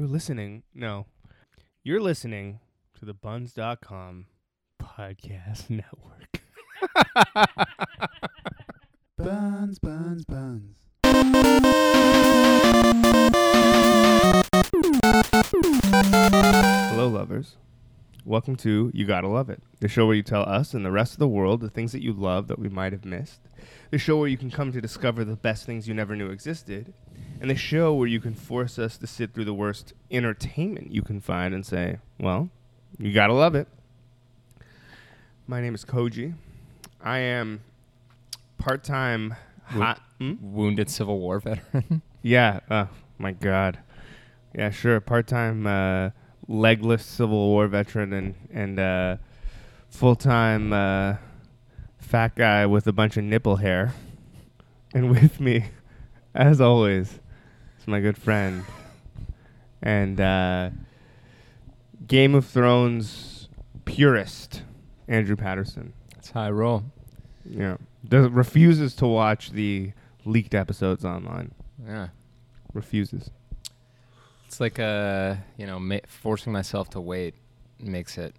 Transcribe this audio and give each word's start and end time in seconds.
You're 0.00 0.08
listening. 0.08 0.62
No. 0.74 1.04
You're 1.84 2.00
listening 2.00 2.60
to 2.98 3.04
the 3.04 3.12
buns.com 3.12 4.28
podcast 4.82 5.68
network. 5.68 6.40
Buns, 9.18 9.78
buns, 9.78 10.24
buns. 10.24 10.78
Hello, 16.88 17.08
lovers. 17.08 17.56
Welcome 18.24 18.56
to 18.56 18.90
You 18.94 19.04
Gotta 19.04 19.28
Love 19.28 19.50
It, 19.50 19.62
the 19.80 19.88
show 19.88 20.06
where 20.06 20.16
you 20.16 20.22
tell 20.22 20.48
us 20.48 20.72
and 20.72 20.82
the 20.82 20.90
rest 20.90 21.12
of 21.12 21.18
the 21.18 21.28
world 21.28 21.60
the 21.60 21.68
things 21.68 21.92
that 21.92 22.02
you 22.02 22.14
love 22.14 22.48
that 22.48 22.58
we 22.58 22.70
might 22.70 22.92
have 22.92 23.04
missed, 23.04 23.40
the 23.90 23.98
show 23.98 24.16
where 24.16 24.28
you 24.28 24.38
can 24.38 24.50
come 24.50 24.72
to 24.72 24.80
discover 24.80 25.26
the 25.26 25.36
best 25.36 25.66
things 25.66 25.86
you 25.86 25.92
never 25.92 26.16
knew 26.16 26.30
existed, 26.30 26.94
and 27.40 27.50
the 27.50 27.54
show 27.54 27.94
where 27.94 28.06
you 28.06 28.20
can 28.20 28.34
force 28.34 28.78
us 28.78 28.96
to 28.98 29.06
sit 29.06 29.32
through 29.32 29.46
the 29.46 29.54
worst 29.54 29.94
entertainment 30.10 30.92
you 30.92 31.02
can 31.02 31.20
find 31.20 31.54
and 31.54 31.64
say, 31.64 31.98
well, 32.18 32.50
you 32.98 33.12
gotta 33.12 33.32
love 33.32 33.54
it. 33.54 33.66
My 35.46 35.60
name 35.60 35.74
is 35.74 35.84
Koji. 35.84 36.34
I 37.02 37.18
am 37.18 37.62
part 38.58 38.84
time 38.84 39.34
hot. 39.64 40.00
Hmm? 40.18 40.34
wounded 40.40 40.90
Civil 40.90 41.18
War 41.18 41.40
veteran. 41.40 42.02
Yeah. 42.22 42.60
Oh 42.70 42.88
my 43.16 43.32
God. 43.32 43.78
Yeah, 44.54 44.68
sure. 44.68 45.00
Part 45.00 45.26
time 45.26 45.66
uh, 45.66 46.10
legless 46.46 47.02
Civil 47.04 47.48
War 47.48 47.66
veteran 47.66 48.12
and 48.12 48.34
and 48.52 48.78
uh, 48.78 49.16
full 49.88 50.16
time 50.16 50.74
uh, 50.74 51.14
fat 51.98 52.34
guy 52.34 52.66
with 52.66 52.86
a 52.86 52.92
bunch 52.92 53.16
of 53.16 53.24
nipple 53.24 53.56
hair. 53.56 53.94
And 54.92 55.10
with 55.10 55.40
me, 55.40 55.66
as 56.34 56.60
always, 56.60 57.20
is 57.80 57.86
my 57.88 58.00
good 58.00 58.16
friend 58.18 58.64
and 59.82 60.20
uh, 60.20 60.70
Game 62.06 62.34
of 62.34 62.46
Thrones 62.46 63.48
purist 63.84 64.62
Andrew 65.08 65.36
Patterson. 65.36 65.92
It's 66.16 66.30
high 66.30 66.50
roll. 66.50 66.84
Yeah, 67.44 67.76
does 68.06 68.28
refuses 68.30 68.94
to 68.96 69.06
watch 69.06 69.50
the 69.52 69.92
leaked 70.24 70.54
episodes 70.54 71.04
online. 71.04 71.52
Yeah. 71.84 72.08
Refuses. 72.72 73.30
It's 74.46 74.60
like 74.60 74.78
uh, 74.78 75.36
you 75.56 75.66
know, 75.66 75.78
ma- 75.78 75.98
forcing 76.06 76.52
myself 76.52 76.90
to 76.90 77.00
wait 77.00 77.34
makes 77.78 78.18
it 78.18 78.34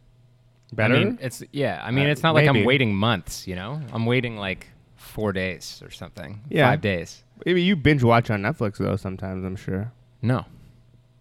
Better. 0.73 0.95
I 0.95 1.03
mean, 1.03 1.20
it's 1.22 1.44
yeah. 1.52 1.81
I 1.83 1.92
mean, 1.92 2.08
Uh, 2.08 2.11
it's 2.11 2.23
not 2.23 2.33
like. 2.33 2.48
I'm 2.48 2.64
waiting 2.64 2.95
months. 2.95 3.45
You 3.45 3.55
know, 3.55 3.81
I'm 3.92 4.05
waiting 4.05 4.38
like 4.38 4.67
four 4.95 5.33
days 5.33 5.81
or 5.83 5.92
something. 5.92 6.39
Yeah. 6.50 6.70
Five 6.70 6.80
days. 6.80 7.23
Maybe 7.45 7.61
you 7.64 7.75
binge 7.75 8.03
watch 8.03 8.30
on 8.30 8.42
Netflix 8.42 8.78
though. 8.78 8.95
Sometimes 8.95 9.44
I'm 9.45 9.56
sure. 9.56 9.92
No, 10.22 10.38
What 10.38 10.45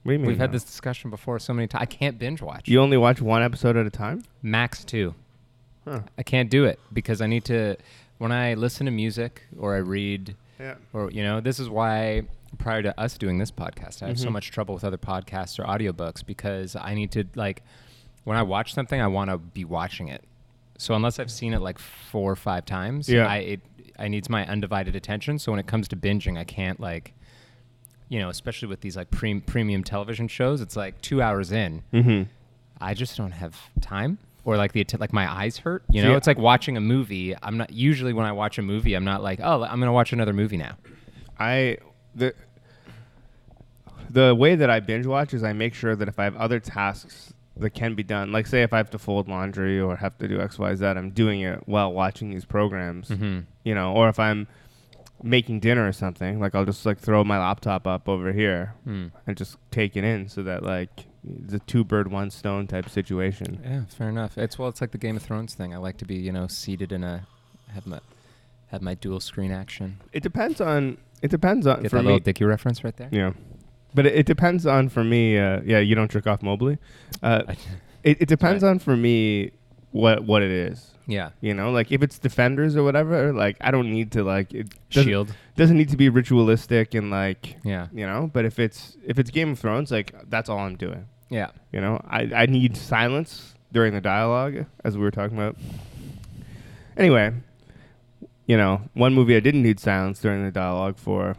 do 0.07 0.13
you 0.13 0.19
mean? 0.19 0.27
we've 0.29 0.39
had 0.39 0.51
no? 0.51 0.55
this 0.55 0.65
discussion 0.65 1.11
before 1.11 1.39
so 1.39 1.53
many 1.55 1.67
times. 1.67 1.83
I 1.83 1.87
can't 1.87 2.19
binge 2.19 2.43
watch. 2.43 2.69
You 2.69 2.81
only 2.81 2.97
watch 2.97 3.21
one 3.23 3.43
episode 3.43 3.77
at 3.77 3.87
a 3.87 3.91
time. 3.91 4.25
Max 4.43 4.85
two. 4.85 5.15
Huh. 5.87 6.01
I 6.19 6.23
can't 6.23 6.51
do 6.51 6.65
it 6.65 6.79
because 6.93 7.21
I 7.21 7.27
need 7.27 7.45
to. 7.47 7.77
When 8.19 8.33
I 8.33 8.53
listen 8.55 8.85
to 8.87 8.93
music 8.93 9.43
or 9.59 9.75
I 9.75 9.79
read 9.79 10.37
Yeah. 10.59 10.75
or 10.93 11.11
you 11.11 11.23
know 11.23 11.41
this 11.41 11.59
is 11.59 11.71
why 11.71 12.25
prior 12.59 12.83
to 12.83 13.01
us 13.01 13.17
doing 13.17 13.39
this 13.39 13.51
podcast 13.51 14.03
i 14.03 14.09
have 14.09 14.19
so 14.19 14.29
Mhm. 14.29 14.33
much 14.33 14.51
trouble 14.51 14.75
with 14.75 14.85
other 14.85 14.99
podcasts 14.99 15.59
or 15.59 15.63
audiobooks 15.65 16.27
because 16.27 16.75
i 16.77 16.95
need 16.95 17.13
to 17.13 17.25
like 17.37 17.63
when 18.25 18.37
i 18.37 18.43
watch 18.43 18.75
something 18.75 19.01
i 19.01 19.07
want 19.07 19.31
to 19.31 19.39
be 19.39 19.65
watching 19.65 20.09
it 20.09 20.23
so 20.77 20.95
unless 20.95 21.19
i've 21.21 21.31
seen 21.31 21.55
it 21.55 21.61
like 21.61 21.79
four 21.79 22.31
or 22.33 22.37
five 22.37 22.67
times 22.67 23.09
Yeah. 23.09 23.25
i 23.27 23.37
it 23.37 23.61
i 24.01 24.09
needs 24.09 24.29
my 24.29 24.47
undivided 24.47 24.97
attention 24.97 25.39
so 25.39 25.53
when 25.53 25.59
it 25.61 25.67
comes 25.67 25.87
to 25.89 25.97
binging 25.97 26.37
i 26.39 26.45
can't 26.45 26.81
like 26.81 27.13
you 28.09 28.19
know 28.19 28.29
especially 28.29 28.67
with 28.69 28.81
these 28.81 28.97
like 28.97 29.11
pre- 29.11 29.41
premium 29.41 29.85
television 29.85 30.27
shows 30.29 30.61
it's 30.61 30.77
like 30.77 31.01
two 31.01 31.21
hours 31.23 31.53
in 31.53 31.83
Mm-hmm. 31.93 32.23
i 32.81 32.95
just 32.95 33.17
don't 33.17 33.33
have 33.33 33.57
time 33.81 34.19
or 34.45 34.57
like 34.57 34.73
the 34.73 34.85
like 34.99 35.13
my 35.13 35.31
eyes 35.31 35.59
hurt 35.59 35.85
you 35.91 36.03
know 36.03 36.13
See, 36.13 36.17
it's 36.17 36.27
like 36.27 36.39
watching 36.39 36.77
a 36.77 36.81
movie 36.81 37.35
i'm 37.43 37.57
not 37.57 37.73
usually 37.73 38.13
when 38.13 38.27
i 38.27 38.33
watch 38.33 38.59
a 38.59 38.63
movie 38.63 38.95
i'm 38.95 39.05
not 39.05 39.23
like 39.23 39.39
oh 39.43 39.63
i'm 39.65 39.79
gonna 39.79 39.93
watch 39.93 40.13
another 40.13 40.33
movie 40.33 40.57
now 40.57 40.77
I 41.39 41.79
the 42.15 42.35
the 44.11 44.35
way 44.35 44.57
that 44.57 44.69
I 44.71 44.81
binge 44.81 45.07
watch 45.07 45.33
is 45.35 45.45
I 45.45 45.53
make 45.53 45.73
sure 45.75 45.95
that 45.95 46.09
if 46.09 46.19
I 46.19 46.25
have 46.25 46.37
other 46.37 46.59
tasks 46.61 47.33
that 47.57 47.71
can 47.71 47.95
be 47.95 48.03
done, 48.03 48.33
like 48.33 48.47
say 48.47 48.63
if 48.63 48.73
I 48.73 48.79
have 48.79 48.91
to 48.91 48.99
fold 48.99 49.29
laundry 49.29 49.81
or 49.81 49.97
have 49.97 50.19
to 50.19 50.29
do 50.29 50.41
X 50.41 50.59
Y 50.59 50.75
Z, 50.75 50.85
I'm 50.85 51.11
doing 51.11 51.43
it 51.43 51.63
while 51.67 51.93
watching 51.93 52.31
these 52.31 52.45
programs. 52.45 53.09
mm-hmm. 53.09 53.41
You 53.65 53.75
know, 53.75 53.93
or 53.93 54.09
if 54.09 54.19
I'm 54.19 54.47
making 55.23 55.61
dinner 55.61 55.87
or 55.87 55.93
something, 55.93 56.41
like 56.41 56.55
I'll 56.55 56.65
just 56.65 56.87
like 56.87 56.99
throw 56.99 57.23
my 57.25 57.39
laptop 57.39 57.87
up 57.87 58.09
over 58.09 58.33
here 58.33 58.75
Mm. 58.87 59.11
and 59.27 59.37
just 59.37 59.57
take 59.71 59.97
it 59.97 60.05
in, 60.05 60.29
so 60.29 60.43
that 60.45 60.63
like 60.63 61.07
the 61.23 61.59
two 61.61 61.85
bird 61.85 62.11
one 62.11 62.31
stone 62.31 62.67
type 62.67 62.89
situation. 62.89 63.61
Yeah, 63.63 63.83
fair 63.89 64.09
enough. 64.09 64.39
It's 64.39 64.59
well, 64.59 64.69
it's 64.71 64.81
like 64.81 64.93
the 64.93 64.99
Game 64.99 65.17
of 65.17 65.23
Thrones 65.23 65.55
thing. 65.55 65.75
I 65.75 65.77
like 65.77 65.99
to 65.99 66.07
be, 66.07 66.15
you 66.17 66.33
know, 66.33 66.47
seated 66.47 66.91
in 66.93 67.05
a 67.05 67.27
have 67.75 67.87
my 67.87 68.01
have 68.69 68.81
my 68.83 68.95
dual 68.95 69.21
screen 69.21 69.51
action. 69.53 69.99
It 70.13 70.23
depends 70.23 70.61
on. 70.61 70.97
It 71.23 71.31
depends 71.31 71.67
on 71.67 71.83
Get 71.83 71.91
for 71.91 71.97
that 71.99 72.03
me. 72.05 72.09
Lil 72.13 72.19
Dicky 72.21 72.45
reference 72.45 72.83
right 72.83 72.97
there. 72.97 73.11
Yeah, 73.13 73.33
but 73.95 74.07
it, 74.07 74.15
it 74.21 74.27
depends 74.27 74.65
on 74.65 74.89
for 74.89 75.05
me. 75.05 75.37
Uh, 75.37 75.61
yeah, 75.67 75.81
you 75.81 75.95
don't 75.95 76.11
jerk 76.11 76.27
off 76.27 76.43
Mobley. 76.43 76.79
Uh, 77.23 77.43
it, 78.03 78.23
it 78.23 78.29
depends 78.29 78.63
Right. 78.63 78.71
on 78.71 78.79
for 78.79 78.97
me 78.97 79.51
what 79.91 80.25
what 80.25 80.41
it 80.43 80.51
is. 80.51 80.95
Yeah. 81.11 81.31
You 81.41 81.53
know, 81.55 81.71
like 81.73 81.91
if 81.93 82.03
it's 82.03 82.19
defenders 82.19 82.77
or 82.77 82.83
whatever, 82.83 83.33
like 83.33 83.57
I 83.61 83.71
don't 83.71 83.91
need 83.91 84.13
to 84.13 84.23
like 84.23 84.55
it 84.55 84.69
doesn't, 84.91 85.09
Shield. 85.09 85.35
doesn't 85.57 85.77
need 85.77 85.89
to 85.91 85.97
be 85.97 86.09
ritualistic 86.09 86.95
and 86.95 87.11
like 87.11 87.57
Yeah. 87.65 87.89
you 87.93 88.07
know. 88.07 88.31
But 88.33 88.45
if 88.45 88.59
it's 88.59 88.97
if 89.05 89.19
it's 89.19 89.31
Game 89.31 89.51
of 89.53 89.59
Thrones, 89.59 89.91
like 89.91 90.15
that's 90.31 90.49
all 90.49 90.59
I'm 90.61 90.77
doing. 90.77 91.07
Yeah. 91.29 91.51
You 91.73 91.81
know, 91.81 92.01
I 92.09 92.31
I 92.35 92.47
need 92.47 92.77
silence 92.77 93.55
during 93.73 93.93
the 93.95 94.01
dialogue 94.01 94.67
as 94.85 94.97
we 94.97 95.03
were 95.03 95.11
talking 95.11 95.37
about. 95.37 95.57
Anyway, 96.97 97.33
you 98.47 98.57
know, 98.57 98.83
one 98.95 99.15
movie 99.15 99.37
I 99.37 99.41
didn't 99.41 99.63
need 99.63 99.81
silence 99.81 100.21
during 100.21 100.45
the 100.45 100.51
dialogue 100.51 100.97
for 100.99 101.37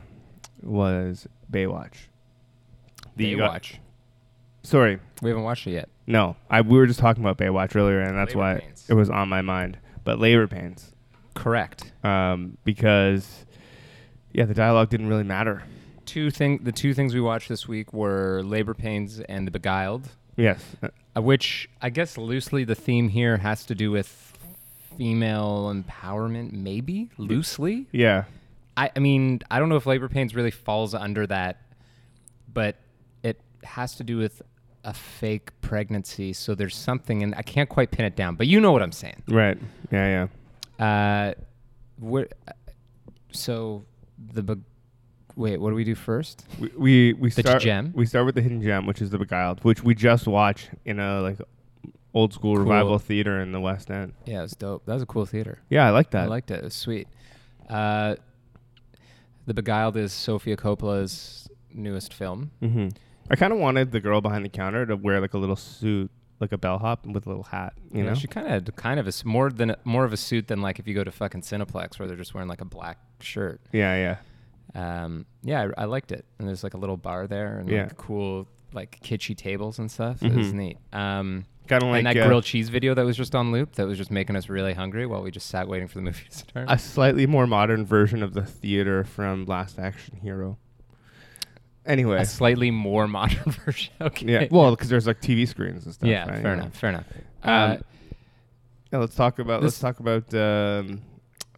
was 0.61 1.27
Baywatch. 1.51 2.07
The- 3.15 3.33
Baywatch. 3.35 3.77
Sorry, 4.63 4.99
We 5.21 5.29
haven't 5.29 5.43
watched 5.43 5.67
it 5.67 5.71
yet. 5.71 5.89
no, 6.07 6.35
I 6.49 6.61
we 6.61 6.77
were 6.77 6.87
just 6.87 6.99
talking 6.99 7.23
about 7.23 7.37
Baywatch 7.37 7.75
earlier, 7.75 7.99
and 8.01 8.17
that's 8.17 8.35
Labor 8.35 8.39
why 8.39 8.59
pains. 8.59 8.85
it 8.89 8.93
was 8.93 9.09
on 9.09 9.29
my 9.29 9.41
mind. 9.41 9.77
But 10.03 10.19
labor 10.19 10.47
pains, 10.47 10.93
Correct. 11.35 11.91
um, 12.03 12.57
because 12.63 13.45
yeah, 14.33 14.45
the 14.45 14.53
dialogue 14.55 14.89
didn't 14.89 15.07
really 15.07 15.23
matter. 15.23 15.63
Two 16.05 16.31
thing. 16.31 16.59
The 16.63 16.71
two 16.71 16.93
things 16.93 17.13
we 17.13 17.21
watched 17.21 17.47
this 17.49 17.67
week 17.67 17.93
were 17.93 18.41
Labor 18.43 18.73
Pains 18.73 19.19
and 19.19 19.45
The 19.47 19.51
Beguiled, 19.51 20.09
Yes, 20.35 20.63
uh, 20.81 20.89
uh, 21.15 21.21
which 21.21 21.69
I 21.81 21.89
guess 21.91 22.17
loosely 22.17 22.63
the 22.63 22.73
theme 22.75 23.09
here 23.09 23.37
has 23.37 23.63
to 23.67 23.75
do 23.75 23.91
with 23.91 24.37
female 24.97 25.71
empowerment. 25.73 26.51
Maybe 26.53 27.09
loosely. 27.17 27.85
yeah, 27.91 28.23
I, 28.75 28.89
I 28.95 28.99
mean, 28.99 29.41
I 29.51 29.59
don't 29.59 29.69
know 29.69 29.75
if 29.75 29.85
labor 29.85 30.09
pains 30.09 30.33
really 30.35 30.51
falls 30.51 30.93
under 30.95 31.27
that, 31.27 31.61
but 32.51 32.75
it 33.23 33.39
has 33.63 33.95
to 33.97 34.03
do 34.03 34.17
with 34.17 34.41
a 34.83 34.93
fake 34.93 35.51
pregnancy. 35.61 36.33
So 36.33 36.55
there's 36.55 36.75
something, 36.75 37.23
and 37.23 37.35
I 37.35 37.41
can't 37.43 37.69
quite 37.69 37.91
pin 37.91 38.05
it 38.05 38.15
down, 38.15 38.35
but 38.35 38.47
you 38.47 38.59
know 38.59 38.71
what 38.71 38.81
I'm 38.81 38.91
saying. 38.91 39.21
right, 39.27 39.57
yeah, 39.91 40.27
yeah. 40.79 40.85
Uh, 40.85 41.33
where, 41.99 42.27
so 43.31 43.85
the 44.33 44.41
be- 44.43 44.61
wait, 45.35 45.59
what 45.61 45.69
do 45.69 45.75
we 45.75 45.83
do 45.83 45.95
first? 45.95 46.45
We 46.59 46.69
we, 46.77 47.13
we 47.13 47.29
The 47.29 47.41
start 47.41 47.61
gem? 47.61 47.91
we 47.95 48.05
start 48.05 48.25
with 48.25 48.35
the 48.35 48.41
hidden 48.41 48.61
gem, 48.61 48.85
which 48.85 49.01
is 49.01 49.09
the 49.11 49.17
Beguiled, 49.19 49.63
which 49.63 49.83
we 49.83 49.93
just 49.95 50.27
watched 50.27 50.69
in 50.85 50.99
a 50.99 51.21
like 51.21 51.37
old 52.13 52.33
school 52.33 52.55
Cool. 52.55 52.63
revival 52.63 52.99
theater 52.99 53.39
in 53.39 53.51
the 53.51 53.59
West 53.59 53.89
End. 53.91 54.13
Yeah, 54.25 54.39
it 54.39 54.43
was 54.43 54.51
dope. 54.53 54.85
That 54.85 54.93
was 54.95 55.03
a 55.03 55.05
cool 55.05 55.25
theater. 55.25 55.59
Yeah, 55.69 55.87
I 55.87 55.91
like 55.91 56.11
that. 56.11 56.23
I 56.23 56.27
liked 56.27 56.51
it. 56.51 56.55
It 56.55 56.63
was 56.63 56.73
sweet. 56.73 57.07
Uh, 57.69 58.15
the 59.45 59.53
Beguiled 59.53 59.95
is 59.97 60.11
Sofia 60.11 60.57
Coppola's 60.57 61.47
newest 61.73 62.13
film. 62.13 62.51
hmm 62.59 62.89
I 63.31 63.35
kind 63.35 63.51
of 63.53 63.59
wanted 63.59 63.91
the 63.91 63.99
girl 63.99 64.21
behind 64.21 64.45
the 64.45 64.49
counter 64.49 64.85
to 64.85 64.95
wear 64.95 65.19
like 65.21 65.33
a 65.33 65.37
little 65.37 65.55
suit, 65.55 66.11
like 66.39 66.51
a 66.51 66.57
bellhop 66.57 67.05
with 67.07 67.25
a 67.25 67.29
little 67.29 67.43
hat. 67.45 67.73
You 67.91 68.03
know, 68.03 68.13
she 68.13 68.27
kind 68.27 68.45
of 68.45 68.51
had 68.53 68.75
kind 68.75 68.99
of 68.99 69.05
a 69.07 69.09
s- 69.09 69.23
more 69.25 69.49
than 69.49 69.75
more 69.85 70.03
of 70.05 70.13
a 70.13 70.17
suit 70.17 70.47
than 70.47 70.61
like 70.61 70.77
if 70.79 70.87
you 70.87 70.93
go 70.93 71.03
to 71.03 71.11
fucking 71.11 71.41
Cineplex 71.41 71.97
where 71.97 72.07
they're 72.07 72.17
just 72.17 72.33
wearing 72.33 72.49
like 72.49 72.61
a 72.61 72.65
black 72.65 72.99
shirt. 73.21 73.61
yeah, 73.71 74.17
yeah. 74.75 75.03
Um, 75.03 75.25
yeah, 75.43 75.67
I, 75.77 75.81
I 75.83 75.85
liked 75.85 76.11
it, 76.11 76.25
and 76.39 76.47
there's 76.47 76.63
like 76.63 76.73
a 76.73 76.77
little 76.77 76.97
bar 76.97 77.27
there 77.27 77.57
and 77.59 77.69
Yeah. 77.69 77.83
like 77.83 77.97
cool 77.97 78.47
like 78.73 78.99
kitschy 79.03 79.35
tables 79.35 79.79
and 79.79 79.91
stuff. 79.91 80.23
It 80.23 80.33
was 80.33 80.47
Mhm. 80.47 80.53
neat. 80.53 80.77
Um, 80.93 81.45
Kind 81.67 81.83
of 81.83 81.89
like 81.89 81.99
and 81.99 82.07
that 82.07 82.17
uh, 82.17 82.25
grilled 82.27 82.43
cheese 82.45 82.69
video 82.69 82.93
that 82.95 83.05
was 83.05 83.15
just 83.17 83.35
on 83.35 83.51
loop 83.51 83.75
that 83.75 83.85
was 83.87 83.97
just 83.97 84.11
making 84.11 84.35
us 84.35 84.49
really 84.49 84.73
hungry 84.73 85.05
while 85.05 85.21
we 85.21 85.29
just 85.31 85.47
sat 85.47 85.67
waiting 85.67 85.87
for 85.87 85.95
the 85.95 86.01
movie 86.01 86.23
to 86.29 86.37
start. 86.37 86.65
a 86.69 86.77
slightly 86.77 87.25
more 87.27 87.45
modern 87.47 87.85
version 87.85 88.23
of 88.23 88.33
the 88.33 88.43
theater 88.43 89.03
from 89.03 89.45
Last 89.45 89.77
Action 89.77 90.17
Hero. 90.21 90.57
Anyway, 91.85 92.17
a 92.19 92.25
slightly 92.25 92.69
more 92.71 93.07
modern 93.19 93.51
version. 93.51 93.93
Okay. 94.01 94.25
yeah. 94.27 94.47
Well, 94.51 94.71
because 94.71 94.89
there's 94.89 95.07
like 95.07 95.21
TV 95.21 95.47
screens 95.47 95.85
and 95.85 95.93
stuff. 95.93 96.07
yeah, 96.09 96.29
right? 96.29 96.41
fair 96.41 96.53
Yeah. 96.55 96.61
enough. 96.61 96.75
Fair 96.75 96.89
enough. 96.89 97.05
Um, 97.43 97.71
Uh, 97.71 97.77
Yeah, 98.91 98.99
let's 98.99 99.15
talk 99.15 99.39
about 99.39 99.63
let's 99.63 99.79
talk 99.79 99.99
about 99.99 100.33
um, 100.33 101.01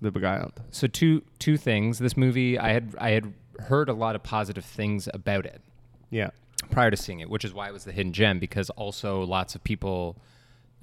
the 0.02 0.12
Beguiled. 0.12 0.54
so 0.72 0.88
two 0.88 1.24
two 1.40 1.58
things. 1.58 2.00
This 2.00 2.16
movie, 2.16 2.58
I 2.60 2.70
had 2.74 2.96
I 3.00 3.10
had 3.12 3.34
heard 3.60 3.90
a 3.90 3.94
lot 3.94 4.16
of 4.16 4.24
positive 4.24 4.64
things 4.66 5.10
about 5.14 5.46
it. 5.46 5.62
Yeah. 6.10 6.30
prior 6.72 6.92
to 6.92 6.98
seeing 6.98 7.20
it, 7.20 7.30
which 7.30 7.44
is 7.44 7.54
why 7.54 7.68
it 7.68 7.74
was 7.74 7.84
the 7.86 7.92
hidden 7.92 8.14
gem 8.14 8.40
because 8.40 8.70
also 8.72 9.24
lots 9.24 9.56
of 9.56 9.64
people 9.64 10.16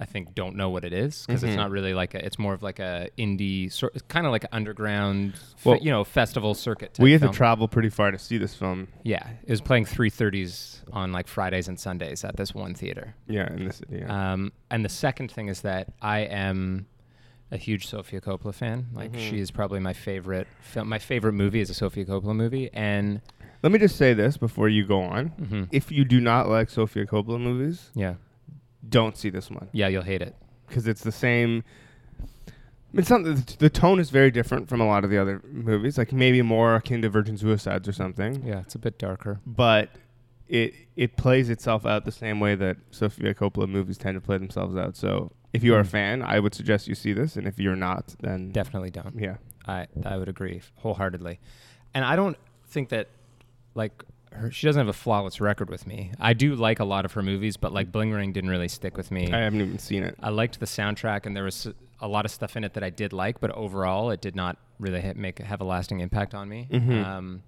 I 0.01 0.05
think 0.05 0.33
don't 0.33 0.55
know 0.55 0.69
what 0.71 0.83
it 0.83 0.93
is 0.93 1.25
because 1.27 1.43
Mhm. 1.43 1.47
it's 1.49 1.55
not 1.55 1.69
really 1.69 1.93
like 1.93 2.15
a, 2.15 2.25
it's 2.25 2.39
more 2.39 2.55
of 2.55 2.63
like 2.63 2.79
a 2.79 3.07
indie 3.19 3.71
sort 3.71 3.93
kind 4.07 4.25
of 4.25 4.31
like 4.31 4.43
an 4.45 4.49
underground 4.51 5.37
fe- 5.57 5.69
Well, 5.69 5.79
you 5.79 5.91
know 5.91 6.03
festival 6.03 6.55
circuit. 6.55 6.97
We 6.99 7.11
had 7.11 7.21
film. 7.21 7.31
to 7.31 7.37
travel 7.37 7.67
pretty 7.67 7.89
far 7.89 8.09
to 8.09 8.17
see 8.17 8.39
this 8.39 8.55
film. 8.55 8.87
Yeah, 9.03 9.25
it 9.43 9.49
was 9.51 9.61
playing 9.61 9.85
330s 9.85 10.81
on 10.91 11.11
like 11.11 11.27
Fridays 11.27 11.67
and 11.67 11.79
Sundays 11.79 12.23
at 12.23 12.35
this 12.35 12.53
one 12.55 12.73
theater. 12.73 13.13
Yeah, 13.27 13.53
in 13.53 13.65
the 13.67 13.73
city. 13.73 13.97
Yeah. 13.99 14.33
Um, 14.33 14.51
and 14.71 14.83
the 14.83 14.89
second 14.89 15.31
thing 15.31 15.47
is 15.49 15.61
that 15.61 15.93
I 16.01 16.21
am 16.21 16.87
a 17.51 17.57
huge 17.57 17.85
Sofia 17.85 18.21
Coppola 18.21 18.53
fan. 18.55 18.87
Like 18.93 19.11
Mhm. 19.11 19.19
she 19.29 19.39
is 19.39 19.51
probably 19.51 19.79
my 19.79 19.93
favorite 19.93 20.47
film. 20.61 20.89
My 20.89 20.99
favorite 20.99 21.33
movie 21.33 21.61
is 21.61 21.69
a 21.69 21.73
Sofia 21.75 22.05
Coppola 22.05 22.35
movie, 22.35 22.69
and 22.73 23.21
Let 23.63 23.71
me 23.71 23.77
just 23.77 23.95
say 23.97 24.15
this 24.15 24.37
before 24.37 24.67
you 24.69 24.83
go 24.87 25.01
on. 25.03 25.29
mhm, 25.39 25.67
If 25.71 25.91
you 25.91 26.03
do 26.05 26.19
not 26.19 26.49
like 26.49 26.71
Sofia 26.71 27.05
Coppola 27.05 27.39
movies, 27.39 27.91
yeah, 27.93 28.15
don't 28.89 29.15
see 29.17 29.29
this 29.29 29.49
one 29.51 29.67
yeah, 29.73 29.87
you'll 29.87 30.01
hate 30.03 30.21
it. 30.21 30.35
because 30.67 30.87
it's 30.87 31.03
the 31.03 31.11
same. 31.11 31.63
It's 32.93 33.09
not 33.09 33.23
the, 33.23 33.55
the 33.59 33.69
tone 33.69 33.99
is 34.01 34.09
very 34.09 34.31
different 34.31 34.67
from 34.67 34.81
a 34.81 34.85
lot 34.85 35.05
of 35.05 35.09
the 35.09 35.17
other 35.17 35.41
movies, 35.49 35.97
like 35.97 36.11
maybe 36.11 36.41
more 36.41 36.75
akin 36.75 37.01
to 37.03 37.09
Virgin 37.09 37.37
Suicides 37.37 37.87
or 37.87 37.93
something. 37.93 38.43
Yeah, 38.45 38.59
it's 38.59 38.75
a 38.75 38.79
bit 38.79 38.99
darker. 38.99 39.39
But 39.45 39.89
it 40.49 40.73
it 40.97 41.15
plays 41.15 41.49
itself 41.49 41.85
out 41.85 42.03
the 42.03 42.11
same 42.11 42.41
way 42.41 42.55
that 42.55 42.75
Sofia 42.91 43.33
Coppola 43.33 43.69
movies 43.69 43.97
tend 43.97 44.15
to 44.15 44.21
play 44.21 44.37
themselves 44.37 44.75
out. 44.75 44.97
So 44.97 45.31
if 45.53 45.63
you 45.63 45.73
are 45.75 45.79
a 45.79 45.83
Mm. 45.83 45.87
fan, 45.87 46.21
I 46.21 46.39
would 46.41 46.53
suggest 46.53 46.89
you 46.89 46.95
see 46.95 47.13
this, 47.13 47.37
and 47.37 47.47
if 47.47 47.59
you're 47.59 47.77
not, 47.77 48.13
then 48.19 48.51
Definitely 48.51 48.89
don't. 48.91 49.15
yeah. 49.17 49.37
I 49.65 49.87
I 50.05 50.17
would 50.17 50.27
agree 50.27 50.61
wholeheartedly, 50.77 51.39
and 51.93 52.03
I 52.03 52.17
don't 52.17 52.35
think 52.67 52.89
that 52.89 53.07
like 53.73 54.03
her, 54.31 54.49
she 54.51 54.65
doesn't 54.67 54.79
have 54.79 54.87
a 54.87 54.93
flawless 54.93 55.41
record 55.41 55.69
with 55.69 55.85
me. 55.85 56.11
I 56.19 56.33
do 56.33 56.55
like 56.55 56.79
a 56.79 56.85
lot 56.85 57.05
of 57.05 57.13
her 57.13 57.21
movies, 57.21 57.57
but 57.57 57.73
like 57.73 57.91
Bling 57.91 58.11
Ring 58.11 58.31
didn't 58.31 58.49
really 58.49 58.67
stick 58.67 58.95
with 58.97 59.11
me. 59.11 59.31
I 59.31 59.39
haven't 59.39 59.61
even 59.61 59.79
seen 59.79 60.03
it. 60.03 60.15
I 60.21 60.29
liked 60.29 60.59
the 60.59 60.65
soundtrack, 60.65 61.25
and 61.25 61.35
there 61.35 61.43
was 61.43 61.67
a 61.99 62.07
lot 62.07 62.25
of 62.25 62.31
stuff 62.31 62.55
in 62.55 62.63
it 62.63 62.73
that 62.73 62.83
I 62.83 62.89
did 62.89 63.13
like, 63.13 63.39
but 63.39 63.51
overall, 63.51 64.09
it 64.11 64.21
did 64.21 64.35
not 64.35 64.57
really 64.79 65.01
hit, 65.01 65.17
make 65.17 65.39
have 65.39 65.61
a 65.61 65.65
lasting 65.65 65.99
impact 65.99 66.33
on 66.33 66.47
me. 66.49 66.67
Mhm. 66.71 67.05
Um, 67.05 67.43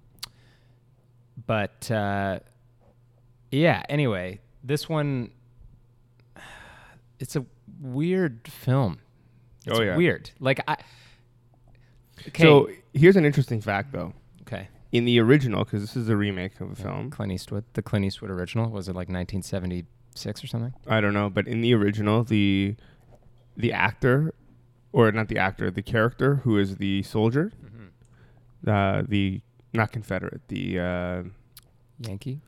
but 1.47 1.89
uh, 1.89 2.39
yeah. 3.51 3.83
Anyway, 3.89 4.39
this 4.63 4.87
one, 4.87 5.31
it's 7.19 7.35
a 7.35 7.45
weird 7.81 8.47
film. 8.47 8.99
It's 9.65 9.79
Oh, 9.79 9.81
yeah. 9.81 9.95
weird. 9.95 10.29
Like 10.39 10.59
I. 10.67 10.77
Okay. 12.27 12.43
So 12.43 12.69
here's 12.93 13.15
an 13.15 13.25
interesting 13.25 13.61
fact, 13.61 13.91
though. 13.91 14.13
In 14.93 15.05
the 15.05 15.19
original, 15.19 15.63
because 15.65 15.81
this 15.81 15.97
is 15.97 16.07
a 16.07 16.15
remake 16.15 16.61
of 16.61 16.71
a 16.71 16.75
film, 16.75 17.09
Clint 17.09 17.31
Eastwood, 17.31 17.65
the 17.73 17.81
Clint 17.81 18.05
Eastwood 18.05 18.29
original, 18.29 18.69
was 18.69 18.87
it 18.87 18.91
like 18.95 19.09
1976 19.09 20.43
or 20.43 20.47
something? 20.47 20.73
I 20.87 21.01
don't 21.01 21.13
know, 21.15 21.29
but 21.31 21.47
in 21.47 21.61
the 21.61 21.73
original, 21.73 22.23
the 22.23 22.75
the 23.57 23.73
actor, 23.73 24.33
or 24.91 25.11
not 25.11 25.27
the 25.29 25.37
actor, 25.39 25.69
the 25.71 25.81
character 25.81 26.35
who 26.43 26.57
is 26.59 26.77
the 26.77 27.01
soldier, 27.03 27.51
Mm-hmm. 27.65 28.69
uh, 28.69 29.01
the 29.07 29.41
not 29.73 29.91
Confederate, 29.91 30.47
the 30.47 30.79
uh, 30.79 31.23
Yankee. 31.99 32.41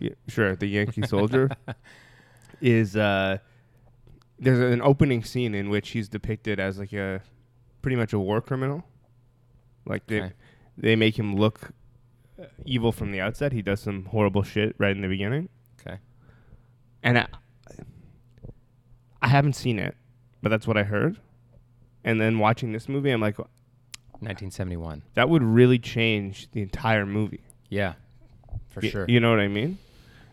yeah, 0.00 0.10
sure, 0.26 0.56
the 0.56 0.66
Yankee 0.66 1.02
soldier, 1.06 1.48
is 2.60 2.96
uh, 2.96 3.38
there's 4.40 4.58
an 4.58 4.82
opening 4.82 5.22
scene 5.22 5.54
in 5.54 5.70
which 5.70 5.90
he's 5.90 6.08
depicted 6.08 6.58
as 6.58 6.78
like 6.80 6.92
a 6.92 7.20
pretty 7.82 7.94
much 7.96 8.12
a 8.12 8.18
war 8.18 8.40
criminal. 8.40 8.82
Like 9.86 10.08
they 10.08 10.22
Okay. 10.22 10.32
they 10.76 10.96
make 10.96 11.16
him 11.16 11.36
look 11.36 11.70
evil 12.64 12.92
from 12.92 13.12
the 13.12 13.20
outset. 13.20 13.52
He 13.52 13.62
does 13.62 13.80
some 13.80 14.06
horrible 14.06 14.42
shit 14.42 14.74
right 14.78 14.94
in 14.94 15.02
the 15.02 15.08
beginning. 15.08 15.48
Okay. 15.80 15.98
and 17.02 17.18
I, 17.18 17.26
I 19.22 19.28
haven't 19.28 19.54
seen 19.54 19.78
it, 19.78 19.94
but 20.42 20.48
that's 20.50 20.66
what 20.66 20.76
I 20.76 20.82
heard. 20.84 21.18
And 22.04 22.20
then 22.20 22.38
watching 22.38 22.72
this 22.72 22.88
movie, 22.88 23.10
I'm 23.10 23.20
like, 23.20 23.38
1971. 23.38 25.02
that 25.14 25.28
would 25.28 25.42
really 25.42 25.78
change 25.78 26.50
the 26.52 26.62
entire 26.62 27.06
movie. 27.06 27.42
Yeah, 27.68 27.94
for 28.68 28.80
Y- 28.82 28.88
sure. 28.90 29.06
You 29.08 29.20
know 29.20 29.30
what 29.30 29.40
I 29.40 29.48
mean? 29.48 29.78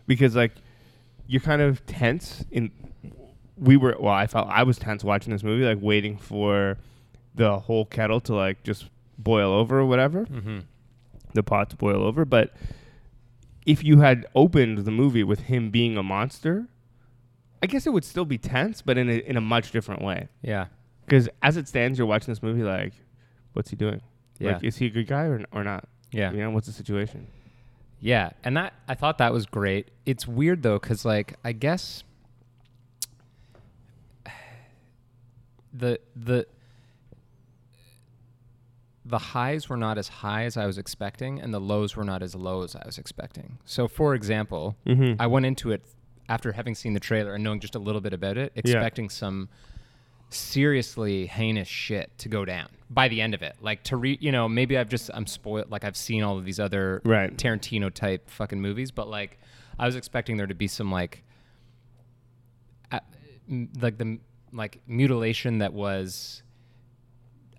Because 0.06 0.36
like, 0.36 0.52
you're 1.26 1.40
kind 1.40 1.62
of 1.62 1.84
tense. 1.86 2.44
In 2.50 2.70
we 3.56 3.76
were 3.76 3.96
well, 3.98 4.12
I 4.12 4.26
felt 4.26 4.48
I 4.48 4.62
was 4.64 4.78
tense 4.78 5.02
watching 5.04 5.32
this 5.32 5.42
movie, 5.42 5.64
like 5.64 5.78
waiting 5.80 6.16
for 6.18 6.76
the 7.34 7.58
whole 7.58 7.84
kettle 7.86 8.20
to 8.22 8.34
like 8.34 8.62
just 8.62 8.88
boil 9.18 9.52
over 9.52 9.80
or 9.80 9.86
whatever, 9.86 10.24
mm-hmm. 10.26 10.60
The 11.34 11.42
pot 11.42 11.70
to 11.70 11.76
boil 11.76 12.02
over. 12.02 12.24
But 12.24 12.52
if 13.66 13.84
you 13.84 14.00
had 14.00 14.26
opened 14.34 14.78
the 14.78 14.90
movie 14.90 15.24
with 15.24 15.40
him 15.40 15.70
being 15.70 15.96
a 15.96 16.02
monster, 16.02 16.66
I 17.62 17.66
guess 17.66 17.86
it 17.86 17.90
would 17.92 18.04
still 18.04 18.24
be 18.24 18.38
tense, 18.38 18.82
but 18.82 18.98
in 18.98 19.08
a, 19.08 19.14
in 19.14 19.36
a 19.36 19.40
much 19.40 19.70
different 19.70 20.02
way. 20.02 20.28
Yeah. 20.42 20.66
Because 21.04 21.28
as 21.42 21.56
it 21.56 21.68
stands, 21.68 21.98
you're 21.98 22.06
watching 22.06 22.32
this 22.32 22.42
movie 22.42 22.62
like, 22.62 22.92
what's 23.52 23.70
he 23.70 23.76
doing? 23.76 24.00
Yeah. 24.38 24.54
Like, 24.54 24.64
is 24.64 24.76
he 24.76 24.86
a 24.86 24.90
good 24.90 25.06
guy 25.06 25.24
or, 25.24 25.44
or 25.52 25.62
not? 25.64 25.88
yeah. 26.12 26.30
You 26.32 26.38
know, 26.38 26.50
what's 26.50 26.66
the 26.66 26.72
situation? 26.72 27.26
Yeah, 28.00 28.30
and 28.42 28.56
that 28.56 28.74
I 28.88 28.94
thought 28.94 29.18
that 29.18 29.32
was 29.32 29.46
great. 29.46 29.90
It's 30.06 30.26
weird 30.26 30.62
though, 30.64 30.78
because 30.78 31.04
like 31.04 31.34
I 31.44 31.52
guess 31.52 32.02
the 35.72 36.00
the 36.16 36.46
the 39.04 39.18
highs 39.18 39.68
were 39.68 39.76
not 39.76 39.98
as 39.98 40.08
high 40.08 40.44
as 40.44 40.56
I 40.56 40.66
was 40.66 40.78
expecting, 40.78 41.40
and 41.40 41.52
the 41.52 41.60
lows 41.60 41.96
were 41.96 42.04
not 42.04 42.22
as 42.22 42.34
low 42.34 42.62
as 42.62 42.76
I 42.76 42.82
was 42.86 42.98
expecting. 42.98 43.58
So, 43.64 43.88
for 43.88 44.14
example, 44.14 44.76
Mm-hmm. 44.86 45.20
I 45.20 45.26
went 45.26 45.44
into 45.46 45.70
it 45.72 45.82
after 46.28 46.52
having 46.52 46.74
seen 46.74 46.94
the 46.94 47.00
trailer 47.00 47.34
and 47.34 47.42
knowing 47.42 47.58
just 47.60 47.74
a 47.74 47.78
little 47.80 48.00
bit 48.00 48.12
about 48.12 48.36
it, 48.38 48.52
expecting 48.54 49.08
some 49.10 49.48
seriously 50.30 51.26
heinous 51.26 51.68
shit 51.68 52.16
to 52.18 52.28
go 52.28 52.44
down 52.44 52.68
by 52.88 53.08
the 53.08 53.20
end 53.20 53.34
of 53.34 53.42
it. 53.42 53.56
Like 53.60 53.82
to 53.84 53.96
read, 53.96 54.22
you 54.22 54.32
know, 54.32 54.48
maybe 54.48 54.78
I've 54.78 54.88
just 54.88 55.10
I'm 55.12 55.26
spoiled. 55.26 55.70
Like 55.70 55.84
I've 55.84 55.96
seen 55.96 56.22
all 56.22 56.38
of 56.38 56.44
these 56.44 56.60
other 56.60 57.02
Right. 57.04 57.36
Tarantino 57.36 57.92
type 57.92 58.30
fucking 58.30 58.60
movies, 58.60 58.90
but 58.90 59.08
like 59.08 59.38
I 59.78 59.84
was 59.86 59.96
expecting 59.96 60.36
there 60.36 60.46
to 60.46 60.54
be 60.54 60.68
some 60.68 60.90
like, 60.90 61.22
uh, 62.90 63.00
m- 63.50 63.70
like 63.80 63.98
the 63.98 64.18
like 64.52 64.80
mutilation 64.86 65.58
that 65.58 65.72
was. 65.72 66.41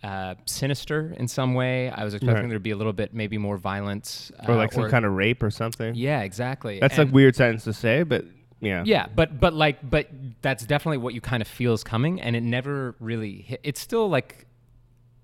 Uh, 0.04 0.36
sinister 0.46 1.14
in 1.18 1.30
some 1.30 1.54
way. 1.54 1.90
I 1.90 2.04
was 2.04 2.14
expecting 2.14 2.44
Right. 2.44 2.50
there 2.50 2.58
to 2.58 2.62
be 2.64 2.72
a 2.72 2.76
little 2.76 2.92
bit, 2.92 3.14
maybe 3.14 3.38
more 3.38 3.56
violence, 3.58 4.34
or 4.46 4.56
uh, 4.56 4.58
like 4.58 4.74
some 4.74 4.90
kind 4.90 5.06
of 5.06 5.14
rape 5.14 5.42
or 5.42 5.50
something. 5.50 5.96
Yeah, 5.96 6.22
exactly. 6.24 6.80
That's 6.82 6.98
And- 6.98 7.08
like 7.08 7.14
weird 7.16 7.38
sentence 7.38 7.64
to 7.64 7.72
say, 7.72 8.04
but 8.04 8.26
yeah. 8.60 8.84
yeah, 8.86 9.08
but 9.16 9.40
but 9.40 9.54
like 9.54 9.90
but 9.90 10.10
that's 10.42 10.66
definitely 10.66 10.98
what 10.98 11.14
you 11.14 11.22
kind 11.22 11.42
of 11.42 11.48
feel 11.48 11.72
is 11.74 11.86
coming, 11.86 12.20
and 12.20 12.36
it 12.36 12.44
never 12.44 12.96
really. 13.00 13.44
Hit. 13.44 13.62
It's 13.64 13.80
still 13.80 14.10
like, 14.10 14.46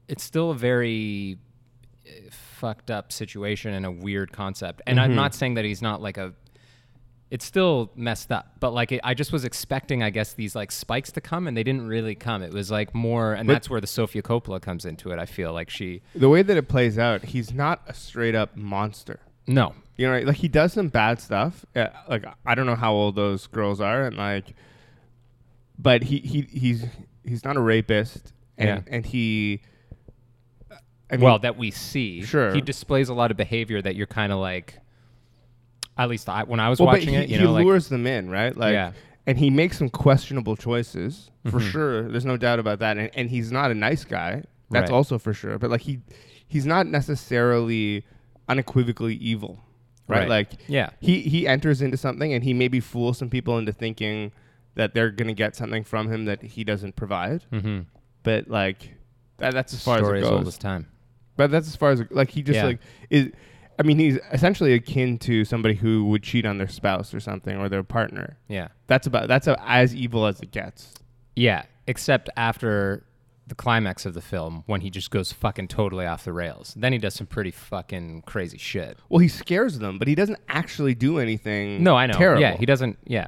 it's 0.08 0.24
still 0.24 0.52
a 0.52 0.56
very 0.56 1.38
uh, 2.08 2.12
fucked 2.32 2.90
up 2.90 3.12
situation 3.12 3.74
and 3.74 3.86
a 3.86 3.92
weird 3.92 4.32
concept. 4.32 4.82
And 4.88 4.98
I'm 4.98 5.12
Mhm. 5.12 5.16
not 5.16 5.36
saying 5.36 5.56
that 5.56 5.66
he's 5.66 5.82
not 5.82 6.02
like 6.02 6.18
a. 6.18 6.32
It's 7.32 7.46
still 7.46 7.92
messed 7.96 8.32
up, 8.32 8.54
but 8.60 8.72
like 8.74 8.92
it, 8.92 9.02
I 9.04 9.14
just 9.14 9.32
was 9.32 9.46
expecting, 9.46 10.02
I 10.02 10.10
guess, 10.10 10.34
these 10.34 10.56
like 10.56 10.72
spikes 10.72 11.12
to 11.12 11.22
come, 11.22 11.48
and 11.48 11.56
they 11.56 11.64
didn't 11.64 11.88
really 11.88 12.16
come. 12.16 12.42
It 12.42 12.52
was 12.52 12.72
like 12.72 12.96
more, 12.96 13.34
and 13.34 13.46
But- 13.46 13.54
that's 13.54 13.70
where 13.70 13.80
the 13.80 13.86
Sofia 13.88 14.24
Coppola 14.24 14.60
comes 14.60 14.84
into 14.84 15.12
it. 15.12 15.20
I 15.20 15.26
feel 15.28 15.54
like 15.54 15.70
she, 15.70 16.02
The 16.16 16.28
way 16.30 16.42
that 16.42 16.58
it 16.58 16.68
plays 16.68 16.98
out, 16.98 17.26
he's 17.26 17.54
not 17.54 17.82
a 17.88 17.94
straight 17.94 18.34
up 18.34 18.56
monster. 18.58 19.20
no, 19.46 19.76
You 19.96 20.08
know, 20.08 20.14
right? 20.14 20.26
like 20.26 20.38
he 20.38 20.48
does 20.48 20.74
some 20.74 20.88
bad 20.90 21.20
stuff. 21.22 21.66
Uh, 21.76 21.88
like 22.08 22.26
I 22.48 22.56
don't 22.56 22.66
know 22.66 22.76
how 22.76 22.94
old 22.94 23.16
those 23.16 23.46
girls 23.46 23.80
are, 23.80 24.06
and 24.06 24.18
like, 24.18 24.56
but 25.78 26.04
he 26.04 26.18
he 26.20 26.42
he's 26.52 26.86
he's 27.24 27.46
not 27.46 27.58
a 27.58 27.62
rapist, 27.62 28.34
and 28.58 28.68
Yeah. 28.88 28.94
and 28.96 29.06
he. 29.06 29.62
I 31.12 31.16
mean, 31.16 31.22
well, 31.22 31.40
that 31.40 31.58
we 31.58 31.72
see, 31.72 32.24
Sure. 32.24 32.54
he 32.54 32.62
displays 32.62 33.10
a 33.10 33.14
lot 33.16 33.32
of 33.32 33.38
behavior 33.38 33.82
that 33.82 33.96
you're 33.96 34.08
kind 34.08 34.32
of 34.32 34.40
like. 34.40 34.80
At 36.00 36.10
least 36.10 36.28
I, 36.30 36.44
when 36.44 36.60
I 36.60 36.70
was 36.70 36.80
well, 36.80 36.88
watching 36.88 37.10
he, 37.10 37.16
it, 37.18 37.30
you 37.30 37.38
he 37.38 37.44
know, 37.44 37.52
like 37.52 37.66
lures 37.66 37.90
them 37.90 38.08
in, 38.08 38.30
right? 38.30 38.56
Like, 38.56 38.74
Yeah. 38.74 38.94
and 39.28 39.38
he 39.38 39.50
makes 39.50 39.78
some 39.78 39.90
questionable 39.90 40.56
choices 40.56 41.30
for 41.52 41.60
Mhm. 41.60 41.72
sure. 41.72 42.02
There's 42.10 42.26
no 42.26 42.38
doubt 42.38 42.58
about 42.60 42.80
that, 42.80 42.98
and, 42.98 43.12
and 43.16 43.30
he's 43.30 43.52
not 43.52 43.70
a 43.70 43.76
nice 43.76 44.06
guy. 44.06 44.44
That's 44.72 44.90
Right. 44.90 44.96
also 44.96 45.18
for 45.20 45.34
sure. 45.34 45.60
But 45.60 45.70
like 45.72 45.82
he, 45.82 46.00
he's 46.48 46.66
not 46.66 46.88
necessarily 46.88 48.06
unequivocally 48.48 49.16
evil, 49.16 49.60
right? 50.08 50.20
Right. 50.22 50.30
Like 50.30 50.50
yeah, 50.68 50.90
he 51.02 51.22
he 51.22 51.48
enters 51.48 51.82
into 51.82 51.98
something 51.98 52.34
and 52.34 52.44
he 52.44 52.54
maybe 52.54 52.80
fools 52.80 53.18
some 53.18 53.30
people 53.30 53.58
into 53.58 53.72
thinking 53.74 54.32
that 54.76 54.94
they're 54.94 55.12
gonna 55.12 55.34
get 55.34 55.56
something 55.56 55.84
from 55.84 56.12
him 56.12 56.26
that 56.26 56.42
he 56.42 56.64
doesn't 56.64 56.96
provide. 56.96 57.44
mm-hmm. 57.52 57.82
But 58.24 58.48
like 58.48 58.96
that, 59.38 59.54
that's 59.54 59.74
as 59.74 59.84
far 59.84 59.98
story 60.00 60.20
as 60.20 60.24
as 60.26 60.30
it 60.30 60.34
old 60.34 60.44
goes. 60.46 60.54
as 60.54 60.58
time. 60.58 60.88
But 61.36 61.52
that's 61.52 61.68
as 61.68 61.76
far 61.76 61.92
as 61.92 62.04
like 62.12 62.30
he 62.32 62.42
just 62.42 62.58
Yeah. 62.58 62.66
like 62.66 62.80
is. 63.10 63.32
I 63.80 63.84
mean, 63.84 63.98
he's 63.98 64.18
essentially 64.34 64.74
akin 64.74 65.18
to 65.20 65.46
somebody 65.46 65.74
who 65.76 66.06
would 66.06 66.22
cheat 66.22 66.46
on 66.46 66.58
their 66.58 66.68
spouse 66.68 67.14
or 67.14 67.20
something 67.22 67.56
or 67.58 67.70
their 67.70 67.82
partner. 67.84 68.38
Yeah, 68.50 68.68
That's 68.88 69.08
about 69.08 69.28
that's 69.30 69.48
a, 69.48 69.58
as 69.66 69.96
evil 69.96 70.26
as 70.26 70.40
it 70.42 70.52
gets. 70.52 70.94
yeah. 71.36 71.64
Except 71.88 72.30
after 72.38 73.04
the 73.48 73.56
climax 73.56 74.06
of 74.06 74.14
the 74.14 74.22
film 74.22 74.64
when 74.68 74.82
he 74.82 74.92
just 74.92 75.10
goes 75.10 75.32
fucking 75.32 75.68
totally 75.70 76.06
off 76.06 76.24
the 76.24 76.32
rails. 76.34 76.76
Then 76.78 76.94
he 76.94 77.00
does 77.00 77.16
some 77.16 77.26
pretty 77.26 77.50
fucking 77.50 78.22
crazy 78.28 78.60
shit. 78.60 79.00
Well, 79.10 79.18
he 79.18 79.28
scares 79.28 79.80
them, 79.80 79.98
but 79.98 80.08
he 80.08 80.14
doesn't 80.14 80.38
actually 80.50 80.94
do 80.94 81.18
anything. 81.18 81.82
No, 81.82 81.96
I 81.96 82.06
know. 82.06 82.14
Terrible. 82.14 82.42
Yeah, 82.42 82.56
he 82.58 82.68
doesn't. 82.68 83.00
Yeah, 83.06 83.26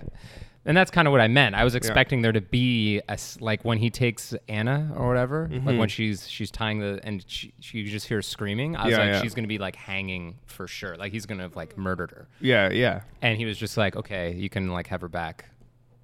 and 0.65 0.77
that's 0.77 0.91
kind 0.91 1.07
of 1.07 1.11
what 1.11 1.21
I 1.21 1.27
meant. 1.27 1.55
I 1.55 1.63
was 1.63 1.73
expecting 1.75 2.21
there 2.21 2.31
to 2.31 2.41
be 2.41 2.99
a 3.09 3.13
s 3.13 3.37
like 3.41 3.63
when 3.65 3.77
he 3.79 3.89
takes 3.89 4.33
Anna 4.47 4.91
or 4.95 5.07
whatever, 5.07 5.47
like 5.51 5.61
Mm-hmm. 5.61 5.77
when 5.77 5.89
she's 5.89 6.29
she's 6.29 6.51
tying 6.51 6.79
the 6.79 6.99
and 7.03 7.23
she, 7.27 7.53
she 7.59 7.79
you 7.79 7.89
just 7.89 8.07
hear 8.07 8.17
her 8.19 8.21
screaming. 8.21 8.75
I 8.75 8.85
was 8.85 8.91
Yeah, 8.91 8.97
like, 8.99 9.07
yeah. 9.13 9.21
she's 9.21 9.33
gonna 9.33 9.47
be 9.47 9.57
like 9.57 9.75
hanging 9.75 10.37
for 10.45 10.67
sure. 10.67 10.95
Like 10.97 11.11
he's 11.11 11.25
gonna 11.25 11.43
have 11.43 11.55
like 11.55 11.77
murdered 11.77 12.11
her. 12.11 12.27
Yeah, 12.39 12.69
yeah, 12.71 13.01
And 13.21 13.37
he 13.37 13.45
was 13.45 13.57
just 13.57 13.75
like, 13.77 13.95
okay, 13.95 14.33
you 14.33 14.49
can 14.49 14.71
like 14.71 14.87
have 14.87 15.01
her 15.01 15.09
back. 15.09 15.45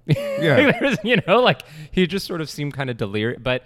yeah. 0.06 0.96
You 1.04 1.18
know, 1.26 1.40
like 1.40 1.62
he 1.92 2.06
just 2.06 2.26
sort 2.26 2.40
of 2.40 2.48
seemed 2.50 2.74
kind 2.74 2.90
of 2.90 2.96
delirious. 2.96 3.40
But 3.42 3.62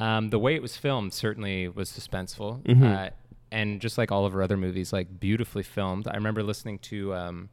um, 0.00 0.30
the 0.30 0.38
way 0.38 0.54
it 0.54 0.62
was 0.62 0.76
filmed 0.76 1.12
certainly 1.12 1.68
was 1.68 1.90
suspenseful. 1.90 2.62
Mm-hmm. 2.62 2.84
Uh, 2.84 3.08
and 3.50 3.80
just 3.80 3.98
like 3.98 4.10
all 4.12 4.24
of 4.26 4.32
her 4.32 4.42
other 4.42 4.56
movies, 4.56 4.92
like 4.92 5.20
beautifully 5.20 5.62
filmed. 5.62 6.06
I 6.08 6.14
remember 6.14 6.42
listening 6.42 6.78
to 6.90 7.14
um, 7.14 7.48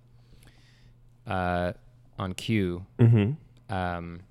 uh, 1.28 1.74
on 2.18 2.34
Q. 2.34 2.86
mm-hmm. 3.00 3.74
Um, 3.74 4.22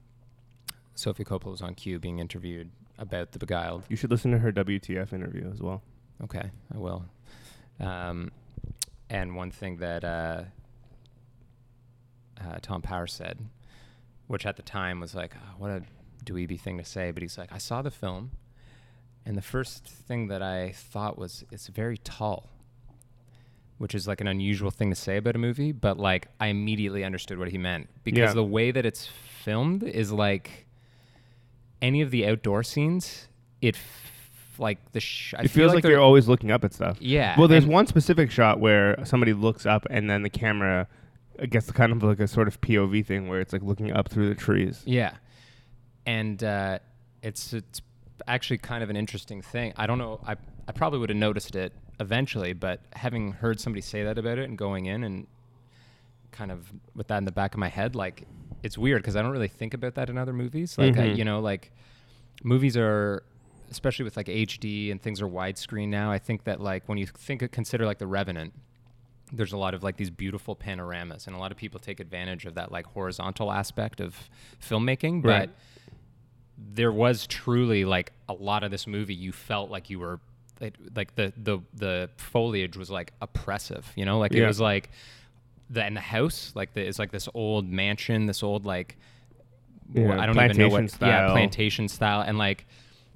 Sophie 0.95 1.25
Coppola 1.25 1.51
was 1.51 1.63
on 1.63 1.75
Q 1.75 1.99
being 1.99 2.21
interviewed 2.21 2.71
about 2.99 3.33
The 3.33 3.39
Beguiled. 3.39 3.83
You 3.89 3.97
should 3.97 4.11
listen 4.11 4.31
to 4.31 4.39
her 4.39 4.53
WTF 4.53 5.13
interview 5.13 5.51
as 5.53 5.61
well. 5.61 5.83
Okay, 6.23 6.51
I 6.73 6.79
will. 6.79 7.05
Um, 7.81 8.31
and 9.11 9.35
one 9.35 9.51
thing 9.51 9.79
that 9.79 10.05
uh, 10.05 10.45
uh, 12.41 12.59
Tom 12.63 12.83
Power 12.83 13.07
said, 13.07 13.39
which 14.29 14.47
at 14.47 14.57
the 14.57 14.63
time 14.63 15.01
was 15.01 15.15
like, 15.15 15.35
oh, 15.37 15.55
what 15.59 15.71
a 15.71 15.83
dweeby 16.25 16.61
thing 16.61 16.79
to 16.79 16.85
say, 16.85 17.11
but 17.11 17.23
he's 17.23 17.37
like, 17.37 17.53
I 17.53 17.59
saw 17.59 17.83
the 17.83 17.91
film, 17.91 18.31
and 19.27 19.37
the 19.37 19.43
first 19.43 19.85
thing 19.85 20.29
that 20.29 20.43
I 20.43 20.73
thought 20.73 21.19
was, 21.19 21.45
it's 21.51 21.67
very 21.67 21.99
tall, 21.99 22.51
which 23.79 23.95
is 23.95 24.07
like 24.07 24.21
an 24.21 24.27
unusual 24.29 24.71
thing 24.71 24.91
to 24.91 24.97
say 24.97 25.17
about 25.17 25.35
a 25.37 25.39
movie, 25.39 25.73
but 25.73 25.99
like 25.99 26.29
I 26.41 26.47
immediately 26.49 27.05
understood 27.05 27.39
what 27.39 27.49
he 27.51 27.59
meant 27.59 27.89
because 28.05 28.31
Yeah. 28.31 28.35
the 28.35 28.45
way 28.45 28.71
that 28.71 28.87
it's 28.87 29.07
filmed 29.43 29.83
is 29.83 30.13
like 30.13 30.67
any 31.83 32.01
of 32.01 32.11
the 32.11 32.27
outdoor 32.27 32.63
scenes, 32.63 33.29
it. 33.61 33.77
F- 33.77 34.11
like 34.57 34.93
the 34.93 35.01
sh- 35.01 35.35
I 35.37 35.43
It 35.43 35.49
feel 35.51 35.63
feels 35.65 35.75
like, 35.75 35.83
they're- 35.83 35.91
you're 35.93 36.01
always 36.01 36.29
looking 36.29 36.53
up 36.53 36.63
at 36.65 36.73
stuff. 36.73 36.97
yeah. 37.01 37.35
Well, 37.37 37.49
there's 37.49 37.67
one 37.67 37.89
specific 37.89 38.31
shot 38.31 38.61
where 38.61 38.97
somebody 39.05 39.33
looks 39.33 39.67
up 39.67 39.85
and 39.91 40.09
then 40.09 40.23
the 40.23 40.31
camera 40.31 40.87
gets 41.51 41.73
kind 41.73 41.91
of 41.91 42.05
like 42.05 42.21
a 42.21 42.29
sort 42.29 42.47
of 42.47 42.61
POV 42.61 43.05
thing 43.05 43.27
where 43.29 43.41
it's 43.41 43.53
like 43.53 43.63
looking 43.65 43.91
up 43.93 44.09
through 44.09 44.29
the 44.29 44.37
trees. 44.37 44.81
Yeah, 44.87 45.15
and 46.07 46.43
uh, 46.45 46.79
it's 47.23 47.53
it's 47.53 47.83
actually 48.29 48.59
kind 48.59 48.85
of 48.85 48.91
an 48.91 48.97
interesting 48.97 49.43
thing. 49.43 49.73
I 49.77 49.89
don't 49.89 49.99
know. 49.99 50.21
I 50.25 50.37
I 50.69 50.73
probably 50.73 51.01
would 51.01 51.09
have 51.11 51.19
noticed 51.19 51.57
it 51.57 51.73
eventually, 52.01 52.53
but 52.53 52.81
having 52.95 53.33
heard 53.33 53.61
somebody 53.61 53.81
say 53.81 54.03
that 54.05 54.19
about 54.19 54.39
it 54.39 54.49
and 54.49 54.59
going 54.59 54.87
in 54.87 55.05
and 55.05 55.27
kind 56.33 56.51
of 56.51 56.73
with 56.95 57.07
that 57.09 57.19
in 57.19 57.25
the 57.25 57.33
back 57.33 57.55
of 57.55 57.59
my 57.61 57.69
head, 57.69 57.95
like 57.95 58.27
it's 58.63 58.77
weird 58.79 59.03
because 59.03 59.15
I 59.17 59.23
don't 59.23 59.31
really 59.31 59.49
think 59.49 59.75
about 59.75 59.95
that 59.95 60.11
in 60.11 60.19
other 60.19 60.33
movies. 60.33 60.77
Like 60.79 60.97
I, 60.97 61.09
Mhm. 61.09 61.17
you 61.19 61.25
know, 61.25 61.41
like 61.41 61.71
movies 62.43 62.77
are 62.77 63.23
especially 63.71 64.05
with 64.05 64.17
like 64.17 64.29
HD 64.29 64.91
and 64.91 65.01
things 65.03 65.21
are 65.23 65.27
widescreen 65.29 65.89
now. 65.89 66.11
I 66.13 66.19
think 66.19 66.45
that 66.45 66.61
like 66.61 66.89
when 66.89 66.99
you 66.99 67.07
think 67.07 67.51
consider 67.51 67.85
like 67.87 67.99
The 67.99 68.07
Revenant, 68.07 68.53
there's 69.33 69.53
a 69.53 69.57
lot 69.57 69.75
of 69.75 69.83
like 69.83 69.97
these 69.97 70.11
beautiful 70.11 70.55
panoramas, 70.55 71.27
and 71.27 71.35
a 71.35 71.39
lot 71.39 71.51
of 71.51 71.57
people 71.57 71.81
take 71.81 71.99
advantage 71.99 72.45
of 72.47 72.55
that 72.55 72.71
like 72.71 72.87
horizontal 72.87 73.51
aspect 73.51 74.01
of 74.01 74.29
filmmaking. 74.63 75.25
Right. 75.25 75.49
But 75.49 75.57
there 76.75 76.93
was 76.93 77.27
truly 77.27 77.85
like 77.85 78.13
a 78.29 78.33
lot 78.35 78.63
of 78.63 78.71
this 78.71 78.87
movie, 78.87 79.15
you 79.15 79.33
felt 79.33 79.71
like 79.71 79.91
you 79.91 79.99
were 79.99 80.21
it, 80.61 80.77
like 80.97 81.15
the 81.17 81.33
the 81.37 81.59
the 81.75 82.11
foliage 82.17 82.77
was 82.77 82.91
like 82.91 83.13
oppressive, 83.21 83.91
you 83.97 84.05
know, 84.05 84.19
like 84.19 84.33
it 84.33 84.39
Yeah. 84.41 84.47
was 84.47 84.61
like 84.61 84.91
the 85.71 85.83
and 85.83 85.97
the 85.97 86.01
house 86.01 86.53
like 86.55 86.75
the, 86.75 86.81
it's 86.87 86.99
like 86.99 87.11
this 87.13 87.29
old 87.35 87.69
mansion, 87.69 88.27
this 88.27 88.43
old 88.43 88.65
like 88.67 88.97
Yeah, 89.93 90.19
I 90.21 90.27
don't 90.27 90.37
even 90.39 90.57
know 90.57 90.69
what 90.69 90.79
plantation 90.79 90.83
yeah 90.83 90.89
style. 91.27 91.33
plantation 91.33 91.89
style 91.89 92.21
and 92.23 92.39
like 92.39 92.67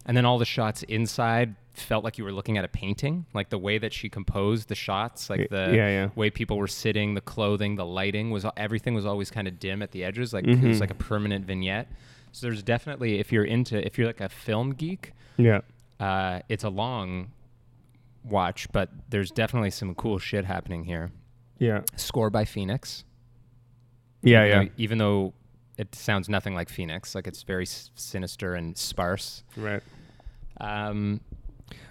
and 0.07 0.16
then 0.16 0.25
all 0.25 0.38
the 0.38 0.45
shots 0.45 0.83
inside 0.85 1.54
felt 1.75 2.02
like 2.02 2.18
you 2.18 2.25
were 2.25 2.33
looking 2.33 2.59
at 2.59 2.64
a 2.64 2.68
painting 2.68 3.25
like 3.35 3.50
the 3.50 3.59
way 3.59 3.78
that 3.78 3.92
she 3.92 4.09
composed 4.09 4.68
the 4.68 4.75
shots 4.75 5.30
like 5.30 5.49
the 5.49 5.71
yeah, 5.73 5.88
yeah. 5.88 6.09
way 6.16 6.28
people 6.28 6.57
were 6.59 6.66
sitting 6.66 7.14
the 7.14 7.21
clothing 7.21 7.76
the 7.76 7.87
lighting 7.87 8.30
was 8.33 8.45
everything 8.57 8.95
was 8.95 9.07
always 9.07 9.30
kind 9.30 9.47
of 9.47 9.61
dim 9.61 9.80
at 9.80 9.92
the 9.92 10.02
edges 10.02 10.33
like 10.33 10.45
it 10.45 10.61
was 10.61 10.78
Mhm. 10.78 10.80
like 10.80 10.90
a 10.90 10.95
permanent 10.95 11.45
vignette 11.47 11.87
so 12.33 12.47
there's 12.49 12.64
definitely 12.64 13.21
if 13.21 13.30
you're 13.33 13.45
into 13.45 13.85
if 13.87 13.97
you're 13.97 14.09
like 14.09 14.21
a 14.21 14.28
film 14.28 14.71
geek 14.75 15.12
Yeah. 15.37 15.61
Uh, 16.00 16.40
it's 16.49 16.64
a 16.64 16.69
long 16.69 17.31
watch 18.25 18.67
but 18.73 18.90
there's 19.09 19.31
definitely 19.31 19.71
some 19.71 19.95
cool 19.95 20.19
shit 20.19 20.45
happening 20.45 20.85
here 20.85 21.11
Yeah. 21.59 21.83
score 21.97 22.31
by 22.31 22.45
phoenix 22.45 23.05
Yeah, 24.23 24.45
even 24.45 24.49
yeah. 24.49 24.64
though- 24.64 24.71
even 24.76 24.99
though 24.99 25.35
it 25.76 25.95
sounds 25.95 26.28
nothing 26.28 26.55
like 26.57 26.69
Phoenix, 26.69 27.14
like 27.14 27.28
it's 27.28 27.45
very 27.45 27.62
s- 27.62 27.93
sinister 27.95 28.57
and 28.57 28.76
sparse. 28.76 29.45
Right. 29.57 29.81
Um, 30.61 31.21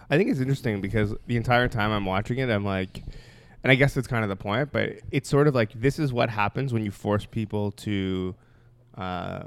I 0.09 0.17
think 0.17 0.29
it's 0.29 0.41
interesting 0.41 0.81
because 0.81 1.15
the 1.25 1.37
entire 1.37 1.69
time 1.69 1.91
I'm 1.91 2.03
watching 2.05 2.37
it, 2.39 2.49
I'm 2.49 2.65
like, 2.65 3.01
and 3.63 3.71
I 3.71 3.75
guess 3.75 3.93
that's 3.93 4.05
kind 4.07 4.23
of 4.23 4.29
the 4.29 4.35
point, 4.35 4.73
but 4.73 4.99
it's 5.11 5.29
sort 5.29 5.47
of 5.47 5.55
like 5.55 5.71
this 5.71 5.99
is 5.99 6.11
what 6.11 6.29
happens 6.29 6.73
when 6.73 6.83
you 6.83 6.91
force 6.91 7.25
people 7.25 7.71
to, 7.71 8.35
uh, 8.97 9.43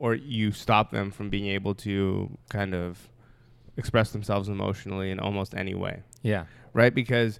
or 0.00 0.16
you 0.16 0.50
stop 0.50 0.90
them 0.90 1.12
from 1.12 1.30
being 1.30 1.46
able 1.46 1.76
to 1.76 2.36
kind 2.48 2.74
of 2.74 3.08
express 3.76 4.10
themselves 4.12 4.48
emotionally 4.48 5.10
in 5.10 5.20
almost 5.20 5.54
any 5.54 5.74
way, 5.74 6.02
yeah, 6.22 6.44
right? 6.72 6.94
Because 6.94 7.38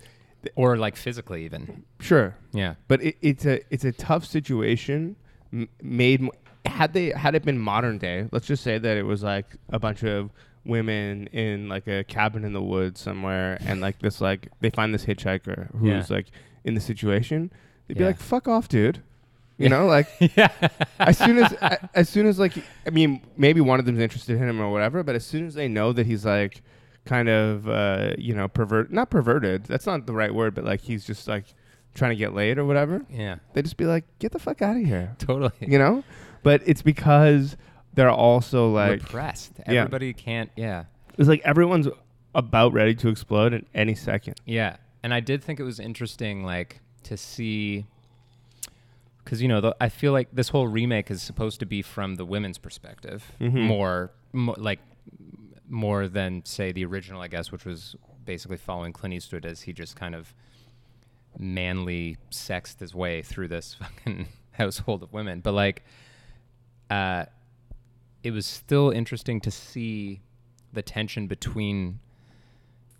or 0.54 0.76
like 0.76 0.94
physically 0.96 1.44
even. 1.44 1.84
sure, 2.00 2.36
Yeah, 2.52 2.74
but 2.88 3.02
it, 3.02 3.16
it's 3.22 3.44
a 3.46 3.60
it's 3.72 3.84
a 3.84 3.92
tough 3.92 4.24
situation 4.24 5.16
m- 5.52 5.68
made 5.82 6.20
m- 6.22 6.30
had 6.66 6.92
they 6.92 7.10
had 7.10 7.34
it 7.34 7.44
been 7.44 7.58
modern 7.58 7.98
day 7.98 8.28
let's 8.32 8.46
just 8.46 8.62
say 8.62 8.76
that 8.78 8.96
it 8.96 9.04
was 9.04 9.22
like 9.22 9.46
a 9.70 9.78
bunch 9.78 10.02
of 10.02 10.30
women 10.64 11.28
in 11.28 11.68
like 11.68 11.86
a 11.86 12.02
cabin 12.04 12.44
in 12.44 12.52
the 12.52 12.60
woods 12.62 13.00
somewhere 13.00 13.56
and 13.60 13.80
like 13.80 13.98
this 14.00 14.20
like 14.20 14.48
they 14.60 14.68
find 14.70 14.92
this 14.92 15.04
hitchhiker 15.04 15.70
who's 15.78 16.10
Yeah. 16.10 16.16
like 16.16 16.26
in 16.64 16.74
the 16.74 16.80
situation 16.80 17.52
they'd 17.86 17.96
be 17.98 18.04
like 18.04 18.18
fuck 18.18 18.48
off 18.48 18.68
dude 18.68 19.00
you 19.58 19.68
know 19.68 19.86
like 19.86 20.08
yeah, 20.36 20.50
as 20.98 21.16
soon 21.18 21.38
as 21.38 21.52
as 21.94 22.08
soon 22.08 22.26
as 22.26 22.38
like 22.38 22.52
i 22.86 22.90
mean 22.90 23.22
maybe 23.36 23.60
one 23.60 23.78
of 23.78 23.86
them's 23.86 24.00
interested 24.00 24.36
in 24.36 24.48
him 24.48 24.60
or 24.60 24.70
whatever 24.70 25.02
but 25.02 25.14
as 25.14 25.24
soon 25.24 25.46
as 25.46 25.54
they 25.54 25.68
know 25.68 25.92
that 25.92 26.06
he's 26.06 26.24
like 26.26 26.62
kind 27.04 27.28
of 27.28 27.68
uh 27.68 28.12
you 28.18 28.34
know 28.34 28.48
pervert 28.48 28.92
not 28.92 29.08
perverted 29.10 29.64
that's 29.64 29.86
not 29.86 30.06
the 30.06 30.12
right 30.12 30.34
word 30.34 30.54
but 30.54 30.64
like 30.64 30.80
he's 30.80 31.06
just 31.06 31.26
like 31.28 31.44
trying 31.94 32.10
to 32.10 32.16
get 32.16 32.34
laid 32.34 32.58
or 32.58 32.64
whatever 32.66 33.04
yeah, 33.08 33.36
they 33.54 33.62
just 33.62 33.78
be 33.78 33.86
like, 33.86 34.04
"Get 34.18 34.32
the 34.32 34.38
fuck 34.38 34.60
out 34.60 34.76
of 34.76 34.84
here," 34.84 35.14
totally. 35.18 35.52
you 35.60 35.78
know. 35.78 36.04
But 36.42 36.60
it's 36.66 36.82
because 36.82 37.56
they're 37.94 38.10
also 38.10 38.68
like, 38.70 39.00
Repressed. 39.00 39.52
Yeah. 39.66 39.80
Everybody 39.82 40.12
can't. 40.12 40.50
Yeah, 40.56 40.84
it's 41.16 41.26
like 41.26 41.40
everyone's 41.42 41.88
about 42.34 42.74
ready 42.74 42.94
to 42.96 43.08
explode 43.08 43.54
at 43.54 43.64
any 43.74 43.94
second. 43.94 44.38
yeah. 44.44 44.76
And 45.02 45.14
I 45.14 45.20
did 45.20 45.42
think 45.42 45.58
it 45.58 45.62
was 45.62 45.80
interesting, 45.80 46.44
like 46.44 46.80
to 47.04 47.16
see, 47.16 47.86
because 49.26 49.42
you 49.42 49.48
know, 49.48 49.60
the, 49.60 49.76
I 49.80 49.88
feel 49.88 50.12
like 50.12 50.28
this 50.32 50.48
whole 50.50 50.68
remake 50.68 51.10
is 51.10 51.20
supposed 51.20 51.58
to 51.58 51.66
be 51.66 51.82
from 51.82 52.14
the 52.14 52.24
women's 52.24 52.58
perspective 52.58 53.32
Mhm. 53.40 53.66
more, 53.66 54.12
more, 54.32 54.54
like 54.56 54.78
more 55.68 56.06
than 56.06 56.44
say 56.44 56.70
the 56.70 56.84
original, 56.84 57.20
I 57.20 57.26
guess, 57.28 57.50
which 57.50 57.64
was 57.64 57.96
basically 58.24 58.56
following 58.56 58.92
Clint 58.92 59.14
Eastwood 59.14 59.44
as 59.44 59.62
he 59.62 59.72
just 59.72 59.96
kind 59.96 60.14
of 60.14 60.32
manly 61.38 62.16
sexed 62.30 62.78
his 62.80 62.94
way 62.94 63.20
through 63.22 63.48
this 63.48 63.74
fucking 63.80 64.28
household 64.52 65.02
of 65.02 65.12
women. 65.12 65.40
But 65.40 65.52
like, 65.52 65.82
uh, 66.88 67.26
it 68.22 68.30
was 68.30 68.46
still 68.46 68.90
interesting 68.90 69.40
to 69.40 69.50
see 69.50 70.20
the 70.72 70.82
tension 70.82 71.26
between 71.26 71.98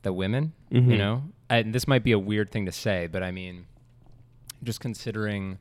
the 0.03 0.13
women. 0.13 0.53
You 0.71 0.81
Mhm. 0.83 0.99
know, 0.99 1.23
and 1.49 1.73
this 1.73 1.87
might 1.87 2.03
be 2.03 2.11
a 2.13 2.19
weird 2.19 2.51
thing 2.51 2.67
to 2.67 2.73
say, 2.73 3.07
but 3.07 3.23
I 3.23 3.31
mean, 3.31 3.67
just 4.65 4.81
considering. 4.81 5.59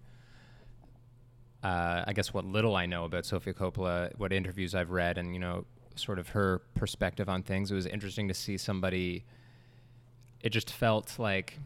Uh, 1.65 2.03
I 2.05 2.13
guess 2.13 2.31
what 2.31 2.45
little 2.45 2.75
I 2.75 2.85
know 2.85 3.05
about 3.05 3.25
Sofia 3.25 3.53
Coppola, 3.53 4.11
what 4.17 4.31
interviews 4.31 4.75
I've 4.75 4.91
read, 4.91 5.17
and 5.17 5.33
you 5.33 5.39
know, 5.39 5.65
sort 5.95 6.19
of 6.19 6.29
her 6.29 6.59
perspective 6.75 7.27
on 7.27 7.41
things, 7.41 7.71
it 7.71 7.75
was 7.75 7.87
interesting 7.87 8.27
to 8.27 8.35
see 8.35 8.55
somebody. 8.57 9.25
It 10.41 10.49
just 10.51 10.71
felt 10.71 11.17
like 11.17 11.57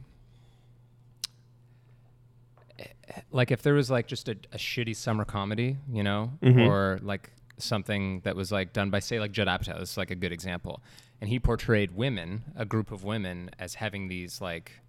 like 3.32 3.52
if 3.52 3.62
there 3.62 3.74
was 3.74 3.92
like 3.92 4.08
just 4.08 4.30
a, 4.30 4.38
a 4.54 4.58
shitty 4.58 4.96
summer 4.96 5.26
comedy, 5.26 5.76
you 5.92 6.04
know, 6.04 6.32
Mhm. 6.42 6.66
or 6.68 7.00
like 7.02 7.32
something 7.58 8.22
that 8.22 8.38
was 8.38 8.52
like 8.54 8.72
done 8.72 8.90
by 8.90 9.00
say 9.00 9.20
like 9.20 9.34
Judd 9.34 9.48
Apatow 9.50 9.82
is 9.82 9.98
like 9.98 10.12
a 10.12 10.16
good 10.16 10.32
example, 10.32 10.82
and 11.20 11.30
he 11.30 11.40
portrayed 11.40 11.92
women, 11.92 12.44
a 12.56 12.64
group 12.66 12.92
of 12.92 13.04
women, 13.04 13.50
as 13.60 13.74
having 13.76 14.08
these 14.08 14.40
like 14.40 14.80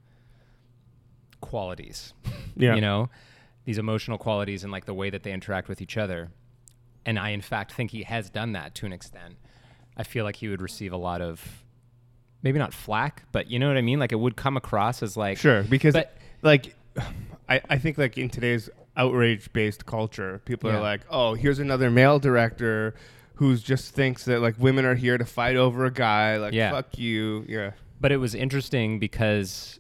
qualities, 1.40 2.12
Yeah. 2.54 2.76
you 2.76 2.80
know, 2.80 3.08
these 3.70 3.78
emotional 3.78 4.18
qualities 4.18 4.64
and 4.64 4.72
like 4.72 4.84
the 4.84 4.92
way 4.94 5.10
that 5.10 5.22
they 5.22 5.32
interact 5.32 5.68
with 5.68 5.80
each 5.80 5.96
other, 5.96 6.28
and 7.06 7.16
I 7.20 7.28
in 7.30 7.40
fact 7.40 7.70
think 7.72 7.92
he 7.92 8.02
has 8.02 8.28
done 8.28 8.50
that 8.54 8.74
to 8.76 8.86
an 8.86 8.92
extent. 8.92 9.36
I 9.96 10.02
feel 10.02 10.24
like 10.24 10.34
he 10.36 10.48
would 10.48 10.60
receive 10.60 10.92
a 10.92 10.96
lot 10.96 11.20
of 11.20 11.62
maybe 12.42 12.58
not 12.58 12.74
flack, 12.74 13.22
but 13.30 13.48
you 13.48 13.60
know 13.60 13.68
what 13.68 13.76
I 13.76 13.80
mean? 13.82 14.00
Like 14.00 14.10
it 14.10 14.18
would 14.18 14.34
come 14.34 14.56
across 14.56 15.04
as 15.04 15.16
like 15.16 15.38
Sure, 15.38 15.62
because 15.62 15.94
But- 15.94 16.16
like 16.42 16.74
I, 17.48 17.60
I 17.70 17.78
think 17.78 17.96
like 17.96 18.18
in 18.18 18.28
today's 18.28 18.68
outrage 18.96 19.52
based 19.52 19.86
culture, 19.86 20.40
people 20.44 20.68
Yeah. 20.68 20.78
are 20.78 20.82
like, 20.82 21.02
Oh, 21.08 21.34
here's 21.34 21.60
another 21.60 21.90
male 21.92 22.18
director 22.18 22.94
who 23.34 23.56
just 23.56 23.94
thinks 23.94 24.24
that 24.24 24.40
like 24.40 24.56
women 24.58 24.84
are 24.84 24.96
here 24.96 25.16
to 25.16 25.24
fight 25.24 25.54
over 25.54 25.84
a 25.84 25.92
guy, 25.92 26.38
like 26.38 26.54
Yeah. 26.54 26.72
fuck 26.72 26.98
you. 26.98 27.44
Yeah. 27.48 27.70
But 28.00 28.10
it 28.10 28.16
was 28.16 28.34
interesting 28.34 28.98
because 28.98 29.78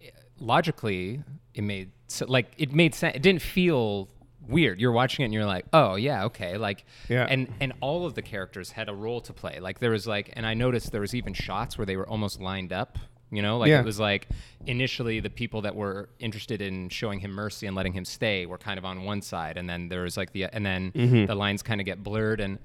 eh, 0.00 0.10
logically 0.38 1.24
it 1.54 1.62
made 1.62 1.90
so 2.08 2.26
like 2.26 2.50
it 2.58 2.72
made 2.72 2.94
sense. 2.94 3.14
It 3.16 3.22
didn't 3.22 3.42
feel 3.42 4.08
weird. 4.48 4.80
You're 4.80 4.92
watching 4.92 5.22
it 5.22 5.26
and 5.26 5.34
you're 5.34 5.44
like, 5.44 5.66
oh 5.72 5.94
yeah, 5.96 6.24
okay, 6.24 6.56
like 6.56 6.84
Yeah. 7.08 7.26
And 7.28 7.52
and 7.60 7.72
all 7.80 8.06
of 8.06 8.14
the 8.14 8.22
characters 8.22 8.70
had 8.72 8.88
a 8.88 8.94
role 8.94 9.20
to 9.22 9.32
play. 9.32 9.60
Like 9.60 9.78
there 9.78 9.90
was 9.90 10.06
like, 10.06 10.30
and 10.32 10.44
I 10.46 10.54
noticed 10.54 10.90
there 10.90 11.00
was 11.02 11.14
even 11.14 11.34
shots 11.34 11.78
where 11.78 11.84
they 11.86 11.96
were 11.96 12.08
almost 12.08 12.40
lined 12.40 12.72
up. 12.72 12.98
You 13.30 13.42
know, 13.42 13.58
like 13.58 13.68
Yeah. 13.68 13.80
it 13.80 13.84
was 13.84 14.00
like 14.00 14.26
initially 14.66 15.20
the 15.20 15.28
people 15.28 15.60
that 15.62 15.76
were 15.76 16.08
interested 16.18 16.62
in 16.62 16.88
showing 16.88 17.20
him 17.20 17.30
mercy 17.30 17.66
and 17.66 17.76
letting 17.76 17.92
him 17.92 18.06
stay 18.06 18.46
were 18.46 18.56
kind 18.56 18.78
of 18.78 18.86
on 18.86 19.04
one 19.04 19.20
side, 19.20 19.58
and 19.58 19.68
then 19.68 19.90
there 19.90 20.00
was 20.02 20.16
like 20.16 20.32
the 20.32 20.44
and 20.44 20.64
then 20.64 20.92
Mm-hmm. 20.92 21.26
the 21.26 21.34
lines 21.34 21.62
kind 21.62 21.80
of 21.80 21.84
get 21.84 22.02
blurred 22.02 22.40
and. 22.40 22.58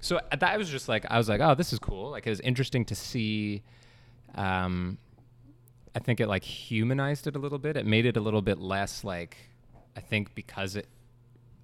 So 0.00 0.18
uh, 0.30 0.36
that 0.36 0.56
was 0.56 0.70
just 0.70 0.88
like 0.88 1.04
I 1.10 1.18
was 1.18 1.28
like, 1.28 1.40
oh, 1.40 1.54
this 1.56 1.72
is 1.72 1.78
cool. 1.80 2.10
Like 2.10 2.24
it 2.26 2.30
was 2.30 2.38
interesting 2.40 2.84
to 2.86 2.94
see 2.94 3.62
um, 4.36 4.96
I 5.98 6.00
think 6.00 6.20
it 6.20 6.28
like 6.28 6.44
humanized 6.44 7.26
it 7.26 7.34
a 7.34 7.40
little 7.40 7.58
bit. 7.58 7.76
It 7.76 7.84
made 7.84 8.06
it 8.06 8.16
a 8.16 8.20
little 8.20 8.40
bit 8.40 8.58
less 8.60 9.02
like 9.02 9.36
I 9.96 10.00
think 10.00 10.32
because 10.36 10.76
it 10.76 10.86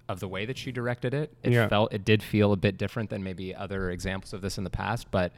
of 0.09 0.19
the 0.19 0.27
way 0.27 0.45
that 0.45 0.57
she 0.57 0.73
directed 0.73 1.13
it, 1.13 1.33
it 1.41 1.53
Yeah. 1.53 1.69
felt 1.69 1.93
it 1.93 2.03
did 2.03 2.21
feel 2.21 2.51
a 2.51 2.57
bit 2.57 2.77
different 2.77 3.09
than 3.09 3.23
maybe 3.23 3.55
other 3.55 3.89
examples 3.91 4.33
of 4.33 4.41
this 4.41 4.57
in 4.57 4.65
the 4.65 4.69
past, 4.69 5.09
but 5.09 5.31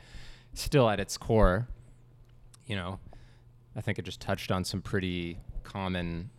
still 0.55 0.89
at 0.89 0.99
its 0.99 1.15
core, 1.15 1.67
you 2.65 2.75
know, 2.75 2.97
I 3.75 3.81
think 3.81 3.99
it 3.99 4.01
just 4.01 4.19
touched 4.19 4.51
on 4.51 4.63
some 4.65 4.81
pretty 4.81 5.37
common 5.63 6.31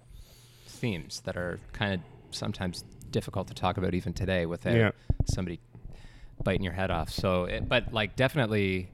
themes 0.66 1.20
that 1.26 1.36
are 1.36 1.60
kind 1.72 1.94
of 1.94 2.00
sometimes 2.34 2.82
difficult 3.12 3.46
to 3.48 3.54
talk 3.54 3.76
about 3.78 3.94
even 3.94 4.12
today 4.12 4.46
without 4.46 4.74
Yeah. 4.74 4.90
somebody 5.26 5.60
biting 6.42 6.64
your 6.64 6.74
head 6.74 6.90
off. 6.90 7.10
So, 7.10 7.44
it, 7.44 7.68
but 7.68 7.92
like 7.92 8.16
definitely, 8.16 8.90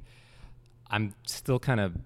I'm 0.91 1.15
still 1.27 1.59
kind 1.59 1.81
of 1.81 1.97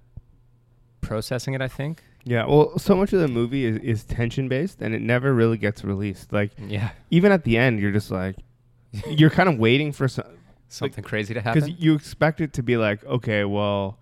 processing 1.01 1.55
it. 1.55 1.61
I 1.61 1.69
think. 1.69 2.03
Yeah. 2.25 2.45
Well, 2.47 2.79
so 2.79 2.95
much 2.95 3.13
of 3.13 3.21
the 3.21 3.29
movie 3.29 3.65
is, 3.65 3.79
is 3.79 4.05
tension 4.05 4.49
based 4.49 4.83
and 4.83 4.95
it 4.95 5.01
never 5.01 5.33
really 5.33 5.57
gets 5.57 5.83
released. 5.85 6.33
Like 6.33 6.51
Yeah, 6.59 6.91
even 7.11 7.33
at 7.33 7.45
the 7.45 7.57
end 7.57 7.81
you're 7.81 7.93
just 7.93 8.11
like 8.11 8.37
you're 9.09 9.31
kind 9.31 9.49
of 9.49 9.59
waiting 9.59 9.93
for 9.93 10.09
some 10.09 10.25
something 10.69 11.03
crazy 11.03 11.33
to 11.33 11.41
happen 11.41 11.63
because 11.63 11.81
you 11.81 11.95
expect 11.95 12.41
it 12.43 12.53
to 12.55 12.63
be 12.63 12.77
like, 12.77 13.03
okay, 13.07 13.45
well, 13.45 13.99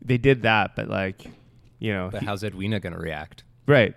they 0.00 0.18
did 0.18 0.42
that, 0.42 0.76
but 0.76 0.88
like, 0.88 1.24
you 1.80 1.92
know, 1.92 2.08
But 2.12 2.20
he- 2.20 2.26
how's 2.26 2.44
Edwina 2.44 2.78
gonna 2.80 2.98
react? 2.98 3.42
right? 3.66 3.94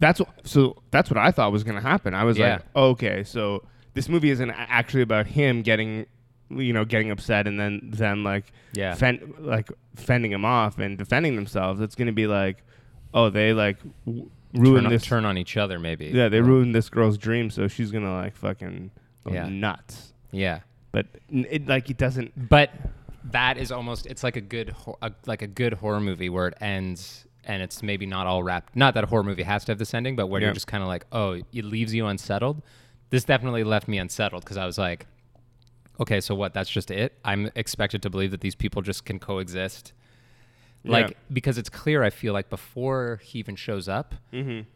That's 0.00 0.18
what. 0.18 0.28
So 0.46 0.82
that's 0.90 1.08
what 1.08 1.18
I 1.18 1.30
thought 1.30 1.52
was 1.52 1.62
gonna 1.62 1.80
happen. 1.80 2.14
I 2.14 2.24
was 2.24 2.36
Yeah. 2.36 2.54
like, 2.54 2.62
okay, 2.74 3.22
so 3.22 3.62
this 3.94 4.08
movie 4.08 4.30
isn't 4.30 4.50
actually 4.50 5.02
about 5.02 5.26
him 5.28 5.62
getting, 5.62 6.06
you 6.50 6.72
know, 6.72 6.84
getting 6.84 7.10
upset 7.10 7.46
and 7.46 7.58
then 7.58 7.80
them 7.84 8.22
like, 8.24 8.52
Yeah. 8.74 8.94
fend, 8.94 9.34
like 9.38 9.70
fending 9.96 10.32
him 10.32 10.44
off 10.44 10.78
and 10.78 10.96
defending 10.98 11.36
themselves. 11.36 11.80
It's 11.80 11.94
gonna 11.94 12.12
be 12.12 12.26
like, 12.26 12.62
oh, 13.12 13.30
they 13.30 13.52
like 13.52 13.78
w- 14.06 14.28
ruined 14.52 14.84
turn, 14.84 14.92
this. 14.92 15.02
turn 15.04 15.24
on 15.24 15.38
each 15.38 15.56
other, 15.56 15.78
maybe. 15.78 16.06
yeah, 16.06 16.28
they 16.28 16.40
ruined 16.40 16.74
this 16.74 16.88
girl's 16.88 17.16
dream, 17.18 17.50
so 17.50 17.66
she's 17.68 17.90
gonna 17.90 18.14
like 18.14 18.36
fucking 18.36 18.90
go 19.24 19.32
Yeah. 19.32 19.48
nuts. 19.48 20.12
Yeah, 20.32 20.60
But 20.92 21.06
n- 21.32 21.46
it 21.50 21.66
like 21.66 21.88
it 21.90 21.96
doesn't. 21.96 22.48
but 22.48 22.70
that 23.30 23.56
is 23.56 23.72
almost 23.72 24.04
it's 24.06 24.22
like 24.22 24.36
a 24.36 24.40
good 24.40 24.74
a, 25.00 25.10
like 25.26 25.40
a 25.42 25.46
good 25.46 25.72
horror 25.74 26.00
movie 26.00 26.28
where 26.28 26.48
it 26.48 26.54
ends 26.60 27.26
and 27.46 27.62
it's 27.62 27.82
maybe 27.82 28.04
not 28.06 28.26
all 28.26 28.42
wrapped. 28.42 28.74
Not 28.76 28.94
that 28.94 29.04
a 29.04 29.06
horror 29.06 29.22
movie 29.22 29.42
has 29.44 29.64
to 29.66 29.72
have 29.72 29.78
this 29.78 29.92
ending, 29.94 30.14
but 30.16 30.26
where 30.28 30.40
Yeah. 30.40 30.48
you're 30.48 30.54
just 30.54 30.66
kind 30.66 30.82
of 30.82 30.88
like, 30.88 31.04
oh, 31.12 31.40
it 31.52 31.64
leaves 31.64 31.94
you 31.94 32.06
unsettled. 32.06 32.62
This 33.10 33.24
definitely 33.24 33.64
left 33.64 33.86
me 33.86 33.98
unsettled 33.98 34.44
because 34.44 34.56
I 34.56 34.64
was 34.66 34.76
like, 34.78 35.06
okay, 36.00 36.20
so 36.20 36.34
what? 36.34 36.54
That's 36.54 36.70
just 36.70 36.90
it. 36.90 37.18
I'm 37.24 37.50
expected 37.54 38.02
to 38.02 38.10
believe 38.10 38.30
that 38.30 38.40
these 38.40 38.54
people 38.54 38.82
just 38.82 39.04
can 39.04 39.18
coexist. 39.18 39.92
Like 40.84 41.10
Yeah. 41.10 41.16
because 41.32 41.56
it's 41.58 41.70
clear, 41.70 42.02
I 42.02 42.10
feel 42.10 42.32
like 42.32 42.50
before 42.50 43.20
he 43.22 43.38
even 43.38 43.56
shows 43.56 43.88
up, 43.88 44.14
Mm-hmm. 44.32 44.68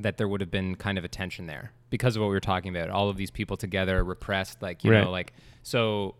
that 0.00 0.16
there 0.16 0.26
would 0.26 0.40
have 0.40 0.50
been 0.50 0.74
kind 0.76 0.96
of 0.98 1.04
a 1.04 1.08
tension 1.08 1.46
there 1.46 1.72
because 1.90 2.16
of 2.16 2.22
what 2.22 2.28
we 2.28 2.34
were 2.34 2.40
talking 2.40 2.74
about. 2.74 2.90
All 2.90 3.08
of 3.08 3.16
these 3.16 3.30
people 3.30 3.56
together, 3.56 4.02
repressed, 4.02 4.62
like 4.62 4.82
you 4.84 4.90
Right. 4.92 5.04
know, 5.04 5.10
like 5.10 5.32
so. 5.62 6.14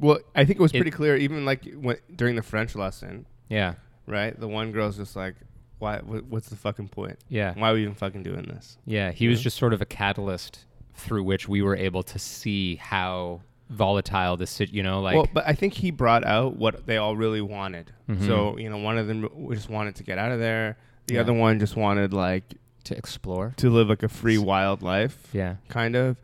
Well, 0.00 0.18
I 0.34 0.44
think 0.44 0.58
it 0.60 0.62
was 0.62 0.72
It- 0.72 0.76
pretty 0.78 0.90
clear, 0.92 1.16
even 1.16 1.44
like 1.44 1.64
when, 1.74 1.96
during 2.14 2.36
the 2.36 2.42
French 2.42 2.74
lesson, 2.76 3.26
Yeah, 3.48 3.74
right? 4.06 4.38
The 4.38 4.46
one 4.46 4.70
girl's 4.70 4.96
just 4.96 5.16
like, 5.16 5.34
"Why? 5.78 5.98
wh- 5.98 6.30
What's 6.30 6.50
the 6.50 6.56
fucking 6.56 6.88
point? 6.88 7.18
yeah, 7.28 7.54
Why 7.56 7.70
are 7.70 7.74
we 7.74 7.82
even 7.82 7.94
fucking 7.94 8.22
doing 8.22 8.42
this?" 8.44 8.78
yeah. 8.86 9.10
He 9.10 9.26
was 9.28 9.40
Yeah. 9.40 9.44
just 9.44 9.56
sort 9.56 9.72
of 9.72 9.82
a 9.82 9.86
catalyst 9.86 10.66
through 10.98 11.22
which 11.24 11.48
we 11.48 11.62
were 11.62 11.76
able 11.76 12.02
to 12.02 12.18
see 12.18 12.76
how 12.76 13.40
volatile 13.70 14.36
this, 14.36 14.50
sit- 14.50 14.72
you 14.72 14.82
know, 14.82 15.00
like 15.00 15.14
well, 15.14 15.28
but 15.32 15.44
I 15.46 15.52
think 15.52 15.74
he 15.74 15.90
brought 15.90 16.24
out 16.26 16.56
what 16.56 16.86
they 16.86 16.96
all 16.96 17.16
really 17.16 17.40
wanted. 17.42 17.92
Mhm. 18.08 18.26
So 18.26 18.56
you 18.58 18.68
know, 18.70 18.78
one 18.78 18.98
of 18.98 19.06
them 19.06 19.28
just 19.52 19.68
wanted 19.68 19.94
to 19.96 20.02
get 20.04 20.18
out 20.18 20.32
of 20.32 20.38
there. 20.38 20.76
The 21.06 21.14
Yeah. 21.14 21.20
other 21.20 21.32
one 21.34 21.58
just 21.58 21.76
wanted 21.76 22.12
like 22.12 22.44
to 22.84 22.96
explore. 22.96 23.52
to 23.58 23.68
live 23.70 23.88
like 23.88 24.02
a 24.02 24.08
free, 24.08 24.38
wild 24.38 24.82
life, 24.82 25.28
Yeah, 25.32 25.56
kind 25.68 25.94
of. 25.96 26.16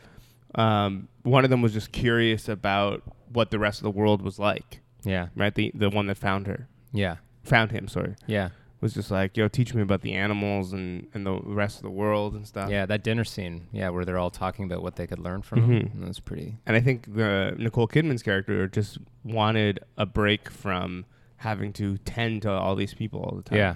Um, 0.54 1.08
one 1.22 1.44
of 1.44 1.50
them 1.50 1.60
was 1.62 1.72
just 1.72 1.92
curious 1.92 2.48
about 2.48 3.02
what 3.32 3.50
the 3.50 3.58
rest 3.58 3.80
of 3.80 3.84
the 3.84 3.90
world 3.90 4.22
was 4.22 4.38
like, 4.38 4.80
yeah, 5.04 5.28
right? 5.36 5.54
The 5.54 5.72
the 5.74 5.90
one 5.90 6.06
that 6.06 6.16
found 6.16 6.46
her, 6.46 6.68
yeah, 6.92 7.16
found 7.42 7.72
him. 7.72 7.88
Sorry, 7.88 8.14
yeah, 8.26 8.50
was 8.84 8.92
just 8.94 9.10
like, 9.10 9.36
"Yo, 9.36 9.48
teach 9.48 9.72
me 9.74 9.82
about 9.82 10.02
the 10.02 10.12
animals 10.12 10.72
and 10.74 11.08
and 11.14 11.24
the 11.26 11.40
rest 11.40 11.76
of 11.78 11.82
the 11.82 11.90
world 11.90 12.34
and 12.34 12.46
stuff." 12.46 12.70
yeah. 12.70 12.84
That 12.86 13.02
dinner 13.02 13.24
scene, 13.24 13.66
yeah, 13.72 13.88
where 13.88 14.04
they're 14.04 14.18
all 14.18 14.30
talking 14.30 14.64
about 14.66 14.82
what 14.82 14.94
they 14.96 15.06
could 15.06 15.18
learn 15.18 15.42
from 15.42 15.62
him. 15.64 15.88
Mhm. 15.88 16.00
That 16.00 16.08
was 16.08 16.20
pretty. 16.20 16.58
And 16.66 16.76
I 16.76 16.80
think 16.80 17.14
the 17.14 17.54
Nicole 17.58 17.88
Kidman's 17.88 18.22
character 18.22 18.68
just 18.68 18.98
wanted 19.24 19.80
a 19.96 20.04
break 20.06 20.50
from 20.50 21.06
having 21.38 21.72
to 21.74 21.96
tend 21.98 22.42
to 22.42 22.50
all 22.50 22.76
these 22.76 22.94
people 22.94 23.20
all 23.20 23.34
the 23.36 23.42
time. 23.42 23.58
Yeah. 23.58 23.74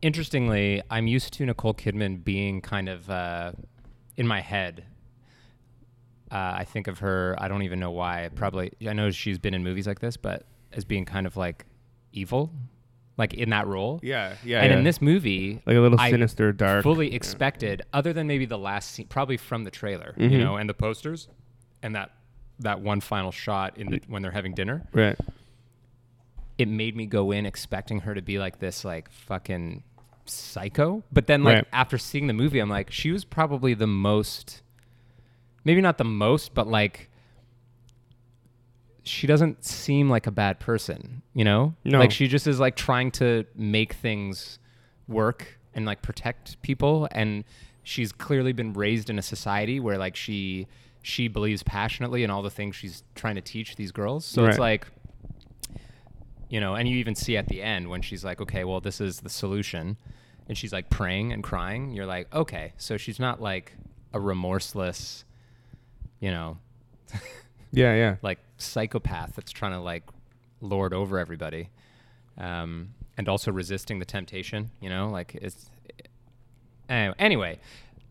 Interestingly, 0.00 0.80
I'm 0.90 1.06
used 1.08 1.32
to 1.34 1.46
Nicole 1.46 1.74
Kidman 1.74 2.22
being 2.22 2.60
kind 2.60 2.88
of 2.88 3.10
uh, 3.10 3.52
in 4.16 4.26
my 4.26 4.40
head. 4.40 4.84
Uh, 6.30 6.52
I 6.58 6.64
think 6.64 6.86
of 6.86 6.98
her. 7.00 7.34
I 7.38 7.48
don't 7.48 7.62
even 7.62 7.80
know 7.80 7.90
why. 7.90 8.28
Probably 8.34 8.70
I 8.86 8.92
know 8.92 9.10
she's 9.10 9.38
been 9.38 9.54
in 9.54 9.64
movies 9.64 9.86
like 9.86 9.98
this, 10.00 10.16
but 10.16 10.44
as 10.72 10.84
being 10.84 11.04
kind 11.04 11.26
of 11.26 11.36
like 11.36 11.64
evil, 12.12 12.52
like 13.18 13.34
in 13.34 13.50
that 13.50 13.66
role. 13.66 14.00
Yeah, 14.02 14.36
yeah. 14.44 14.62
and 14.62 14.70
yeah. 14.72 14.78
in 14.78 14.84
this 14.84 15.02
movie, 15.02 15.60
like 15.66 15.76
a 15.76 15.80
little 15.80 16.00
I 16.00 16.10
sinister, 16.10 16.52
dark. 16.52 16.82
fully 16.84 17.12
expected, 17.14 17.82
other 17.92 18.14
than 18.14 18.26
maybe 18.26 18.46
the 18.46 18.56
last 18.58 18.92
scene, 18.92 19.06
probably 19.08 19.36
from 19.36 19.64
the 19.64 19.70
trailer, 19.70 20.14
Mhm. 20.16 20.30
you 20.30 20.38
know, 20.38 20.56
and 20.56 20.70
the 20.70 20.74
posters, 20.74 21.28
and 21.82 21.94
that 21.94 22.12
that 22.60 22.80
one 22.80 23.00
final 23.00 23.30
shot 23.30 23.76
in 23.76 23.90
the 23.90 24.00
when 24.08 24.22
they're 24.22 24.32
having 24.32 24.52
dinner 24.52 24.84
right. 24.92 25.16
it 26.58 26.66
made 26.66 26.96
me 26.96 27.06
go 27.06 27.30
in 27.30 27.46
expecting 27.46 28.00
her 28.00 28.14
to 28.16 28.20
be 28.22 28.36
like 28.40 28.58
this 28.58 28.84
like 28.84 29.08
fucking 29.12 29.82
psycho 30.24 31.04
but 31.12 31.28
then 31.28 31.44
like 31.44 31.54
Right. 31.54 31.66
after 31.72 31.96
seeing 31.98 32.26
the 32.26 32.32
movie 32.32 32.58
i'm 32.58 32.68
like 32.68 32.90
she 32.90 33.12
was 33.12 33.24
probably 33.24 33.74
the 33.74 33.86
most 33.86 34.62
maybe 35.64 35.80
not 35.80 35.98
the 35.98 36.04
most 36.04 36.52
but 36.52 36.66
like 36.66 37.07
she 39.08 39.26
doesn't 39.26 39.64
seem 39.64 40.08
like 40.10 40.26
a 40.26 40.30
bad 40.30 40.60
person 40.60 41.22
you 41.34 41.44
know 41.44 41.74
No. 41.84 41.98
like 41.98 42.10
she 42.10 42.28
just 42.28 42.46
is 42.46 42.60
like 42.60 42.76
trying 42.76 43.10
to 43.12 43.44
make 43.56 43.94
things 43.94 44.58
work 45.06 45.58
and 45.74 45.86
like 45.86 46.02
protect 46.02 46.60
people 46.62 47.08
and 47.12 47.44
she's 47.82 48.12
clearly 48.12 48.52
been 48.52 48.72
raised 48.72 49.08
in 49.10 49.18
a 49.18 49.22
society 49.22 49.80
where 49.80 49.98
like 49.98 50.16
she 50.16 50.66
she 51.02 51.28
believes 51.28 51.62
passionately 51.62 52.22
in 52.24 52.30
all 52.30 52.42
the 52.42 52.50
things 52.50 52.76
she's 52.76 53.02
trying 53.14 53.34
to 53.36 53.40
teach 53.40 53.76
these 53.76 53.92
girls 53.92 54.24
so 54.24 54.44
it's 54.46 54.58
like 54.58 54.86
you 56.50 56.60
know, 56.60 56.74
and 56.76 56.88
you 56.88 56.96
even 56.96 57.14
see 57.14 57.36
at 57.36 57.46
the 57.48 57.60
end 57.60 57.90
when 57.90 58.00
she's 58.00 58.24
like, 58.24 58.40
okay, 58.40 58.64
well, 58.64 58.80
this 58.80 59.02
is 59.02 59.20
the 59.20 59.28
solution. 59.28 59.98
And 60.48 60.56
she's 60.56 60.72
like 60.72 60.88
praying 60.88 61.30
and 61.34 61.42
crying. 61.44 61.90
You're 61.92 62.06
like, 62.06 62.34
okay, 62.34 62.72
so 62.78 62.96
she's 62.96 63.20
not 63.20 63.42
like 63.42 63.76
a 64.14 64.18
remorseless, 64.18 65.26
you 66.20 66.30
know, 66.30 66.56
Yeah, 67.72 67.94
yeah. 67.94 68.16
like 68.22 68.38
psychopath 68.56 69.34
that's 69.36 69.52
trying 69.52 69.72
to 69.72 69.80
like 69.80 70.04
lord 70.60 70.92
over 70.94 71.18
everybody. 71.18 71.68
Um, 72.38 72.90
and 73.16 73.28
also 73.28 73.50
resisting 73.50 73.98
the 73.98 74.04
temptation, 74.04 74.70
you 74.80 74.88
know, 74.88 75.08
like 75.08 75.34
it's. 75.34 75.70
Anyway, 76.88 77.14
anyway, 77.18 77.58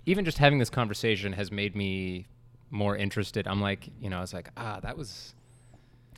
even 0.06 0.26
just 0.26 0.38
having 0.38 0.60
this 0.60 0.70
conversation 0.70 1.34
has 1.34 1.52
made 1.52 1.76
me 1.76 2.28
more 2.70 2.96
interested. 2.96 3.48
I'm 3.48 3.62
like, 3.62 3.88
you 4.02 4.10
know, 4.10 4.18
I 4.18 4.22
was 4.22 4.34
like, 4.34 4.50
ah, 4.58 4.80
that 4.84 4.98
was, 4.98 5.34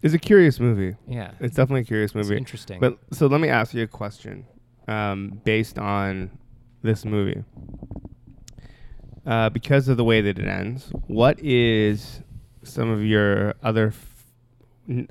It's 0.02 0.14
a 0.14 0.20
curious 0.20 0.60
movie. 0.60 0.96
yeah, 1.08 1.32
It's 1.40 1.56
definitely 1.56 1.82
a 1.82 1.86
curious 1.86 2.12
it's 2.12 2.16
movie. 2.16 2.36
interesting. 2.38 2.80
But 2.80 2.98
so 3.12 3.28
let 3.28 3.40
me 3.40 3.48
ask 3.48 3.74
you 3.74 3.84
a 3.84 3.88
question, 3.88 4.46
um, 4.88 5.40
based 5.46 5.78
on 5.80 6.32
this 6.82 7.06
movie. 7.06 7.44
Uh, 9.26 9.50
because 9.50 9.88
of 9.88 9.98
the 9.98 10.04
way 10.04 10.22
that 10.22 10.40
it 10.40 10.48
ends, 10.48 10.92
what 11.08 11.40
is 11.40 12.22
some 12.70 12.90
of 12.90 13.04
your 13.04 13.56
other. 13.64 13.88
F- 13.88 14.16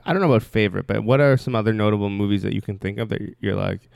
I 0.04 0.12
don't 0.12 0.20
know 0.20 0.32
about 0.32 0.42
favorite, 0.42 0.86
but 0.86 1.04
what 1.04 1.20
are 1.20 1.36
some 1.36 1.54
other 1.54 1.72
notable 1.72 2.10
movies 2.10 2.42
that 2.42 2.52
you 2.52 2.60
can 2.60 2.78
think 2.78 2.98
of 2.98 3.10
that 3.10 3.20
you're 3.40 3.54
like, 3.54 3.88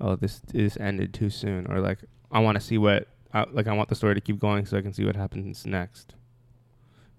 oh, 0.00 0.16
this 0.16 0.40
this 0.52 0.76
ended 0.78 1.12
too 1.12 1.30
soon, 1.30 1.66
or 1.66 1.80
like 1.80 1.98
I 2.32 2.40
want 2.40 2.56
to 2.56 2.60
see 2.60 2.78
what, 2.78 3.08
I, 3.34 3.44
like 3.50 3.66
I 3.66 3.72
want 3.74 3.88
the 3.88 3.94
story 3.94 4.14
to 4.14 4.20
keep 4.20 4.38
going 4.38 4.64
so 4.64 4.78
I 4.78 4.82
can 4.82 4.92
see 4.92 5.04
what 5.04 5.16
happens 5.16 5.66
next. 5.66 6.14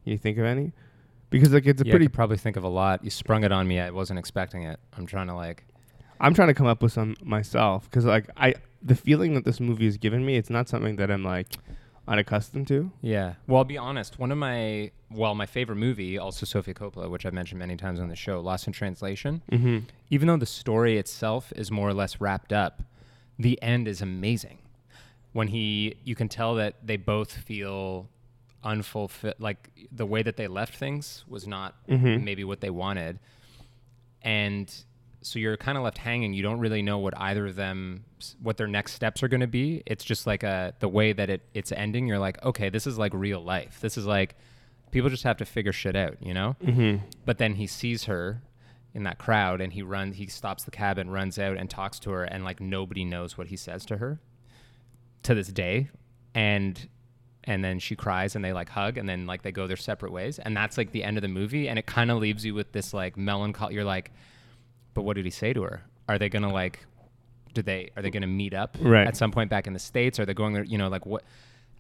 You 0.03 0.17
think 0.17 0.37
of 0.37 0.45
any? 0.45 0.73
Because 1.29 1.51
like 1.51 1.65
it's 1.65 1.81
a 1.81 1.85
yeah, 1.85 1.91
pretty. 1.91 2.05
I 2.05 2.09
probably 2.09 2.37
think 2.37 2.57
of 2.57 2.63
a 2.63 2.69
lot. 2.69 3.03
You 3.03 3.09
sprung 3.09 3.43
it 3.43 3.51
on 3.51 3.67
me. 3.67 3.79
I 3.79 3.91
wasn't 3.91 4.19
expecting 4.19 4.63
it. 4.63 4.79
I'm 4.97 5.05
trying 5.05 5.27
to 5.27 5.35
like. 5.35 5.65
I'm 6.19 6.33
trying 6.33 6.49
to 6.49 6.53
come 6.53 6.67
up 6.67 6.81
with 6.83 6.91
some 6.91 7.15
myself 7.23 7.89
because 7.89 8.05
like 8.05 8.29
I 8.35 8.55
the 8.81 8.95
feeling 8.95 9.33
that 9.35 9.45
this 9.45 9.59
movie 9.59 9.85
has 9.85 9.97
given 9.97 10.25
me, 10.25 10.37
it's 10.37 10.49
not 10.49 10.67
something 10.67 10.95
that 10.97 11.11
I'm 11.11 11.23
like 11.23 11.47
unaccustomed 12.11 12.67
to. 12.67 12.91
Yeah. 13.01 13.35
Well, 13.47 13.59
I'll 13.59 13.63
be 13.63 13.77
honest. 13.77 14.19
One 14.19 14.31
of 14.31 14.37
my 14.37 14.91
well, 15.09 15.33
my 15.35 15.45
favorite 15.45 15.75
movie, 15.77 16.17
also 16.17 16.45
Sofia 16.45 16.73
Coppola, 16.73 17.09
which 17.09 17.25
I've 17.25 17.33
mentioned 17.33 17.59
many 17.59 17.75
times 17.75 17.99
on 17.99 18.07
the 18.09 18.15
show, 18.15 18.39
Lost 18.39 18.67
in 18.67 18.73
Translation. 18.73 19.41
Mm-hmm. 19.51 19.79
Even 20.09 20.27
though 20.27 20.37
the 20.37 20.45
story 20.45 20.97
itself 20.97 21.51
is 21.55 21.69
more 21.71 21.89
or 21.89 21.93
less 21.93 22.21
wrapped 22.21 22.53
up, 22.53 22.83
the 23.37 23.61
end 23.61 23.87
is 23.87 24.01
amazing. 24.01 24.59
When 25.33 25.47
he, 25.49 25.95
you 26.03 26.15
can 26.15 26.27
tell 26.29 26.55
that 26.55 26.75
they 26.85 26.97
both 26.97 27.31
feel 27.33 28.09
unfulfilled. 28.63 29.35
Like 29.39 29.69
the 29.91 30.05
way 30.05 30.21
that 30.23 30.37
they 30.37 30.47
left 30.47 30.75
things 30.75 31.23
was 31.27 31.47
not 31.47 31.75
Mhm. 31.87 32.23
maybe 32.23 32.43
what 32.43 32.61
they 32.61 32.69
wanted, 32.69 33.19
and 34.21 34.73
so 35.21 35.39
you're 35.39 35.57
kind 35.57 35.77
of 35.77 35.83
left 35.83 35.97
hanging. 35.97 36.33
You 36.33 36.43
don't 36.43 36.59
really 36.59 36.81
know 36.81 36.97
what 36.97 37.13
either 37.17 37.47
of 37.47 37.55
them, 37.55 38.05
what 38.41 38.57
their 38.57 38.67
next 38.67 38.93
steps 38.93 39.21
are 39.23 39.27
going 39.27 39.41
to 39.41 39.47
be. 39.47 39.83
It's 39.85 40.03
just 40.03 40.25
like 40.25 40.43
a 40.43 40.73
the 40.79 40.89
way 40.89 41.13
that 41.13 41.29
it 41.29 41.41
it's 41.53 41.71
ending. 41.71 42.07
You're 42.07 42.19
like, 42.19 42.43
okay, 42.43 42.69
this 42.69 42.87
is 42.87 42.97
like 42.97 43.13
real 43.13 43.43
life. 43.43 43.79
This 43.81 43.97
is 43.97 44.05
like 44.05 44.35
people 44.91 45.09
just 45.09 45.23
have 45.23 45.37
to 45.37 45.45
figure 45.45 45.71
shit 45.71 45.95
out, 45.95 46.17
you 46.21 46.33
know. 46.33 46.55
Mm-hmm. 46.63 47.05
But 47.25 47.37
then 47.37 47.55
he 47.55 47.67
sees 47.67 48.05
her 48.05 48.41
in 48.93 49.03
that 49.03 49.17
crowd 49.17 49.61
and 49.61 49.71
he 49.73 49.81
runs 49.81 50.17
he 50.17 50.27
stops 50.27 50.63
the 50.63 50.71
cab 50.71 50.97
and 50.97 51.13
runs 51.13 51.39
out 51.39 51.57
and 51.57 51.69
talks 51.69 51.99
to 51.99 52.11
her 52.11 52.23
and 52.23 52.43
like 52.43 52.59
nobody 52.59 53.05
knows 53.05 53.37
what 53.37 53.47
he 53.47 53.55
says 53.55 53.85
to 53.85 53.97
her 53.97 54.19
to 55.23 55.33
this 55.33 55.47
day 55.47 55.89
and 56.35 56.89
and 57.45 57.63
then 57.63 57.79
she 57.79 57.95
cries 57.95 58.35
and 58.35 58.43
they 58.43 58.51
like 58.51 58.69
hug 58.69 58.97
and 58.97 59.07
then 59.07 59.25
like 59.25 59.43
they 59.43 59.51
go 59.51 59.65
their 59.65 59.77
separate 59.77 60.11
ways 60.11 60.39
and 60.39 60.55
that's 60.57 60.77
like 60.77 60.91
the 60.91 61.03
end 61.03 61.17
of 61.17 61.21
the 61.21 61.29
movie 61.29 61.69
and 61.69 61.79
it 61.79 61.85
kind 61.85 62.11
of 62.11 62.17
leaves 62.17 62.45
you 62.45 62.53
with 62.53 62.71
this 62.73 62.93
like 62.93 63.15
melancholy 63.15 63.73
you're 63.73 63.85
like 63.85 64.11
but 64.93 65.03
what 65.03 65.15
did 65.15 65.25
he 65.25 65.31
say 65.31 65.53
to 65.53 65.63
her 65.63 65.81
are 66.09 66.17
they 66.17 66.29
gonna 66.29 66.51
like 66.51 66.79
do 67.53 67.61
they 67.61 67.89
are 67.95 68.01
they 68.01 68.09
gonna 68.11 68.27
meet 68.27 68.53
up 68.53 68.77
Right. 68.79 69.07
at 69.07 69.15
some 69.17 69.31
point 69.31 69.49
back 69.49 69.67
in 69.67 69.73
the 69.73 69.79
states 69.79 70.19
are 70.19 70.25
they 70.25 70.33
going 70.33 70.53
there 70.53 70.63
you 70.63 70.77
know 70.77 70.87
like 70.89 71.05
what 71.05 71.23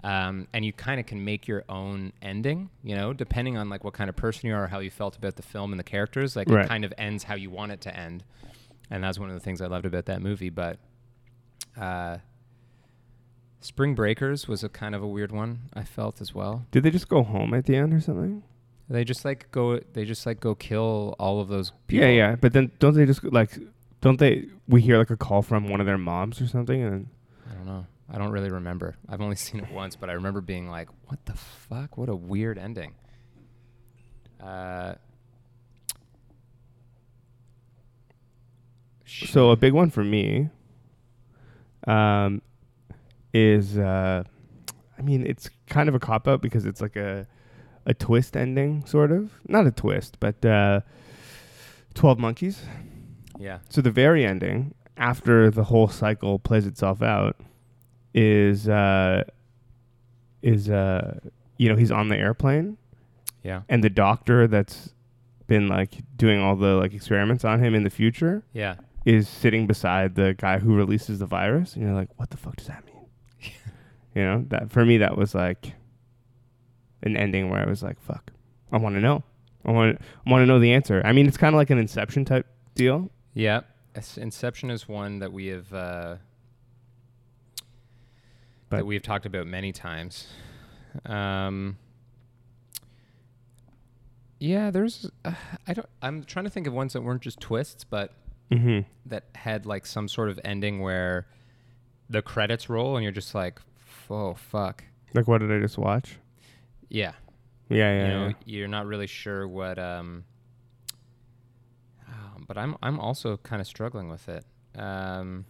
um, 0.03 0.47
and 0.51 0.65
you 0.65 0.73
kind 0.73 0.99
of 0.99 1.05
can 1.05 1.23
make 1.23 1.47
your 1.47 1.63
own 1.69 2.11
ending, 2.23 2.71
you 2.83 2.95
know, 2.95 3.13
depending 3.13 3.55
on 3.55 3.69
like 3.69 3.83
what 3.83 3.93
kind 3.93 4.09
of 4.09 4.15
person 4.15 4.49
you 4.49 4.55
are 4.55 4.63
or 4.63 4.67
how 4.67 4.79
you 4.79 4.89
felt 4.89 5.15
about 5.15 5.35
the 5.35 5.43
film 5.43 5.71
and 5.71 5.79
the 5.79 5.83
characters. 5.83 6.35
Like 6.35 6.49
Right. 6.49 6.65
it 6.65 6.67
kind 6.67 6.83
of 6.83 6.91
ends 6.97 7.23
how 7.25 7.35
you 7.35 7.51
want 7.51 7.71
it 7.71 7.81
to 7.81 7.95
end, 7.95 8.23
and 8.89 9.03
that's 9.03 9.19
one 9.19 9.29
of 9.29 9.35
the 9.35 9.39
things 9.39 9.61
I 9.61 9.67
loved 9.67 9.85
about 9.85 10.05
that 10.07 10.19
movie. 10.23 10.49
But 10.49 10.79
uh, 11.79 12.17
Spring 13.59 13.93
Breakers 13.93 14.47
was 14.47 14.63
a 14.63 14.69
kind 14.69 14.95
of 14.95 15.03
a 15.03 15.07
weird 15.07 15.31
one. 15.31 15.69
I 15.73 15.83
felt 15.83 16.19
as 16.19 16.33
well. 16.33 16.65
Did 16.71 16.81
they 16.81 16.89
just 16.89 17.07
go 17.07 17.21
home 17.21 17.53
at 17.53 17.65
the 17.65 17.75
end 17.75 17.93
or 17.93 18.01
something? 18.01 18.41
They 18.91 19.05
just 19.05 19.23
like 19.23 19.49
go. 19.51 19.79
They 19.93 20.03
just 20.03 20.25
like 20.25 20.41
go 20.41 20.53
kill 20.53 21.15
all 21.17 21.39
of 21.39 21.47
those 21.47 21.71
people. 21.87 22.05
Yeah, 22.05 22.11
yeah. 22.11 22.35
But 22.35 22.51
then 22.51 22.71
don't 22.79 22.93
they 22.93 23.05
just 23.05 23.23
like 23.23 23.57
don't 24.01 24.19
they 24.19 24.47
we 24.67 24.81
hear 24.81 24.97
like 24.97 25.09
a 25.09 25.15
call 25.17 25.41
from 25.41 25.69
one 25.69 25.79
of 25.79 25.85
their 25.85 25.97
moms 25.97 26.41
or 26.41 26.47
something 26.47 26.83
and 26.83 27.07
I 27.49 27.53
don't 27.53 27.65
know. 27.65 27.85
I 28.09 28.17
don't 28.17 28.31
really 28.31 28.49
remember. 28.49 28.97
I've 29.07 29.21
only 29.21 29.35
seen 29.37 29.61
it 29.61 29.71
once, 29.71 29.95
but 29.95 30.09
I 30.09 30.13
remember 30.13 30.41
being 30.41 30.69
like, 30.69 30.89
"What 31.07 31.25
the 31.25 31.33
fuck? 31.33 31.97
What 31.97 32.09
a 32.09 32.15
weird 32.15 32.57
ending." 32.57 32.95
Uh, 34.43 34.95
so 39.05 39.51
a 39.51 39.55
big 39.55 39.73
one 39.73 39.89
for 39.89 40.03
me 40.03 40.49
um 41.87 42.41
is 43.33 43.77
uh 43.77 44.23
I 44.97 45.01
mean 45.01 45.25
it's 45.25 45.49
kind 45.67 45.89
of 45.89 45.95
a 45.95 45.99
cop 45.99 46.27
out 46.27 46.41
because 46.41 46.65
it's 46.65 46.79
like 46.79 46.95
a 46.95 47.27
a 47.85 47.93
twist 47.93 48.37
ending 48.37 48.85
sort 48.85 49.11
of. 49.11 49.31
Not 49.47 49.67
a 49.67 49.71
twist, 49.71 50.17
but 50.19 50.43
uh 50.45 50.81
12 51.93 52.19
monkeys. 52.19 52.61
yeah, 53.37 53.59
So 53.69 53.81
the 53.81 53.91
very 53.91 54.25
ending 54.25 54.73
after 54.97 55.49
the 55.49 55.65
whole 55.65 55.87
cycle 55.87 56.39
plays 56.39 56.65
itself 56.65 57.01
out 57.01 57.35
is 58.13 58.67
uh 58.67 59.23
is 60.41 60.69
uh 60.69 61.19
you 61.57 61.69
know 61.69 61.75
he's 61.75 61.91
on 61.91 62.09
the 62.09 62.17
airplane 62.17 62.77
yeah, 63.43 63.61
and 63.69 63.83
the 63.83 63.89
doctor 63.89 64.47
that's 64.47 64.93
been 65.47 65.67
like 65.67 65.97
doing 66.15 66.39
all 66.39 66.55
the 66.55 66.75
like 66.75 66.93
experiments 66.93 67.43
on 67.43 67.63
him 67.63 67.73
in 67.73 67.83
the 67.83 67.89
future 67.89 68.43
yeah. 68.53 68.75
is 69.05 69.27
sitting 69.27 69.67
beside 69.67 70.15
the 70.15 70.35
guy 70.37 70.59
who 70.59 70.75
releases 70.75 71.19
the 71.19 71.25
virus 71.25 71.73
and 71.73 71.83
you're 71.83 71.93
like 71.93 72.09
what 72.17 72.29
the 72.29 72.37
fuck 72.37 72.55
does 72.55 72.67
that 72.67 72.85
mean 72.85 73.05
you 74.15 74.21
know 74.21 74.45
that 74.47 74.71
for 74.71 74.85
me 74.85 74.97
that 74.97 75.17
was 75.17 75.33
like 75.33 75.73
an 77.03 77.15
ending 77.17 77.49
where 77.49 77.61
i 77.61 77.65
was 77.69 77.81
like 77.83 77.99
fuck 78.01 78.31
i 78.71 78.77
want 78.77 78.95
to 78.95 79.01
know 79.01 79.23
i 79.65 79.71
want 79.71 79.99
i 80.25 80.29
want 80.29 80.41
to 80.41 80.45
know 80.45 80.59
the 80.59 80.71
answer 80.71 81.01
i 81.05 81.11
mean 81.11 81.27
it's 81.27 81.37
kind 81.37 81.53
of 81.55 81.57
like 81.57 81.69
an 81.69 81.77
inception 81.77 82.23
type 82.25 82.45
deal 82.75 83.09
Yeah, 83.33 83.61
Inception 84.17 84.71
is 84.71 84.87
one 84.87 85.19
that 85.19 85.33
we 85.33 85.47
have 85.47 85.73
uh, 85.73 86.15
But- 88.69 88.77
that 88.77 88.85
we've 88.85 89.03
talked 89.03 89.25
about 89.25 89.47
many 89.47 89.73
times. 89.73 90.27
Um, 91.05 91.77
yeah, 94.39 94.71
there's. 94.71 95.09
Uh, 95.25 95.33
I 95.67 95.73
don't. 95.73 95.87
I'm 96.01 96.23
trying 96.23 96.45
to 96.45 96.49
think 96.51 96.67
of 96.67 96.73
ones 96.73 96.93
that 96.93 97.01
weren't 97.01 97.21
just 97.21 97.39
twists, 97.39 97.83
but 97.83 98.13
mm-hmm 98.51 98.79
that 99.05 99.25
had 99.35 99.65
like 99.65 99.85
some 99.85 100.07
sort 100.07 100.29
of 100.29 100.39
ending 100.43 100.79
where 100.81 101.27
the 102.09 102.21
credits 102.21 102.69
roll 102.69 102.95
and 102.95 103.03
you're 103.03 103.11
just 103.11 103.33
like, 103.35 103.59
oh 104.09 104.33
fuck. 104.33 104.83
like 105.13 105.27
what 105.27 105.39
did 105.39 105.51
i 105.51 105.59
just 105.59 105.77
watch 105.77 106.17
Yeah, 106.91 107.13
yeah 107.69 107.77
yeah, 107.77 108.01
you 108.01 108.07
know, 108.13 108.27
yeah. 108.27 108.33
you're 108.45 108.67
not 108.67 108.85
really 108.85 109.07
sure 109.07 109.47
what. 109.47 109.79
Um, 109.79 110.25
um, 112.07 112.45
but 112.47 112.57
I'm 112.57 112.75
I'm 112.83 112.99
also 112.99 113.37
kind 113.37 113.61
of 113.61 113.67
struggling 113.67 114.09
with 114.09 114.27
it. 114.27 114.45
Um, 114.75 115.45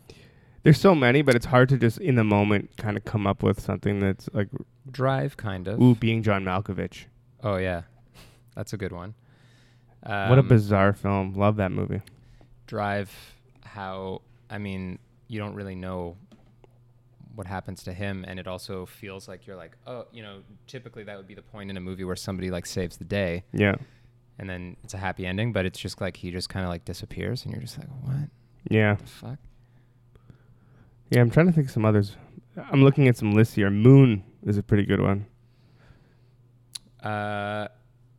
there's 0.64 0.80
so 0.80 0.94
many 0.94 1.22
but 1.22 1.36
it's 1.36 1.48
hard 1.48 1.70
to 1.70 1.78
just 1.78 1.98
in 1.98 2.16
the 2.16 2.24
moment 2.24 2.78
kind 2.78 2.96
of 2.96 3.04
come 3.06 3.26
up 3.26 3.42
with 3.42 3.60
something 3.60 4.00
that's 4.00 4.30
like 4.34 4.50
Drive, 4.90 5.38
kind 5.38 5.68
of. 5.68 5.82
ooh 5.82 5.96
being 5.96 6.24
john 6.24 6.44
malkovich 6.44 7.06
Oh 7.44 7.58
yeah, 7.58 7.84
that's 8.56 8.74
a 8.74 8.78
good 8.78 8.92
one. 8.92 9.16
Um, 10.04 10.30
what 10.30 10.40
a 10.40 10.44
bizarre 10.44 10.94
film 10.94 11.34
love 11.34 11.56
that 11.58 11.72
movie 11.72 12.02
Drive. 12.68 13.12
How 13.64 14.22
I 14.50 14.58
mean, 14.60 15.00
you 15.28 15.40
don't 15.40 15.56
really 15.56 15.76
know 15.76 16.18
what 17.36 17.48
happens 17.48 17.84
to 17.84 17.94
him, 17.94 18.26
and 18.28 18.40
it 18.40 18.48
also 18.48 18.86
feels 18.86 19.28
like 19.28 19.48
you're 19.48 19.56
like, 19.56 19.78
oh, 19.88 20.06
you 20.12 20.22
know, 20.22 20.42
typically 20.68 21.04
that 21.04 21.18
would 21.18 21.28
be 21.28 21.36
the 21.36 21.42
point 21.42 21.70
in 21.70 21.78
a 21.78 21.82
movie 21.82 22.04
where 22.04 22.16
somebody 22.16 22.50
like 22.52 22.66
saves 22.66 22.98
the 22.98 23.06
day, 23.06 23.44
yeah 23.54 23.76
and 24.40 24.50
then 24.50 24.76
it's 24.84 24.94
a 24.94 24.98
happy 24.98 25.26
ending, 25.26 25.54
but 25.54 25.66
it's 25.66 25.78
just 25.80 26.02
like 26.02 26.18
he 26.18 26.32
just 26.32 26.50
kind 26.50 26.66
of 26.66 26.70
like 26.70 26.84
disappears, 26.86 27.44
and 27.44 27.54
you're 27.54 27.62
just 27.62 27.78
like, 27.78 27.88
what 28.02 28.30
yeah 28.70 28.96
the 28.96 29.06
fuck? 29.06 29.38
yeah 31.10 31.20
i'm 31.22 31.30
trying 31.32 31.48
to 31.48 31.52
think 31.52 31.68
of 31.68 31.72
some 31.74 31.84
others 31.86 32.16
i'm 32.72 32.84
looking 32.84 33.08
at 33.08 33.18
some 33.18 33.34
lists 33.34 33.56
here 33.56 33.70
moon 33.70 34.24
is 34.46 34.58
a 34.58 34.64
pretty 34.64 34.86
good 34.86 35.02
one 35.02 35.26
Uh, 37.04 37.68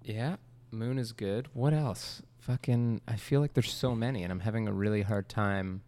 yeah, 0.03 0.37
Moon 0.73 0.99
is 0.99 1.13
good. 1.13 1.49
What 1.53 1.73
else? 1.73 2.23
Fucking, 2.41 3.01
I 3.07 3.15
feel 3.17 3.41
like 3.41 3.55
there's 3.55 3.73
so 3.73 3.95
many, 3.95 4.23
and 4.25 4.33
I'm 4.33 4.41
having 4.41 4.67
a 4.67 4.73
really 4.73 5.03
hard 5.03 5.29
time. 5.29 5.83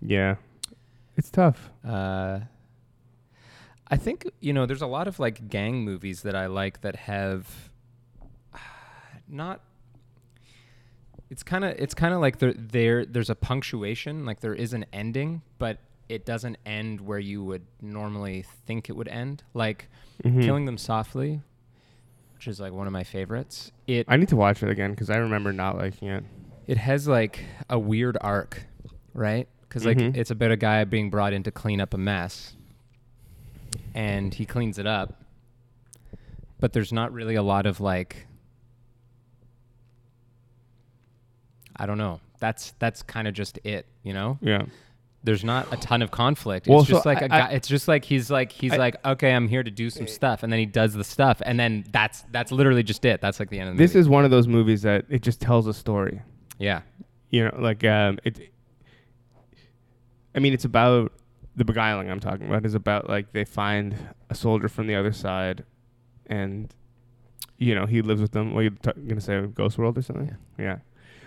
yeah 0.00 0.36
it's 1.16 1.30
tough 1.30 1.70
Uh, 1.84 2.40
I 3.88 3.96
think 3.96 4.28
you 4.40 4.52
know, 4.52 4.66
there's 4.66 4.82
a 4.82 4.86
lot 4.86 5.06
of 5.06 5.18
like 5.20 5.48
gang 5.48 5.84
movies 5.84 6.22
that 6.22 6.34
I 6.34 6.46
like 6.46 6.80
that 6.80 6.96
have 6.96 7.70
not. 9.28 9.60
It's 11.30 11.42
kind 11.42 11.64
of 11.64 11.72
it's 11.78 11.94
kind 11.94 12.12
of 12.14 12.20
like 12.20 12.38
there 12.38 12.52
there 12.52 13.04
there's 13.04 13.30
a 13.30 13.34
punctuation, 13.34 14.24
like 14.24 14.40
there 14.40 14.54
is 14.54 14.72
an 14.72 14.86
ending, 14.92 15.42
but 15.58 15.78
it 16.08 16.24
doesn't 16.24 16.56
end 16.66 17.00
where 17.00 17.18
you 17.18 17.42
would 17.44 17.62
normally 17.80 18.44
think 18.66 18.88
it 18.88 18.94
would 18.96 19.08
end. 19.08 19.42
Like 19.54 19.88
Mhm. 20.24 20.42
Killing 20.42 20.64
Them 20.64 20.78
Softly, 20.78 21.42
which 22.34 22.48
is 22.48 22.58
like 22.60 22.72
one 22.72 22.86
of 22.88 22.92
my 22.92 23.04
favorites. 23.04 23.70
It 23.86 24.06
i 24.08 24.16
need 24.16 24.28
to 24.28 24.36
watch 24.36 24.62
it 24.62 24.70
again 24.70 24.90
because 24.92 25.10
i 25.10 25.16
remember 25.16 25.52
not 25.52 25.76
liking 25.76 26.08
it 26.08 26.24
it 26.66 26.76
has 26.78 27.06
like 27.06 27.44
a 27.70 27.78
weird 27.78 28.16
arc, 28.20 28.66
right? 29.14 29.48
Because 29.68 29.84
like 29.84 29.98
Mhm. 29.98 30.16
it's 30.16 30.30
about 30.30 30.50
a 30.52 30.56
guy 30.56 30.84
being 30.84 31.10
brought 31.10 31.32
in 31.32 31.42
to 31.42 31.50
clean 31.50 31.80
up 31.80 31.92
a 31.94 31.98
mess, 31.98 32.54
and 33.94 34.32
he 34.32 34.46
cleans 34.46 34.78
it 34.78 34.86
up, 34.86 35.22
but 36.60 36.72
there's 36.72 36.92
not 36.92 37.12
really 37.12 37.34
a 37.34 37.42
lot 37.42 37.66
of 37.66 37.80
like. 37.80 38.26
I 41.76 41.86
don't 41.86 41.98
know. 41.98 42.20
That's 42.38 42.72
that's 42.78 43.02
kind 43.02 43.28
of 43.28 43.34
just 43.34 43.58
it, 43.64 43.86
you 44.02 44.12
know. 44.12 44.38
yeah 44.40 44.62
there's 45.24 45.42
not 45.42 45.66
a 45.72 45.76
ton 45.78 46.02
of 46.02 46.12
conflict. 46.12 46.68
Well, 46.68 46.78
it's 46.80 46.88
just 46.88 47.02
so 47.02 47.08
like 47.08 47.20
I- 47.20 47.26
guy, 47.26 47.38
I- 47.48 47.48
it's 47.50 47.66
just 47.66 47.88
like 47.88 48.04
he's 48.04 48.30
like 48.30 48.52
he's 48.52 48.72
I- 48.74 48.76
like 48.76 49.04
okay, 49.04 49.34
I'm 49.34 49.48
here 49.48 49.64
to 49.64 49.70
do 49.72 49.90
some 49.90 50.06
stuff, 50.06 50.44
and 50.44 50.52
then 50.52 50.60
he 50.60 50.66
does 50.66 50.94
the 50.94 51.02
stuff, 51.02 51.42
and 51.44 51.58
then 51.58 51.84
that's 51.90 52.22
that's 52.30 52.52
literally 52.52 52.84
just 52.84 53.04
it. 53.04 53.20
That's 53.20 53.40
like 53.40 53.50
the 53.50 53.58
end 53.58 53.70
of 53.70 53.76
the 53.76 53.82
This 53.82 53.94
movie. 53.94 54.00
is 54.02 54.08
one 54.08 54.24
of 54.24 54.30
those 54.30 54.46
movies 54.46 54.82
that 54.82 55.04
it 55.08 55.22
just 55.22 55.40
tells 55.40 55.66
a 55.66 55.74
story. 55.74 56.22
yeah, 56.60 56.82
You 57.30 57.46
know, 57.46 57.56
like 57.58 57.82
um, 57.84 58.20
it. 58.22 58.38
I 60.36 60.40
mean, 60.40 60.52
it's 60.52 60.64
about 60.66 61.12
the 61.56 61.64
beguiling 61.64 62.10
I'm 62.10 62.20
talking 62.20 62.46
about. 62.46 62.66
Is 62.66 62.74
about 62.74 63.08
like 63.08 63.32
they 63.32 63.44
find 63.44 63.96
a 64.30 64.34
soldier 64.34 64.68
from 64.68 64.86
the 64.86 64.94
other 64.94 65.12
side, 65.12 65.64
and 66.26 66.72
you 67.58 67.74
know 67.74 67.86
he 67.86 68.02
lives 68.02 68.20
with 68.20 68.32
them. 68.32 68.54
What 68.54 68.60
you 68.60 68.70
t- 68.70 68.92
gonna 69.08 69.20
say, 69.20 69.40
Ghost 69.46 69.78
World 69.78 69.96
or 69.98 70.02
something? 70.02 70.36
Yeah. 70.58 70.78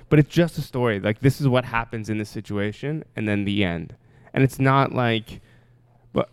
But 0.09 0.19
it's 0.19 0.29
just 0.29 0.57
a 0.57 0.61
story. 0.61 0.99
Like 0.99 1.19
this 1.19 1.41
is 1.41 1.47
what 1.47 1.65
happens 1.65 2.09
in 2.09 2.17
this 2.19 2.29
situation, 2.29 3.03
and 3.15 3.27
then 3.27 3.45
the 3.45 3.63
end. 3.63 3.95
And 4.33 4.43
it's 4.43 4.59
not 4.59 4.93
like, 4.93 5.41
but 6.13 6.29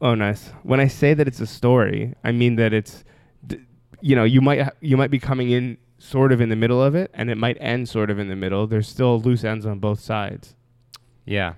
oh, 0.00 0.14
nice. 0.14 0.50
When 0.62 0.78
I 0.78 0.86
say 0.86 1.12
that 1.14 1.26
it's 1.26 1.40
a 1.40 1.46
story, 1.46 2.14
I 2.22 2.30
mean 2.30 2.54
that 2.56 2.72
it's, 2.72 3.02
d- 3.46 3.60
you 4.00 4.14
know, 4.14 4.22
you 4.24 4.40
might 4.40 4.60
ha- 4.62 4.70
you 4.80 4.96
might 4.96 5.10
be 5.10 5.18
coming 5.18 5.50
in 5.50 5.76
sort 5.98 6.30
of 6.30 6.40
in 6.40 6.50
the 6.50 6.56
middle 6.56 6.80
of 6.82 6.94
it, 6.94 7.10
and 7.14 7.30
it 7.30 7.36
might 7.36 7.56
end 7.60 7.88
sort 7.88 8.10
of 8.10 8.18
in 8.20 8.28
the 8.28 8.36
middle. 8.36 8.66
There's 8.68 8.86
still 8.88 9.18
loose 9.20 9.42
ends 9.42 9.66
on 9.66 9.80
both 9.80 9.98
sides. 9.98 10.54
yeah. 11.24 11.54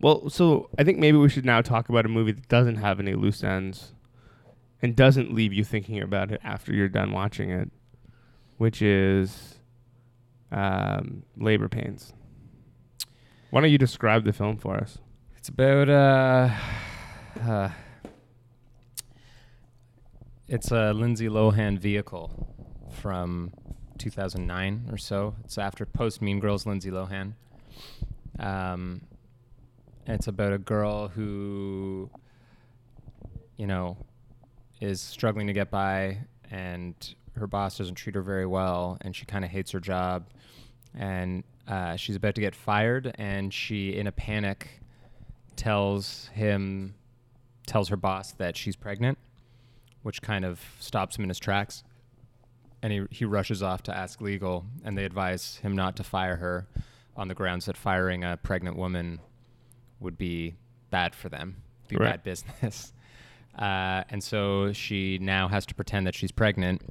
Well, 0.00 0.28
so 0.28 0.68
I 0.78 0.84
think 0.84 0.98
maybe 0.98 1.16
we 1.16 1.28
should 1.28 1.44
now 1.44 1.62
talk 1.62 1.88
about 1.88 2.04
a 2.04 2.08
movie 2.08 2.32
that 2.32 2.48
doesn't 2.48 2.76
have 2.76 3.00
any 3.00 3.14
loose 3.14 3.42
ends 3.42 3.94
and 4.82 4.94
doesn't 4.94 5.32
leave 5.32 5.52
you 5.52 5.64
thinking 5.64 6.00
about 6.02 6.30
it 6.30 6.40
after 6.44 6.72
you're 6.72 6.88
done 6.88 7.12
watching 7.12 7.50
it, 7.50 7.70
which 8.58 8.82
is 8.82 9.56
um, 10.52 11.22
Labor 11.36 11.68
Pains. 11.68 12.12
Why 13.50 13.62
don't 13.62 13.70
you 13.70 13.78
describe 13.78 14.24
the 14.24 14.32
film 14.32 14.58
for 14.58 14.76
us? 14.76 14.98
It's 15.36 15.48
about 15.48 15.88
uh, 15.88 16.50
uh 17.48 17.70
it's 20.48 20.70
a 20.70 20.92
Lindsay 20.92 21.28
Lohan 21.28 21.78
vehicle 21.78 22.30
from 22.92 23.52
2009 23.98 24.88
or 24.90 24.98
so. 24.98 25.34
It's 25.44 25.58
after 25.58 25.84
post 25.84 26.22
Mean 26.22 26.38
Girls 26.38 26.66
Lindsay 26.66 26.90
Lohan. 26.90 27.32
Um, 28.38 29.02
it's 30.06 30.28
about 30.28 30.52
a 30.52 30.58
girl 30.58 31.08
who, 31.08 32.10
you 33.56 33.66
know, 33.66 33.96
is 34.80 35.00
struggling 35.00 35.46
to 35.46 35.52
get 35.52 35.70
by, 35.70 36.18
and 36.50 36.94
her 37.36 37.46
boss 37.46 37.78
doesn't 37.78 37.94
treat 37.94 38.14
her 38.14 38.22
very 38.22 38.46
well, 38.46 38.98
and 39.00 39.14
she 39.14 39.24
kind 39.26 39.44
of 39.44 39.50
hates 39.50 39.70
her 39.72 39.80
job, 39.80 40.26
and 40.94 41.44
uh, 41.66 41.96
she's 41.96 42.16
about 42.16 42.34
to 42.36 42.40
get 42.40 42.54
fired, 42.54 43.14
and 43.18 43.52
she, 43.52 43.96
in 43.96 44.06
a 44.06 44.12
panic, 44.12 44.80
tells 45.56 46.30
him, 46.34 46.94
tells 47.66 47.88
her 47.88 47.96
boss 47.96 48.32
that 48.32 48.56
she's 48.56 48.76
pregnant, 48.76 49.18
which 50.02 50.22
kind 50.22 50.44
of 50.44 50.60
stops 50.78 51.16
him 51.18 51.24
in 51.24 51.30
his 51.30 51.38
tracks. 51.38 51.82
And 52.82 52.92
he, 52.92 53.04
he 53.10 53.24
rushes 53.24 53.62
off 53.62 53.82
to 53.84 53.96
ask 53.96 54.20
legal, 54.20 54.64
and 54.84 54.96
they 54.96 55.04
advise 55.04 55.56
him 55.56 55.74
not 55.74 55.96
to 55.96 56.04
fire 56.04 56.36
her 56.36 56.68
on 57.16 57.26
the 57.26 57.34
grounds 57.34 57.66
that 57.66 57.76
firing 57.76 58.22
a 58.22 58.36
pregnant 58.36 58.76
woman 58.76 59.20
would 60.00 60.16
be 60.18 60.54
bad 60.90 61.14
for 61.14 61.28
them, 61.28 61.56
be 61.88 61.96
Right. 61.96 62.10
bad 62.12 62.22
business. 62.22 62.92
Uh, 63.58 64.04
and 64.10 64.22
so 64.22 64.70
she 64.74 65.16
now 65.18 65.48
has 65.48 65.64
to 65.64 65.74
pretend 65.74 66.06
that 66.06 66.14
she's 66.14 66.30
pregnant 66.30 66.82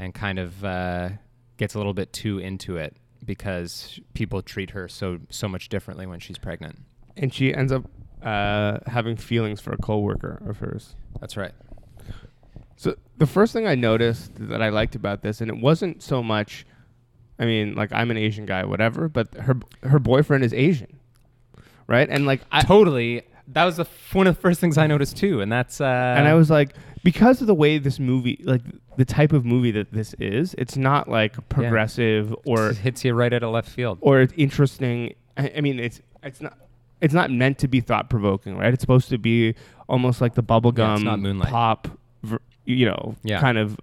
and 0.00 0.12
kind 0.12 0.40
of 0.40 0.64
uh, 0.64 1.10
gets 1.58 1.76
a 1.76 1.78
little 1.78 1.94
bit 1.94 2.12
too 2.12 2.38
into 2.40 2.76
it 2.76 2.96
because 3.24 4.00
people 4.12 4.42
treat 4.42 4.70
her 4.70 4.88
so 4.88 5.20
so 5.28 5.46
much 5.46 5.68
differently 5.68 6.06
when 6.06 6.18
she's 6.18 6.38
pregnant. 6.38 6.76
And 7.16 7.32
she 7.32 7.54
ends 7.54 7.70
up 7.70 7.84
uh, 8.20 8.78
having 8.88 9.14
feelings 9.16 9.60
for 9.60 9.72
a 9.72 9.76
coworker 9.76 10.42
of 10.44 10.58
hers. 10.58 10.96
That's 11.20 11.36
right. 11.36 11.52
So 12.76 12.96
the 13.18 13.26
first 13.28 13.52
thing 13.52 13.68
I 13.68 13.76
noticed 13.76 14.32
that 14.48 14.60
I 14.62 14.70
liked 14.70 14.96
about 14.96 15.22
this, 15.22 15.40
and 15.40 15.48
it 15.48 15.58
wasn't 15.58 16.02
so 16.02 16.20
much, 16.20 16.66
I 17.38 17.44
mean, 17.44 17.76
like 17.76 17.92
I'm 17.92 18.10
an 18.10 18.16
Asian 18.16 18.44
guy, 18.44 18.64
whatever, 18.64 19.08
but 19.08 19.34
her 19.34 19.56
her 19.84 20.00
boyfriend 20.00 20.42
is 20.42 20.52
Asian, 20.52 20.98
right? 21.90 22.08
And 22.08 22.24
like 22.24 22.40
I 22.50 22.62
totally. 22.62 23.22
That 23.48 23.64
was 23.64 23.76
the 23.78 23.82
f- 23.82 24.14
one 24.14 24.28
of 24.28 24.36
the 24.36 24.40
first 24.40 24.60
things 24.60 24.78
I 24.78 24.86
noticed 24.86 25.16
too, 25.16 25.40
and 25.40 25.50
that's 25.50 25.80
uh, 25.80 26.14
and 26.16 26.28
I 26.28 26.34
was 26.34 26.48
like, 26.50 26.72
because 27.02 27.40
of 27.40 27.48
the 27.48 27.54
way 27.54 27.78
this 27.78 27.98
movie, 27.98 28.40
like 28.44 28.62
the 28.96 29.04
type 29.04 29.32
of 29.32 29.44
movie 29.44 29.72
that 29.72 29.92
this 29.92 30.14
is, 30.20 30.54
it's 30.56 30.76
not 30.76 31.08
like 31.08 31.36
progressive 31.48 32.32
or 32.46 32.70
it 32.70 32.76
hits 32.76 33.04
you 33.04 33.12
right 33.12 33.32
out 33.32 33.42
of 33.42 33.50
left 33.52 33.68
field. 33.68 33.98
or 34.02 34.20
it's 34.20 34.32
interesting. 34.36 35.14
I, 35.36 35.52
I 35.56 35.60
mean, 35.62 35.80
it's 35.80 36.00
it's 36.22 36.40
not 36.40 36.56
it's 37.00 37.12
not 37.14 37.32
meant 37.32 37.58
to 37.58 37.66
be 37.66 37.80
thought 37.80 38.08
provoking, 38.08 38.56
right? 38.56 38.72
It's 38.72 38.82
supposed 38.82 39.08
to 39.08 39.18
be 39.18 39.56
almost 39.88 40.20
like 40.20 40.34
the 40.34 40.44
bubblegum 40.44 40.78
Yeah, 40.78 40.94
it's 40.94 41.02
not 41.02 41.18
Moonlight. 41.18 41.50
pop, 41.50 41.88
you 42.66 42.86
know, 42.86 43.16
Yeah. 43.24 43.40
kind 43.40 43.58
of. 43.58 43.76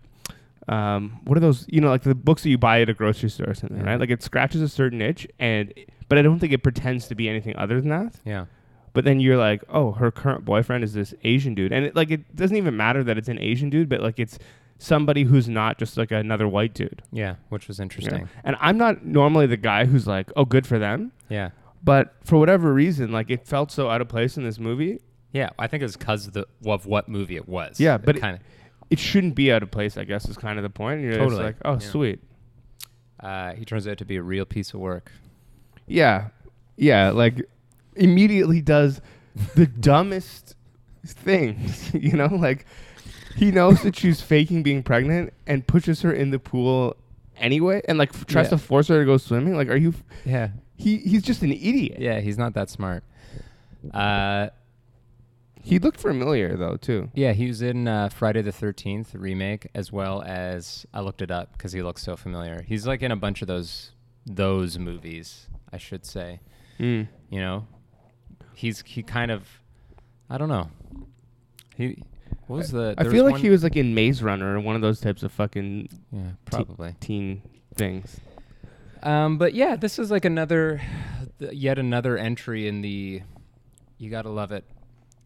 Um, 0.70 1.20
what 1.24 1.38
are 1.38 1.42
those? 1.42 1.66
You 1.70 1.82
know, 1.82 1.90
like 1.90 2.04
the 2.04 2.16
books 2.16 2.44
that 2.44 2.50
you 2.50 2.58
buy 2.58 2.82
at 2.82 2.90
a 2.90 2.94
grocery 2.94 3.30
store 3.30 3.50
or 3.50 3.54
something, 3.54 3.80
Yeah. 3.80 3.86
right? 3.92 4.00
Like 4.00 4.10
it 4.12 4.22
scratches 4.24 4.62
a 4.62 4.70
certain 4.70 5.02
itch, 5.02 5.28
and 5.40 5.74
but 6.10 6.18
I 6.18 6.22
don't 6.22 6.40
think 6.40 6.54
it 6.54 6.64
pretends 6.64 7.08
to 7.08 7.16
be 7.16 7.28
anything 7.30 7.56
other 7.58 7.80
than 7.82 7.90
that. 7.90 8.16
Yeah, 8.26 8.46
But 8.94 9.04
then 9.06 9.20
you're 9.20 9.38
like, 9.38 9.64
oh, 9.70 9.92
her 9.94 10.12
current 10.12 10.46
boyfriend 10.46 10.84
is 10.84 10.94
this 10.94 11.14
Asian 11.24 11.54
dude, 11.56 11.72
and 11.74 11.86
it, 11.86 11.96
like 11.96 12.12
it 12.12 12.36
doesn't 12.36 12.56
even 12.58 12.76
matter 12.78 13.04
that 13.04 13.18
it's 13.18 13.28
an 13.30 13.40
Asian 13.40 13.70
dude, 13.70 13.90
but 13.90 14.02
like 14.02 14.20
it's 14.20 14.40
somebody 14.80 15.24
who's 15.24 15.50
not 15.50 15.78
just 15.80 15.98
like 15.98 16.12
another 16.12 16.48
white 16.48 16.74
dude. 16.74 17.02
yeah, 17.12 17.36
which 17.50 17.68
was 17.68 17.78
you 17.80 17.82
know? 17.82 17.86
interesting. 17.86 18.30
And 18.44 18.56
I'm 18.60 18.78
not 18.78 19.04
normally 19.06 19.48
the 19.48 19.58
guy 19.58 19.86
who's 19.86 20.06
like, 20.08 20.32
oh, 20.36 20.46
good 20.46 20.66
for 20.68 20.78
them. 20.80 21.12
Yeah, 21.30 21.50
But 21.84 22.16
for 22.24 22.38
whatever 22.38 22.74
reason, 22.74 23.12
like 23.12 23.30
it 23.30 23.46
felt 23.48 23.72
so 23.72 23.90
out 23.90 24.02
of 24.02 24.08
place 24.08 24.38
in 24.38 24.44
this 24.44 24.60
movie. 24.60 25.00
yeah. 25.34 25.50
I 25.60 25.68
think 25.68 25.82
it 25.82 25.86
was 25.86 25.98
because 25.98 26.28
of, 26.28 26.34
the, 26.34 26.46
of 26.66 26.86
what 26.86 27.10
movie 27.10 27.36
it 27.36 27.48
was. 27.50 27.80
Yeah, 27.80 27.98
but 27.98 28.16
it- 28.18 28.20
kind 28.22 28.36
of. 28.38 28.42
It 28.90 29.00
shouldn't 29.00 29.36
be 29.36 29.52
out 29.52 29.64
of 29.64 29.70
place, 29.70 29.98
I 29.98 30.06
guess, 30.06 30.30
is 30.30 30.38
kind 30.38 30.58
of 30.58 30.64
the 30.64 30.70
point. 30.70 31.02
And 31.02 31.04
you're 31.04 31.12
just 31.16 31.24
Totally. 31.24 31.44
like, 31.44 31.56
oh, 31.66 31.74
Yeah. 31.74 31.80
sweet. 31.80 32.20
Uh, 33.20 33.54
he 33.54 33.66
turns 33.66 33.86
out 33.86 33.98
to 33.98 34.06
be 34.06 34.16
a 34.16 34.22
real 34.22 34.46
piece 34.46 34.74
of 34.74 34.80
work. 34.80 35.12
Yeah. 35.88 36.28
Yeah. 36.76 37.10
Like 37.10 37.48
immediately 37.96 38.62
does 38.62 39.02
the 39.56 39.66
dumbest 39.90 40.56
things, 41.06 41.94
you 41.96 42.12
know? 42.14 42.28
Like 42.28 42.66
he 43.36 43.52
knows 43.52 43.82
that 43.84 43.96
she's 43.96 44.22
faking 44.22 44.64
being 44.64 44.84
pregnant 44.84 45.34
and 45.46 45.66
pushes 45.66 46.02
her 46.02 46.12
in 46.12 46.32
the 46.32 46.40
pool 46.40 46.96
anyway 47.38 47.82
and 47.88 47.98
like 47.98 48.14
f- 48.14 48.26
tries 48.26 48.46
Yeah. 48.48 48.50
to 48.52 48.58
force 48.58 48.88
her 48.90 49.00
to 49.00 49.06
go 49.06 49.18
swimming. 49.18 49.56
Like, 49.56 49.70
are 49.70 49.76
you. 49.78 49.90
F- 49.90 50.04
Yeah, 50.26 50.50
he, 50.76 50.98
he's 50.98 51.24
just 51.24 51.42
an 51.44 51.52
idiot. 51.52 52.00
yeah. 52.00 52.20
He's 52.20 52.38
not 52.38 52.54
that 52.56 52.70
smart. 52.70 53.04
Uh, 53.94 54.50
He 55.62 55.80
looked 55.80 56.00
familiar, 56.00 56.56
though, 56.56 56.78
too. 56.78 57.10
yeah, 57.14 57.34
he 57.34 57.48
was 57.48 57.62
in 57.62 57.88
uh, 57.88 58.10
Friday 58.10 58.42
the 58.42 58.52
Thirteenth 58.52 59.14
remake 59.14 59.68
as 59.76 59.92
well 59.92 60.22
as 60.24 60.86
I 60.94 61.02
looked 61.02 61.22
it 61.22 61.30
up 61.32 61.52
because 61.54 61.74
he 61.74 61.82
looks 61.82 62.02
so 62.02 62.16
familiar. 62.16 62.64
He's 62.64 62.88
like 62.88 63.02
in 63.02 63.12
a 63.12 63.16
bunch 63.16 63.42
of 63.42 63.48
those 63.48 63.92
those 64.26 64.78
movies, 64.80 65.47
I 65.72 65.78
should 65.78 66.06
say. 66.06 66.40
Mm. 66.80 67.08
You 67.30 67.40
know, 67.40 67.68
he's 68.54 68.84
he 68.86 69.04
kind 69.04 69.32
of, 69.32 69.48
I 70.30 70.38
don't 70.38 70.50
know. 70.50 70.70
He 71.76 72.02
what 72.48 72.58
was 72.58 72.72
the? 72.72 72.96
I 72.98 73.04
feel 73.06 73.26
like 73.26 73.38
he 73.38 73.50
was 73.50 73.64
like 73.64 73.76
in 73.76 73.94
Maze 73.94 74.24
Runner 74.24 74.56
or 74.58 74.60
one 74.60 74.76
of 74.76 74.82
those 74.82 75.00
types 75.00 75.24
of 75.24 75.32
fucking 75.32 75.90
Yeah, 76.12 76.22
probably. 76.46 76.96
teen 77.00 77.42
things. 77.76 78.20
Um, 79.04 79.38
but 79.38 79.54
yeah, 79.54 79.76
this 79.76 80.00
is 80.00 80.10
like 80.10 80.26
another, 80.26 80.82
th- 81.40 81.54
yet 81.54 81.78
another 81.78 82.18
entry 82.18 82.68
in 82.68 82.82
the, 82.82 83.22
you 83.98 84.10
gotta 84.10 84.30
love 84.30 84.52
it, 84.52 84.66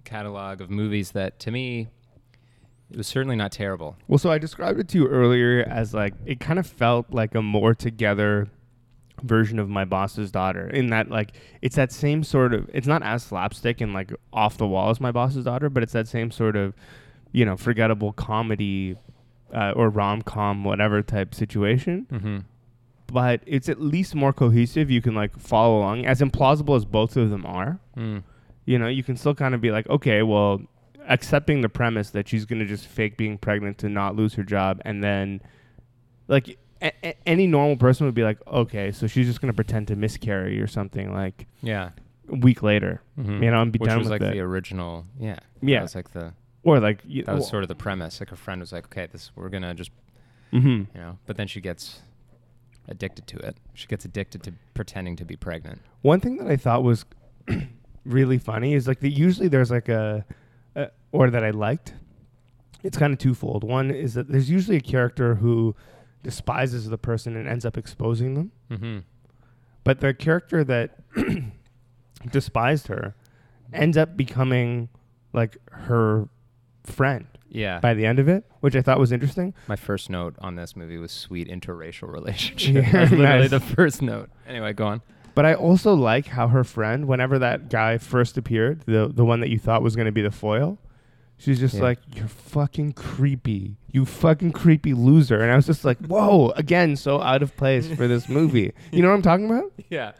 catalog 0.04 0.60
of 0.62 0.70
movies 0.70 1.12
that 1.12 1.40
to 1.40 1.52
me, 1.52 1.88
it 2.90 2.98
was 2.98 3.08
certainly 3.08 3.36
not 3.38 3.52
terrible. 3.54 3.96
Well, 4.08 4.18
so 4.18 4.30
I 4.30 4.38
described 4.40 4.80
it 4.80 4.90
to 4.90 4.98
you 4.98 5.08
earlier 5.08 5.64
as 5.70 5.94
like 5.94 6.14
it 6.26 6.40
kind 6.40 6.60
of 6.60 6.68
felt 6.68 7.12
like 7.12 7.34
a 7.36 7.42
more 7.42 7.74
together 7.74 8.50
version 9.24 9.60
of 9.60 9.70
my 9.70 9.86
boss's 9.86 10.32
daughter 10.32 10.68
in 10.70 10.88
that 10.90 11.10
like 11.10 11.34
it's 11.62 11.76
that 11.76 11.92
same 11.92 12.24
sort 12.24 12.54
of 12.54 12.70
it's 12.74 12.88
not 12.88 13.04
as 13.04 13.22
slapstick 13.24 13.80
and 13.82 13.94
like 13.94 14.12
off 14.34 14.58
the 14.58 14.66
wall 14.68 14.90
as 14.90 15.00
my 15.00 15.12
boss's 15.12 15.46
daughter 15.46 15.70
but 15.70 15.84
it's 15.84 15.94
that 15.94 16.08
same 16.08 16.32
sort 16.32 16.56
of 16.56 16.74
you 17.32 17.46
know 17.46 17.56
forgettable 17.56 18.14
comedy 18.14 18.96
uh, 19.54 19.72
or 19.76 19.90
rom-com 19.90 20.64
whatever 20.64 21.02
type 21.04 21.36
situation 21.36 22.08
Mm-hmm. 22.12 22.38
but 23.08 23.42
it's 23.46 23.70
at 23.70 23.80
least 23.82 24.16
more 24.16 24.34
cohesive 24.34 24.90
you 24.90 25.02
can 25.02 25.14
like 25.14 25.38
follow 25.38 25.78
along 25.80 26.06
as 26.06 26.20
implausible 26.22 26.76
as 26.76 26.86
both 26.86 27.16
of 27.18 27.30
them 27.30 27.46
are 27.46 27.80
Mm. 27.98 28.24
you 28.66 28.80
know, 28.80 28.88
you 28.88 29.04
can 29.04 29.18
still 29.18 29.36
kind 29.36 29.54
of 29.54 29.60
be 29.62 29.70
like, 29.72 29.88
okay, 29.90 30.22
well, 30.24 30.62
accepting 31.10 31.62
the 31.62 31.68
premise 31.70 32.12
that 32.12 32.28
she's 32.28 32.46
going 32.46 32.60
to 32.60 32.66
just 32.66 32.88
fake 32.88 33.18
being 33.18 33.38
pregnant 33.38 33.78
to 33.80 33.90
not 33.90 34.16
lose 34.16 34.36
her 34.36 34.44
job. 34.44 34.80
And 34.86 35.04
then, 35.04 35.42
like, 36.28 36.58
a- 36.82 37.16
any 37.28 37.48
normal 37.48 37.78
person 37.78 38.06
would 38.06 38.16
be 38.16 38.24
like, 38.24 38.40
okay, 38.48 38.92
so 38.92 39.08
she's 39.08 39.28
just 39.28 39.42
going 39.42 39.52
to 39.52 39.56
pretend 39.56 39.88
to 39.90 39.96
miscarry 39.96 40.60
or 40.62 40.68
something 40.68 41.14
like 41.14 41.48
Yeah. 41.62 41.90
a 42.32 42.36
week 42.36 42.64
later, 42.64 43.02
Mm-hmm. 43.20 43.44
you 43.44 43.52
know, 43.52 43.62
and 43.62 43.72
be 43.72 43.80
Which 43.80 43.90
done 43.90 44.00
was 44.00 44.10
with 44.10 44.22
like 44.22 44.30
it. 44.30 44.34
the 44.34 44.40
original. 44.42 45.06
Yeah. 45.20 45.38
Yeah. 45.62 45.78
That 45.80 45.84
was 45.84 45.96
like 45.96 46.12
the, 46.14 46.34
or 46.64 46.80
like, 46.80 47.04
that 47.26 47.36
was 47.36 47.48
sort 47.48 47.64
of 47.64 47.70
the 47.70 47.76
premise. 47.76 48.20
Like 48.20 48.30
her 48.30 48.36
friend 48.36 48.62
was 48.62 48.72
like, 48.72 48.86
okay, 48.86 49.08
this, 49.12 49.32
we're 49.36 49.50
gonna 49.50 49.74
just, 49.74 49.92
hmm 50.52 50.84
you 50.94 51.02
know, 51.02 51.18
but 51.26 51.38
then 51.38 51.48
she 51.48 51.62
gets 51.62 52.02
addicted 52.88 53.28
to 53.28 53.38
it. 53.38 53.58
She 53.74 53.88
gets 53.88 54.06
addicted 54.06 54.44
to 54.44 54.54
pretending 54.74 55.16
to 55.18 55.26
be 55.26 55.36
pregnant. 55.36 55.82
One 56.02 56.20
thing 56.20 56.38
that 56.38 56.48
I 56.48 56.58
thought 56.58 56.84
was 56.84 57.06
really 58.06 58.38
funny 58.38 58.74
is 58.74 58.88
like 58.88 59.00
that 59.02 59.12
usually 59.12 59.48
there's 59.48 59.72
like 59.72 59.88
a, 59.90 60.26
a 60.76 60.88
or 61.12 61.30
that 61.30 61.44
I 61.44 61.52
liked. 61.52 61.94
It's 62.84 62.98
kind 62.98 63.14
of 63.14 63.20
twofold. 63.20 63.64
One 63.64 63.92
is 63.92 64.16
that 64.16 64.28
there's 64.28 64.50
usually 64.50 64.78
a 64.78 64.82
character 64.82 65.36
who 65.36 65.76
despises 66.24 66.90
the 66.90 66.98
person 66.98 67.36
and 67.36 67.48
ends 67.48 67.66
up 67.66 67.78
exposing 67.78 68.34
them. 68.36 68.52
Mm-hmm. 68.70 69.00
But 69.84 70.00
the 70.00 70.14
character 70.14 70.64
that 70.64 71.00
despised 72.32 72.88
her 72.88 73.16
ends 73.74 73.98
up 73.98 74.16
becoming 74.18 74.90
like 75.34 75.58
her 75.72 76.28
friend 76.84 77.26
Yeah. 77.50 77.80
by 77.80 77.94
the 77.94 78.06
end 78.06 78.20
of 78.20 78.28
it, 78.28 78.44
which 78.60 78.76
I 78.76 78.82
thought 78.82 79.00
was 79.00 79.12
interesting. 79.12 79.54
My 79.68 79.76
first 79.76 80.10
note 80.10 80.36
on 80.40 80.56
this 80.56 80.76
movie 80.76 80.98
was 80.98 81.12
sweet 81.12 81.48
interracial 81.48 82.12
relationship. 82.14 82.76
Yeah, 82.86 82.92
That's 82.92 83.12
literally 83.12 83.40
nice. 83.42 83.50
the 83.50 83.60
first 83.60 84.02
note. 84.02 84.30
Anyway, 84.48 84.74
go 84.74 84.88
on. 84.88 85.02
But 85.34 85.46
I 85.46 85.54
also 85.54 85.94
like 85.94 86.28
how 86.28 86.50
her 86.50 86.64
friend, 86.66 87.08
whenever 87.08 87.40
that 87.40 87.70
guy 87.70 87.98
first 87.98 88.38
appeared, 88.38 88.82
the 88.86 89.08
the 89.14 89.24
one 89.24 89.40
that 89.40 89.50
you 89.50 89.58
thought 89.58 89.82
was 89.82 89.96
going 89.96 90.08
to 90.08 90.12
be 90.12 90.22
the 90.22 90.30
foil, 90.32 90.78
she's 91.42 91.60
just 91.60 91.76
Yeah. 91.76 91.82
like, 91.84 92.00
"You're 92.16 92.28
fucking 92.28 92.94
creepy, 92.94 93.76
you 93.92 94.06
fucking 94.06 94.52
creepy 94.54 94.94
loser." 94.94 95.42
And 95.42 95.52
I 95.52 95.56
was 95.56 95.66
just 95.66 95.84
like, 95.84 95.98
"Whoa!" 96.06 96.52
Again, 96.56 96.96
so 96.96 97.22
out 97.22 97.42
of 97.44 97.56
place 97.58 97.88
for 97.88 98.08
this 98.08 98.30
movie. 98.30 98.74
You 98.92 99.02
know 99.02 99.10
what 99.10 99.16
I'm 99.16 99.22
talking 99.22 99.46
about? 99.50 99.72
Yeah. 99.90 100.12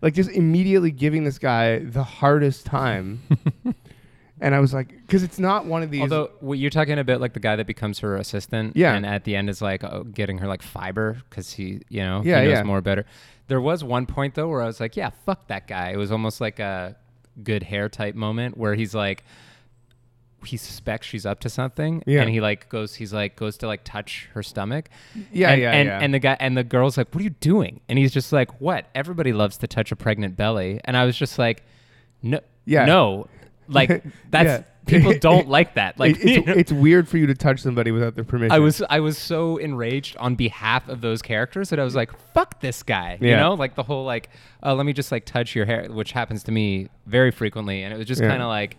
Like 0.00 0.14
just 0.14 0.30
immediately 0.30 0.90
giving 0.90 1.24
this 1.24 1.38
guy 1.38 1.78
the 1.80 2.02
hardest 2.02 2.66
time. 2.66 3.20
and 4.40 4.54
I 4.54 4.58
was 4.60 4.74
like, 4.74 4.88
because 4.88 5.22
it's 5.22 5.38
not 5.38 5.66
one 5.66 5.82
of 5.82 5.90
these. 5.90 6.00
Although 6.02 6.30
what 6.40 6.58
you're 6.58 6.70
talking 6.70 6.98
about, 6.98 7.20
like 7.20 7.34
the 7.34 7.40
guy 7.40 7.54
that 7.56 7.66
becomes 7.66 8.00
her 8.00 8.16
assistant, 8.16 8.76
Yeah. 8.76 8.94
and 8.94 9.06
at 9.06 9.24
the 9.24 9.36
end 9.36 9.48
is 9.48 9.62
like 9.62 9.84
oh, 9.84 10.02
getting 10.04 10.38
her 10.38 10.48
like 10.48 10.62
fiber 10.62 11.18
because 11.30 11.52
he, 11.52 11.82
you 11.88 12.00
know, 12.02 12.22
Yeah, 12.24 12.40
he 12.40 12.48
knows 12.48 12.58
yeah. 12.58 12.62
more 12.64 12.80
better. 12.80 13.04
There 13.48 13.60
was 13.60 13.84
one 13.84 14.06
point 14.06 14.34
though 14.34 14.48
where 14.48 14.62
I 14.62 14.66
was 14.66 14.80
like, 14.80 14.96
yeah, 14.96 15.10
fuck 15.24 15.46
that 15.48 15.66
guy. 15.68 15.90
It 15.90 15.96
was 15.96 16.10
almost 16.10 16.40
like 16.40 16.58
a 16.58 16.96
good 17.42 17.62
hair 17.62 17.88
type 17.88 18.14
moment 18.14 18.56
where 18.58 18.74
he's 18.74 18.94
like, 18.94 19.24
he 20.44 20.56
suspects 20.56 21.06
she's 21.06 21.24
up 21.26 21.40
to 21.40 21.48
something, 21.48 22.02
Yeah. 22.06 22.20
and 22.22 22.30
he 22.30 22.40
like 22.40 22.68
goes, 22.68 22.94
he's 22.94 23.12
like 23.12 23.36
goes 23.36 23.56
to 23.58 23.66
like 23.66 23.84
touch 23.84 24.28
her 24.34 24.42
stomach, 24.42 24.88
yeah, 25.32 25.50
and, 25.50 25.62
yeah, 25.62 25.70
and, 25.72 25.86
yeah. 25.88 25.98
and 26.00 26.14
the 26.14 26.18
guy 26.18 26.36
and 26.40 26.56
the 26.56 26.64
girl's 26.64 26.96
like, 26.96 27.14
"What 27.14 27.20
are 27.20 27.24
you 27.24 27.30
doing?" 27.40 27.80
And 27.88 27.98
he's 27.98 28.12
just 28.12 28.32
like, 28.32 28.60
"What? 28.60 28.86
Everybody 28.94 29.32
loves 29.32 29.56
to 29.58 29.66
touch 29.66 29.92
a 29.92 29.96
pregnant 29.96 30.36
belly." 30.36 30.80
And 30.84 30.96
I 30.96 31.04
was 31.04 31.16
just 31.16 31.38
like, 31.38 31.62
"No, 32.22 32.40
Yeah. 32.64 32.84
no, 32.84 33.28
like 33.68 34.02
that's 34.30 34.46
Yeah. 34.46 34.62
people 34.86 35.12
don't 35.20 35.48
like 35.48 35.74
that." 35.74 35.98
Like, 35.98 36.16
it's, 36.16 36.24
you 36.24 36.44
know? 36.44 36.52
it's 36.54 36.72
weird 36.72 37.08
for 37.08 37.18
you 37.18 37.26
to 37.28 37.34
touch 37.34 37.60
somebody 37.60 37.90
without 37.90 38.14
their 38.14 38.24
permission. 38.24 38.52
I 38.52 38.58
was 38.58 38.82
I 38.90 39.00
was 39.00 39.16
so 39.18 39.56
enraged 39.58 40.16
on 40.16 40.34
behalf 40.34 40.88
of 40.88 41.00
those 41.00 41.22
characters 41.22 41.70
that 41.70 41.78
I 41.78 41.84
was 41.84 41.94
like, 41.94 42.10
"Fuck 42.34 42.60
this 42.60 42.82
guy," 42.82 43.18
you 43.20 43.36
know, 43.36 43.54
like 43.54 43.74
the 43.76 43.82
whole 43.84 44.04
like, 44.04 44.28
uh, 44.62 44.74
"Let 44.74 44.86
me 44.86 44.92
just 44.92 45.12
like 45.12 45.24
touch 45.24 45.54
your 45.54 45.66
hair," 45.66 45.86
which 45.90 46.12
happens 46.12 46.42
to 46.44 46.52
me 46.52 46.88
very 47.06 47.30
frequently, 47.30 47.82
and 47.84 47.94
it 47.94 47.96
was 47.96 48.06
just 48.06 48.20
Yeah. 48.20 48.28
kind 48.28 48.42
of 48.42 48.48
like, 48.48 48.76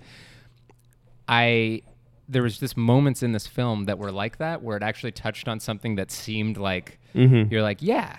I 1.27 1.81
there 2.29 2.41
was 2.41 2.57
just 2.57 2.77
moments 2.77 3.21
in 3.21 3.33
this 3.33 3.45
film 3.47 3.85
that 3.85 3.99
were 3.99 4.11
like 4.11 4.37
that 4.37 4.63
where 4.63 4.77
it 4.77 4.83
actually 4.83 5.11
touched 5.11 5.47
on 5.47 5.59
something 5.59 5.95
that 5.95 6.09
seemed 6.09 6.57
like 6.57 6.99
Mhm. 7.13 7.51
you're 7.51 7.61
like, 7.61 7.79
yeah, 7.81 8.17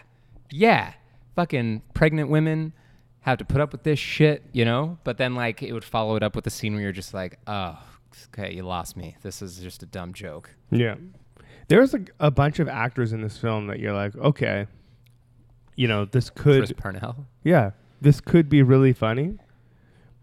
yeah, 0.51 0.93
fucking 1.35 1.83
pregnant 1.95 2.29
women 2.29 2.75
have 3.21 3.39
to 3.39 3.45
put 3.47 3.61
up 3.63 3.73
with 3.73 3.83
this 3.83 3.99
shit, 3.99 4.43
you 4.53 4.65
know? 4.67 4.99
But 5.05 5.17
then 5.17 5.35
like 5.35 5.63
it 5.63 5.73
would 5.73 5.85
follow 5.85 6.17
it 6.17 6.23
up 6.23 6.37
with 6.37 6.47
a 6.47 6.51
scene 6.51 6.75
where 6.75 6.83
you're 6.83 6.93
just 6.93 7.15
like, 7.15 7.39
oh, 7.47 7.79
okay, 8.29 8.53
you 8.55 8.63
lost 8.63 8.97
me. 8.97 9.17
This 9.23 9.41
is 9.41 9.59
just 9.59 9.83
a 9.83 9.87
dumb 9.87 10.13
joke. 10.13 10.51
Yeah. 10.71 10.97
There's 11.69 11.95
like 11.95 12.11
a 12.21 12.31
bunch 12.31 12.59
of 12.59 12.69
actors 12.69 13.15
in 13.15 13.23
this 13.23 13.39
film 13.39 13.69
that 13.69 13.81
you're 13.81 13.95
like, 13.95 14.15
okay, 14.17 14.67
you 15.77 15.89
know, 15.89 16.05
this 16.05 16.29
could, 16.29 16.61
Chris 16.61 16.73
Parnell. 16.77 17.27
yeah, 17.43 17.71
this 18.03 18.21
could 18.21 18.51
be 18.51 18.63
really 18.63 18.93
funny. 18.93 19.39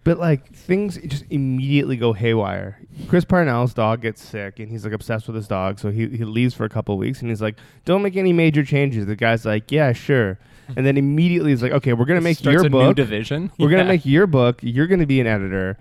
But 0.03 0.17
like 0.17 0.51
things 0.53 0.97
just 0.97 1.25
immediately 1.29 1.95
go 1.95 2.13
haywire. 2.13 2.79
Chris 3.07 3.23
Parnell's 3.23 3.73
dog 3.73 4.01
gets 4.01 4.21
sick 4.23 4.57
and 4.59 4.69
he's 4.71 4.83
like 4.83 4.93
obsessed 4.93 5.27
with 5.27 5.35
his 5.35 5.47
dog, 5.47 5.77
so 5.79 5.91
he, 5.91 6.07
he 6.07 6.25
leaves 6.25 6.55
for 6.55 6.63
a 6.65 6.69
couple 6.69 6.93
of 6.95 6.99
weeks 6.99 7.21
and 7.21 7.29
he's 7.29 7.41
like, 7.41 7.55
Don't 7.85 8.01
make 8.01 8.15
any 8.15 8.33
major 8.33 8.63
changes. 8.65 9.05
The 9.05 9.15
guy's 9.15 9.45
like, 9.45 9.71
Yeah, 9.71 9.93
sure. 9.93 10.39
And 10.75 10.85
then 10.85 10.95
immediately 10.97 11.51
he's 11.51 11.61
like, 11.61 11.73
Okay, 11.73 11.93
we're 11.93 12.05
gonna 12.05 12.21
make 12.21 12.43
your 12.43 12.61
a 12.61 12.63
new 12.63 12.69
book. 12.69 12.95
division. 12.95 13.51
We're 13.59 13.69
gonna 13.69 13.85
make 13.85 14.05
your 14.05 14.25
book. 14.25 14.59
You're 14.61 14.87
gonna 14.87 15.05
be 15.05 15.19
an 15.21 15.27
editor. 15.27 15.77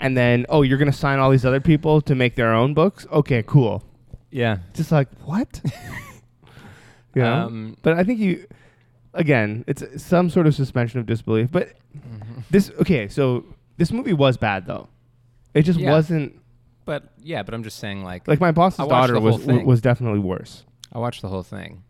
And 0.00 0.16
then, 0.16 0.46
oh, 0.48 0.62
you're 0.62 0.78
gonna 0.78 0.92
sign 0.92 1.18
all 1.18 1.30
these 1.30 1.44
other 1.46 1.60
people 1.60 2.00
to 2.02 2.14
make 2.14 2.34
their 2.34 2.52
own 2.52 2.74
books. 2.74 3.06
Okay, 3.12 3.42
cool. 3.46 3.84
yeah. 4.30 4.58
just 4.74 4.90
like 4.92 5.08
what 5.24 5.62
know? 7.14 7.32
Um, 7.46 7.76
but 7.82 7.94
i 7.94 8.04
think 8.04 8.18
you 8.20 8.46
again 9.14 9.64
it's 9.66 9.82
some 10.02 10.30
sort 10.30 10.46
of 10.46 10.54
suspension 10.54 10.98
of 11.00 11.06
disbelief 11.06 11.50
but 11.52 11.74
this 12.50 12.70
okay 12.80 13.08
so 13.08 13.44
this 13.82 13.90
movie 13.92 14.12
was 14.24 14.36
bad 14.36 14.66
though 14.66 14.88
it 15.54 15.62
just 15.62 15.78
Yeah. 15.80 15.90
wasn't 15.90 16.38
but 16.84 17.02
yeah, 17.22 17.42
but 17.44 17.54
I'm 17.54 17.62
just 17.62 17.78
saying 17.78 18.02
like, 18.02 18.26
like 18.26 18.40
my 18.40 18.50
boss's 18.52 18.80
I 18.80 18.84
watched 18.84 18.90
daughter 18.92 19.12
the 19.14 19.20
was 19.20 19.36
whole 19.36 19.44
thing. 19.44 19.66
was 19.66 19.80
definitely 19.80 20.18
worse 20.18 20.64
I 20.92 20.98
watched 20.98 21.22
the 21.22 21.28
whole 21.28 21.42
thing. 21.56 21.82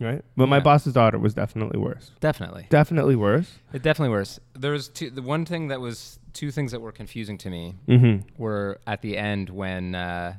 right 0.00 0.22
but 0.36 0.48
my 0.48 0.56
Yeah. 0.56 0.62
boss's 0.70 0.92
daughter 0.94 1.18
was 1.18 1.34
definitely 1.34 1.78
worse 1.78 2.10
Definitely. 2.20 2.66
definitely 2.68 3.16
worse 3.16 3.48
It 3.72 3.82
definitely 3.82 4.10
worse. 4.18 4.40
There 4.54 4.72
was 4.72 4.88
two. 4.88 5.08
The 5.10 5.22
one 5.22 5.44
thing 5.44 5.68
that 5.68 5.80
was 5.80 6.18
two 6.32 6.50
things 6.50 6.72
that 6.72 6.80
were 6.80 6.92
confusing 6.92 7.36
to 7.38 7.48
me 7.50 7.74
mm-hmm 7.88 8.14
were 8.38 8.80
at 8.86 9.02
the 9.02 9.16
end 9.16 9.50
when 9.50 9.94
uh, 9.94 10.34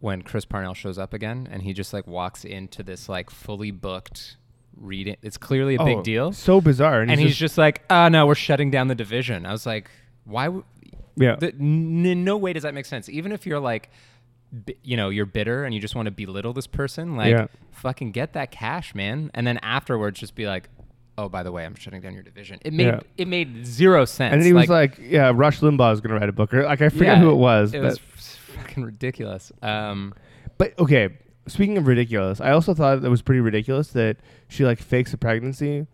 when 0.00 0.22
Chris 0.22 0.44
Parnell 0.44 0.74
shows 0.74 0.98
up 0.98 1.12
again 1.14 1.48
and 1.50 1.62
he 1.62 1.72
just 1.72 1.92
like 1.92 2.06
walks 2.06 2.44
into 2.44 2.82
this 2.82 3.08
like 3.08 3.30
fully 3.30 3.70
booked 3.70 4.36
reading. 4.76 5.16
It's 5.22 5.36
clearly 5.36 5.76
a 5.76 5.80
Oh, 5.82 5.84
big 5.84 6.02
deal, 6.02 6.32
so 6.32 6.60
bizarre 6.60 7.00
and, 7.00 7.10
and 7.10 7.20
he's, 7.20 7.30
he's 7.30 7.38
just 7.38 7.58
like, 7.58 7.82
"Oh 7.90 8.08
no, 8.08 8.26
we're 8.26 8.34
shutting 8.34 8.70
down 8.70 8.88
the 8.88 8.94
division." 8.94 9.46
I 9.46 9.52
was 9.52 9.66
like, 9.66 9.90
"Why? 10.24 10.48
Yeah 11.16 11.36
the, 11.36 11.48
n- 11.54 12.04
in 12.06 12.24
no 12.24 12.36
way 12.36 12.52
does 12.52 12.62
that 12.64 12.74
make 12.74 12.86
sense. 12.86 13.08
Even 13.08 13.32
if 13.32 13.46
you're 13.46 13.60
like." 13.60 13.90
bi- 14.52 14.74
You 14.82 14.96
know, 14.96 15.08
you're 15.08 15.26
bitter 15.26 15.64
and 15.64 15.74
you 15.74 15.80
just 15.80 15.94
want 15.94 16.06
to 16.06 16.12
belittle 16.12 16.52
this 16.52 16.66
person. 16.68 17.16
Like, 17.16 17.30
Yeah. 17.32 17.46
fucking 17.72 18.12
get 18.12 18.32
that 18.34 18.50
cash, 18.50 18.94
man. 18.94 19.30
And 19.34 19.46
then 19.46 19.58
afterwards, 19.62 20.20
just 20.20 20.34
be 20.36 20.46
like, 20.46 20.68
"Oh, 21.18 21.28
by 21.28 21.42
the 21.42 21.50
way, 21.52 21.64
I'm 21.64 21.74
shutting 21.74 22.00
down 22.00 22.14
your 22.14 22.22
division." 22.22 22.58
It 22.64 22.72
made 22.72 22.86
Yeah. 22.86 23.00
it 23.16 23.26
made 23.28 23.66
zero 23.66 24.04
sense. 24.04 24.32
and 24.32 24.40
then 24.42 24.46
he 24.46 24.52
was 24.52 24.68
like 24.68 24.98
yeah 25.00 25.32
rush 25.34 25.60
limbaugh 25.60 25.92
is 25.92 26.00
gonna 26.00 26.14
write 26.18 26.28
a 26.28 26.32
book 26.32 26.52
or 26.54 26.64
like 26.64 26.80
i 26.82 26.88
forget 26.88 27.16
Yeah, 27.16 27.20
who 27.20 27.30
it 27.30 27.36
was 27.36 27.74
It 27.74 27.80
was 27.80 27.98
fucking 27.98 28.84
ridiculous. 28.84 29.50
Um, 29.62 30.14
but 30.58 30.78
okay 30.78 31.08
speaking 31.46 31.76
of 31.78 31.86
ridiculous 31.86 32.40
i 32.40 32.50
also 32.50 32.72
thought 32.74 33.04
it 33.04 33.08
was 33.08 33.22
pretty 33.22 33.40
ridiculous 33.40 33.88
that 33.88 34.16
she 34.48 34.64
like 34.64 34.80
fakes 34.80 35.12
a 35.12 35.18
pregnancy 35.18 35.86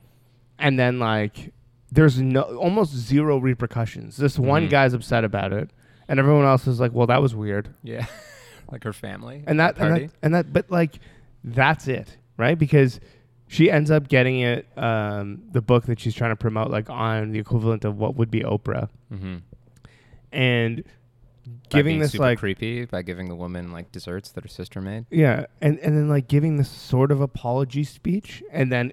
and 0.59 0.79
then 0.79 0.99
like 0.99 1.53
there's 1.93 2.21
no 2.21 2.43
almost 2.43 2.95
zero 2.95 3.39
repercussions 3.39 4.17
this 4.17 4.39
one 4.39 4.67
Mhm. 4.67 4.71
guy's 4.71 4.93
upset 4.95 5.25
about 5.25 5.53
it 5.53 5.71
and 6.09 6.19
everyone 6.21 6.45
else 6.45 6.67
is 6.67 6.79
like 6.81 6.93
well 6.93 7.07
that 7.09 7.21
was 7.23 7.35
weird 7.35 7.69
yeah, 7.83 8.07
like 8.71 8.85
her 8.85 8.93
family 8.93 9.43
and 9.47 9.59
that, 9.59 9.77
and 9.79 9.89
party. 9.91 10.07
that 10.07 10.15
and 10.23 10.35
that 10.35 10.53
but 10.53 10.71
like 10.71 10.99
that's 11.43 11.89
it 11.89 12.17
right 12.37 12.59
because 12.59 13.01
she 13.49 13.71
ends 13.71 13.91
up 13.91 14.07
getting 14.09 14.39
it 14.41 14.67
um 14.79 15.43
the 15.51 15.61
book 15.61 15.87
that 15.87 15.99
she's 15.99 16.15
trying 16.15 16.31
to 16.31 16.37
promote 16.37 16.71
like 16.71 16.89
on 16.91 17.33
the 17.33 17.39
equivalent 17.41 17.85
of 17.85 17.97
what 17.99 18.15
would 18.15 18.31
be 18.31 18.41
oprah 18.43 18.89
mm-hmm. 19.13 19.39
and 20.33 20.85
giving 21.68 21.98
this 21.98 22.14
like 22.14 22.38
creepy 22.38 22.85
by 22.85 23.03
giving 23.03 23.29
the 23.29 23.35
woman 23.35 23.72
like 23.72 23.90
desserts 23.92 24.31
that 24.33 24.44
her 24.44 24.48
sister 24.48 24.81
made. 24.81 25.07
Yeah, 25.11 25.46
and 25.61 25.79
and 25.79 25.96
then 25.96 26.09
like 26.09 26.29
giving 26.29 26.57
this 26.57 26.68
sort 26.70 27.11
of 27.12 27.20
apology 27.20 27.85
speech, 27.85 28.42
and 28.53 28.70
then 28.70 28.92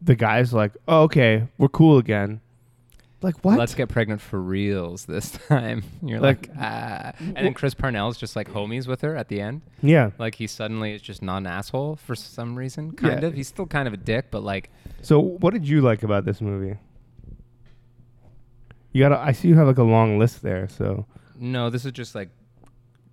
the 0.00 0.14
guy's 0.14 0.52
like, 0.52 0.76
"Oh, 0.86 1.02
okay, 1.02 1.48
we're 1.58 1.68
cool 1.68 1.98
again." 1.98 2.40
Like 3.20 3.44
what? 3.44 3.58
Let's 3.58 3.74
get 3.74 3.88
pregnant 3.88 4.20
for 4.20 4.40
reals 4.40 5.06
this 5.06 5.30
time. 5.48 5.82
You're 6.02 6.20
like, 6.20 6.46
Like, 6.46 6.56
ah. 6.60 7.12
And 7.18 7.36
then 7.36 7.52
Chris 7.52 7.74
Parnell's 7.74 8.16
just 8.16 8.36
like 8.36 8.48
homies 8.48 8.86
with 8.86 9.00
her 9.00 9.16
at 9.16 9.26
the 9.26 9.40
end. 9.40 9.62
yeah. 9.82 10.10
Like 10.18 10.36
he 10.36 10.46
suddenly 10.46 10.92
is 10.94 11.02
just 11.02 11.20
not 11.20 11.38
an 11.38 11.48
asshole 11.48 11.96
for 11.96 12.14
some 12.14 12.54
reason. 12.56 12.92
Kind 12.92 13.22
Yeah. 13.22 13.26
of. 13.28 13.34
He's 13.34 13.48
still 13.48 13.66
kind 13.66 13.88
of 13.88 13.94
a 13.94 13.96
dick, 13.96 14.26
but 14.30 14.44
like, 14.44 14.70
So, 15.02 15.18
what 15.18 15.52
did 15.52 15.66
you 15.66 15.80
like 15.80 16.04
about 16.04 16.26
this 16.26 16.40
movie? 16.40 16.76
You 18.92 19.02
got. 19.08 19.12
I 19.12 19.32
see 19.32 19.48
you 19.48 19.56
have 19.56 19.66
like 19.66 19.78
a 19.78 19.82
long 19.82 20.18
list 20.18 20.42
there. 20.42 20.68
So, 20.68 21.04
no, 21.38 21.70
this 21.70 21.84
is 21.84 21.92
just 21.92 22.14
like, 22.14 22.30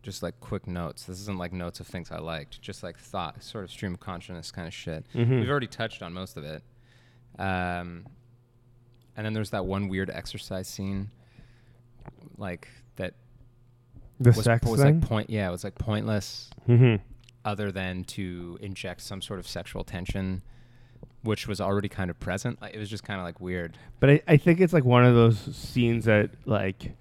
just 0.04 0.22
like 0.22 0.40
quick 0.40 0.68
notes. 0.68 1.04
This 1.06 1.20
isn't 1.22 1.38
like 1.38 1.54
notes 1.54 1.80
of 1.80 1.88
things 1.88 2.12
I 2.12 2.20
liked. 2.20 2.62
Just 2.62 2.84
like 2.84 2.98
thought, 2.98 3.42
sort 3.44 3.64
of 3.64 3.72
stream 3.72 3.94
of 3.94 4.00
consciousness 4.00 4.52
kind 4.52 4.68
of 4.68 4.74
shit. 4.74 5.06
Mhm. 5.14 5.40
We've 5.40 5.50
already 5.50 5.68
touched 5.68 6.02
on 6.02 6.14
most 6.14 6.38
of 6.38 6.44
it. 6.44 6.64
Um, 7.40 8.06
and 9.18 9.26
then 9.26 9.34
there's 9.34 9.50
that 9.52 9.66
one 9.66 9.88
weird 9.88 10.10
exercise 10.10 10.68
scene, 10.68 11.10
like 12.38 12.68
that 12.98 13.14
the 14.20 14.32
was, 14.32 14.44
sex 14.44 14.66
was 14.66 14.82
thing. 14.82 15.00
like 15.00 15.10
point. 15.10 15.30
Yeah, 15.30 15.48
it 15.48 15.52
was 15.52 15.64
like 15.64 15.76
pointless, 15.76 16.50
mm-hmm. 16.68 17.02
other 17.44 17.72
than 17.72 18.04
to 18.06 18.58
inject 18.62 19.02
some 19.02 19.22
sort 19.22 19.40
of 19.40 19.48
sexual 19.48 19.84
tension, 19.84 20.42
which 21.24 21.48
was 21.48 21.60
already 21.60 21.90
kind 21.90 22.10
of 22.10 22.20
present. 22.20 22.62
Like, 22.62 22.74
it 22.74 22.80
was 22.80 22.90
just 22.90 23.04
kind 23.04 23.20
of 23.20 23.26
like 23.26 23.40
weird. 23.42 23.78
But 24.00 24.10
I, 24.10 24.22
I 24.28 24.38
think 24.38 24.60
it's 24.60 24.74
like 24.74 24.86
one 24.86 25.04
of 25.06 25.16
those 25.16 25.40
scenes 25.56 26.06
that 26.06 26.32
like 26.46 26.96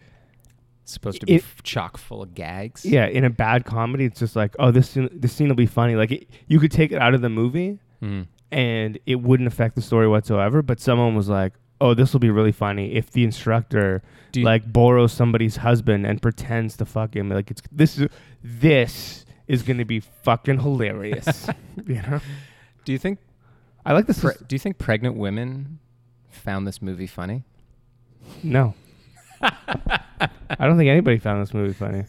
It's 0.84 0.92
supposed 0.92 1.20
to 1.20 1.26
be 1.26 1.34
It- 1.36 1.44
chock 1.62 1.96
full 1.96 2.22
of 2.22 2.34
gags. 2.34 2.84
yeah, 2.84 3.06
in 3.06 3.24
a 3.24 3.30
bad 3.30 3.64
comedy, 3.64 4.04
it's 4.04 4.20
just 4.20 4.36
like, 4.36 4.54
oh, 4.58 4.70
this 4.70 4.90
scene, 4.90 5.08
this 5.12 5.32
scene 5.32 5.48
will 5.48 5.54
be 5.56 5.66
funny. 5.66 5.96
Like 5.96 6.12
it, 6.12 6.28
you 6.46 6.60
could 6.60 6.70
take 6.70 6.92
it 6.92 6.98
out 7.00 7.14
of 7.14 7.22
the 7.22 7.30
movie 7.30 7.78
Mhm. 8.02 8.26
and 8.52 8.98
it 9.06 9.16
wouldn't 9.22 9.46
affect 9.46 9.76
the 9.76 9.82
story 9.82 10.06
whatsoever. 10.06 10.60
But 10.62 10.80
someone 10.80 11.14
was 11.14 11.28
like, 11.28 11.54
oh, 11.80 11.94
this 11.94 12.12
will 12.12 12.20
be 12.20 12.28
really 12.30 12.52
funny 12.52 12.92
if 12.94 13.10
the 13.10 13.24
instructor 13.24 14.02
you- 14.34 14.44
like 14.44 14.70
borrows 14.72 15.12
somebody's 15.12 15.56
husband 15.56 16.06
and 16.06 16.20
pretends 16.20 16.76
to 16.76 16.84
fuck 16.84 17.16
him. 17.16 17.30
Like 17.30 17.50
it's 17.50 17.62
this 17.72 17.98
is 17.98 18.08
this 18.42 19.24
is 19.48 19.62
gonna 19.62 19.84
be 19.86 20.00
fucking 20.00 20.60
hilarious. 20.60 21.48
you 21.86 21.94
know, 22.02 22.20
Do 22.84 22.92
you 22.92 22.98
think 22.98 23.18
I 23.86 23.92
like 23.94 24.06
this. 24.06 24.20
pre- 24.20 24.32
do 24.46 24.54
you 24.54 24.58
think 24.60 24.76
pregnant 24.78 25.16
women 25.16 25.78
found 26.30 26.66
this 26.66 26.82
movie 26.82 27.06
funny? 27.06 27.44
no, 28.42 28.74
I 30.50 30.66
don't 30.66 30.76
think 30.76 30.88
anybody 30.88 31.18
found 31.18 31.42
this 31.42 31.54
movie 31.54 31.72
funny. 31.72 32.04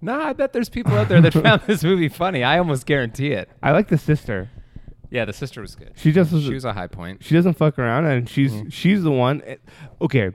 No, 0.00 0.20
I 0.20 0.32
bet 0.34 0.52
there's 0.52 0.68
people 0.68 0.94
out 0.94 1.08
there 1.08 1.20
that 1.20 1.32
found 1.42 1.62
this 1.62 1.82
movie 1.82 2.08
funny. 2.08 2.44
I 2.44 2.58
almost 2.58 2.86
guarantee 2.86 3.32
it. 3.32 3.48
I 3.62 3.72
like 3.72 3.88
the 3.88 3.98
sister. 3.98 4.50
Yeah, 5.10 5.24
the 5.24 5.32
sister 5.32 5.60
was 5.60 5.74
good. 5.74 5.92
She 5.96 6.12
just 6.12 6.32
was, 6.32 6.44
She 6.44 6.52
was 6.54 6.64
a 6.64 6.72
high 6.72 6.88
point. 6.88 7.22
she 7.24 7.34
doesn't 7.34 7.54
fuck 7.54 7.78
around 7.78 8.04
and 8.06 8.28
she's 8.28 8.52
Mhm. 8.52 8.72
she's 8.72 9.02
the 9.02 9.10
one 9.10 9.40
eh, 9.46 9.56
okay 10.00 10.30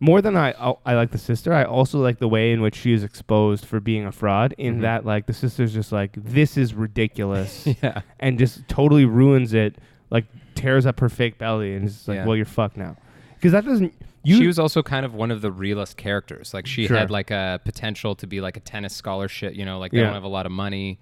more 0.00 0.22
than 0.22 0.36
I 0.36 0.52
I 0.52 0.74
I 0.86 0.94
like 0.94 1.10
the 1.10 1.18
sister 1.18 1.52
I 1.52 1.64
also 1.64 1.98
like 1.98 2.18
the 2.18 2.28
way 2.28 2.52
in 2.52 2.60
which 2.62 2.76
she 2.76 2.92
is 2.92 3.02
exposed 3.04 3.66
for 3.66 3.80
being 3.80 4.06
a 4.06 4.12
fraud 4.12 4.54
in 4.58 4.78
Mhm. 4.78 4.82
that 4.82 5.04
like 5.04 5.26
the 5.26 5.32
sister's 5.32 5.74
just 5.74 5.90
like 5.92 6.12
this 6.16 6.56
is 6.56 6.72
ridiculous 6.72 7.66
yeah. 7.82 8.02
and 8.20 8.38
just 8.38 8.66
totally 8.68 9.04
ruins 9.04 9.52
it 9.54 9.76
like 10.10 10.24
tears 10.54 10.86
up 10.86 11.00
her 11.00 11.08
fake 11.08 11.36
belly 11.38 11.74
and 11.74 11.84
is 11.84 11.94
just 11.94 12.08
like 12.08 12.16
Yeah. 12.16 12.24
well 12.26 12.36
you're 12.36 12.46
fucked 12.46 12.76
now 12.76 12.96
because 13.34 13.52
that 13.52 13.64
doesn't 13.64 13.92
you 14.24 14.36
she 14.36 14.46
was 14.46 14.58
also 14.58 14.82
kind 14.82 15.04
of 15.04 15.14
one 15.14 15.30
of 15.30 15.40
the 15.40 15.50
realist 15.52 15.96
characters. 15.96 16.52
Like 16.54 16.66
she 16.66 16.86
Sure. 16.86 16.96
had 16.96 17.10
like 17.10 17.30
a 17.30 17.60
potential 17.64 18.14
to 18.16 18.26
be 18.26 18.40
like 18.40 18.56
a 18.56 18.60
tennis 18.60 18.94
scholarship. 18.94 19.54
You 19.54 19.64
know, 19.64 19.78
like 19.78 19.92
they 19.92 19.98
Yeah. 19.98 20.04
don't 20.04 20.14
have 20.14 20.22
a 20.24 20.28
lot 20.28 20.46
of 20.46 20.52
money, 20.52 20.98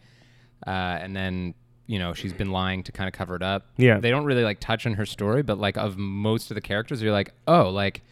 uh, 0.66 0.70
and 0.70 1.14
then 1.14 1.54
you 1.86 1.98
know 1.98 2.12
she's 2.14 2.32
been 2.32 2.50
lying 2.52 2.82
to 2.84 2.92
kind 2.92 3.08
of 3.08 3.14
cover 3.14 3.34
it 3.36 3.42
up. 3.42 3.66
Yeah. 3.76 3.98
they 4.00 4.10
don't 4.10 4.24
really 4.24 4.44
like 4.44 4.60
touch 4.60 4.86
on 4.86 4.94
her 4.94 5.06
story, 5.06 5.42
but 5.42 5.58
like 5.58 5.76
of 5.76 5.96
most 5.98 6.50
of 6.50 6.54
the 6.54 6.60
characters, 6.60 7.02
you're 7.02 7.12
like, 7.12 7.32
oh, 7.46 7.68
like 7.70 8.02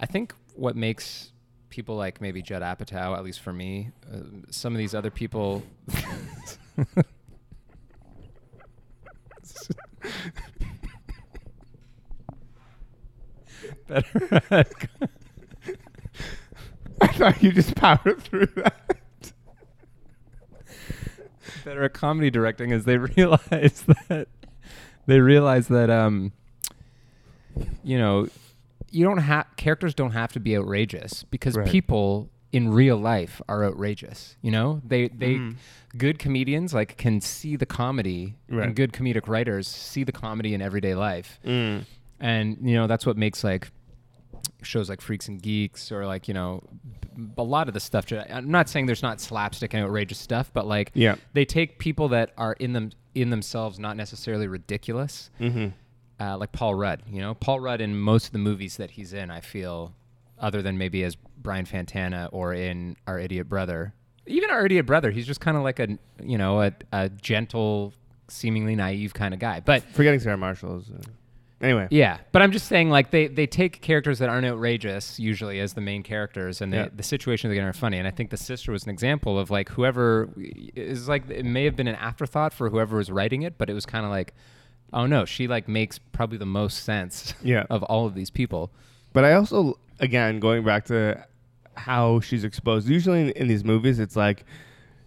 I 0.00 0.06
think 0.06 0.32
what 0.54 0.76
makes 0.76 1.32
people 1.70 1.96
like 1.96 2.20
maybe 2.20 2.40
Judd 2.40 2.62
Apatow, 2.62 3.16
at 3.16 3.24
least 3.24 3.40
for 3.40 3.52
me, 3.52 3.90
uh, 4.12 4.18
some 4.50 4.72
of 4.72 4.78
these 4.78 4.94
other 4.94 5.10
people. 5.10 5.62
Better. 13.88 14.42
I 17.00 17.06
thought 17.08 17.42
you 17.42 17.52
just 17.52 17.74
powered 17.76 18.22
through 18.22 18.46
that 18.56 18.74
better 21.64 21.82
at 21.84 21.92
comedy 21.94 22.30
directing 22.30 22.70
is 22.70 22.84
they 22.84 22.96
realize 23.16 23.84
that 24.08 24.28
they 25.06 25.20
realize 25.20 25.68
that 25.68 25.90
um 25.90 26.32
you 27.82 27.98
know 27.98 28.26
you 28.90 29.04
don't 29.04 29.18
have 29.18 29.46
characters 29.56 29.94
don't 29.94 30.12
have 30.12 30.32
to 30.32 30.40
be 30.40 30.56
outrageous 30.56 31.22
because 31.24 31.56
Right. 31.56 31.66
people 31.68 32.28
in 32.52 32.68
real 32.70 32.96
life 32.96 33.40
are 33.48 33.64
outrageous 33.64 34.36
you 34.42 34.50
know 34.50 34.80
they 34.86 35.08
they 35.08 35.34
Mhm. 35.34 35.56
good 35.96 36.18
comedians 36.18 36.72
like 36.74 36.96
can 36.96 37.20
see 37.20 37.56
the 37.56 37.66
comedy 37.66 38.34
Right. 38.48 38.66
and 38.66 38.76
good 38.76 38.92
comedic 38.92 39.26
writers 39.28 39.66
see 39.68 40.04
the 40.04 40.12
comedy 40.12 40.54
in 40.54 40.62
everyday 40.62 40.94
life 40.94 41.38
mm. 41.44 41.84
And 42.24 42.56
you 42.62 42.74
know 42.74 42.86
that's 42.86 43.04
what 43.04 43.18
makes 43.18 43.44
like 43.44 43.68
shows 44.62 44.88
like 44.88 45.02
Freaks 45.02 45.28
and 45.28 45.40
Geeks 45.40 45.92
or 45.92 46.06
like 46.06 46.26
you 46.26 46.32
know 46.32 46.62
b- 47.14 47.26
a 47.36 47.42
lot 47.42 47.68
of 47.68 47.74
the 47.74 47.80
stuff. 47.80 48.06
I'm 48.12 48.50
not 48.50 48.68
saying 48.68 48.86
there's 48.86 49.02
not 49.02 49.20
slapstick 49.20 49.74
and 49.74 49.84
outrageous 49.84 50.18
stuff, 50.18 50.50
but 50.52 50.66
like 50.66 50.90
yeah 50.94 51.16
they 51.34 51.44
take 51.44 51.78
people 51.78 52.08
that 52.08 52.32
are 52.38 52.54
in 52.54 52.72
them 52.72 52.90
in 53.14 53.28
themselves 53.28 53.78
not 53.78 53.96
necessarily 53.96 54.48
ridiculous, 54.48 55.30
mm-hmm. 55.38 55.68
uh, 56.18 56.38
like 56.38 56.50
Paul 56.52 56.74
Rudd. 56.74 57.02
You 57.06 57.20
know, 57.20 57.34
Paul 57.34 57.60
Rudd 57.60 57.82
in 57.82 57.96
most 57.96 58.26
of 58.26 58.32
the 58.32 58.38
movies 58.38 58.78
that 58.78 58.92
he's 58.92 59.12
in, 59.12 59.30
I 59.30 59.40
feel, 59.40 59.94
other 60.38 60.62
than 60.62 60.78
maybe 60.78 61.04
as 61.04 61.16
Brian 61.36 61.66
Fantana 61.66 62.30
or 62.32 62.54
in 62.54 62.96
Our 63.06 63.18
Idiot 63.18 63.50
Brother. 63.50 63.92
Even 64.26 64.48
Our 64.48 64.64
Idiot 64.64 64.86
Brother, 64.86 65.10
he's 65.10 65.26
just 65.26 65.40
kind 65.40 65.58
of 65.58 65.62
like 65.62 65.78
a 65.78 65.98
you 66.22 66.38
know 66.38 66.62
a, 66.62 66.72
a 66.90 67.10
gentle, 67.10 67.92
seemingly 68.28 68.74
naive 68.74 69.12
kind 69.12 69.34
of 69.34 69.40
guy, 69.40 69.60
but. 69.60 69.82
forgetting 69.92 70.20
Sarah 70.20 70.38
Marshall 70.38 70.78
is 70.78 70.88
uh, 70.88 71.02
anyway 71.64 71.88
Yeah, 71.90 72.18
but 72.32 72.42
I'm 72.42 72.52
just 72.52 72.66
saying, 72.68 72.90
like 72.90 73.10
they 73.10 73.26
they 73.26 73.46
take 73.46 73.80
characters 73.80 74.18
that 74.20 74.28
aren't 74.28 74.46
outrageous 74.46 75.18
usually 75.18 75.58
as 75.60 75.72
the 75.74 75.80
main 75.80 76.02
characters, 76.02 76.60
and 76.60 76.72
they, 76.72 76.76
Yeah. 76.78 76.88
the 76.94 77.02
situations 77.02 77.50
they 77.50 77.54
get 77.56 77.64
are 77.64 77.72
funny. 77.72 77.98
And 77.98 78.06
I 78.06 78.10
think 78.10 78.30
the 78.30 78.36
sister 78.36 78.70
was 78.72 78.84
an 78.84 78.90
example 78.90 79.38
of 79.38 79.50
like 79.50 79.68
whoever 79.70 80.28
is 80.76 81.08
like 81.08 81.28
it 81.30 81.44
may 81.44 81.64
have 81.64 81.76
been 81.76 81.88
an 81.88 81.96
afterthought 81.96 82.52
for 82.52 82.70
whoever 82.70 82.96
was 82.96 83.10
writing 83.10 83.42
it, 83.42 83.58
but 83.58 83.68
it 83.70 83.74
was 83.74 83.86
kind 83.86 84.04
of 84.04 84.10
like, 84.10 84.34
oh 84.92 85.06
no, 85.06 85.24
she 85.24 85.48
like 85.48 85.66
makes 85.68 85.98
probably 85.98 86.38
the 86.38 86.46
most 86.46 86.84
sense 86.84 87.34
Yeah. 87.42 87.64
of 87.70 87.82
all 87.84 88.06
of 88.06 88.14
these 88.14 88.30
people. 88.30 88.70
But 89.12 89.24
I 89.24 89.32
also, 89.34 89.78
again, 90.00 90.40
going 90.40 90.64
back 90.64 90.84
to 90.86 91.24
how 91.76 92.20
she's 92.20 92.44
exposed. 92.44 92.88
Usually 92.88 93.20
in, 93.22 93.30
in 93.30 93.48
these 93.48 93.64
movies, 93.64 93.98
it's 93.98 94.16
like, 94.16 94.44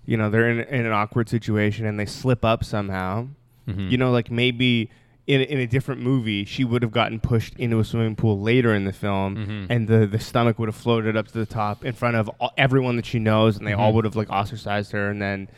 you 0.06 0.18
know, 0.18 0.30
they're 0.30 0.50
in, 0.50 0.60
in 0.62 0.86
an 0.86 0.92
awkward 0.92 1.30
situation 1.30 1.86
and 1.86 2.00
they 2.00 2.06
slip 2.06 2.44
up 2.44 2.64
somehow. 2.64 3.28
Mhm. 3.68 3.92
You 3.92 3.98
know, 3.98 4.12
like 4.12 4.32
maybe 4.32 4.90
in, 5.28 5.42
in 5.42 5.60
a 5.60 5.68
different 5.68 6.02
movie, 6.02 6.46
she 6.46 6.64
would 6.64 6.82
have 6.82 6.92
gotten 6.92 7.20
pushed 7.20 7.54
into 7.60 7.80
a 7.80 7.84
swimming 7.84 8.16
pool 8.16 8.40
later 8.40 8.74
in 8.74 8.86
the 8.86 8.94
film, 8.94 9.36
Mhm. 9.36 9.68
and 9.70 9.88
the, 9.88 10.08
the 10.08 10.20
stomach 10.20 10.58
would 10.58 10.70
have 10.70 10.76
floated 10.76 11.16
up 11.18 11.28
to 11.28 11.34
the 11.38 11.46
top 11.46 11.84
in 11.86 11.94
front 11.94 12.16
of 12.16 12.30
all, 12.40 12.52
everyone 12.58 12.96
that 12.96 13.06
she 13.06 13.20
knows, 13.20 13.58
and 13.58 13.68
they 13.68 13.74
all 13.74 13.92
Mhm. 13.92 13.96
would 13.96 14.06
have 14.06 14.16
like 14.16 14.30
ostracized 14.30 14.92
her, 14.94 15.10
and 15.10 15.22
then. 15.22 15.50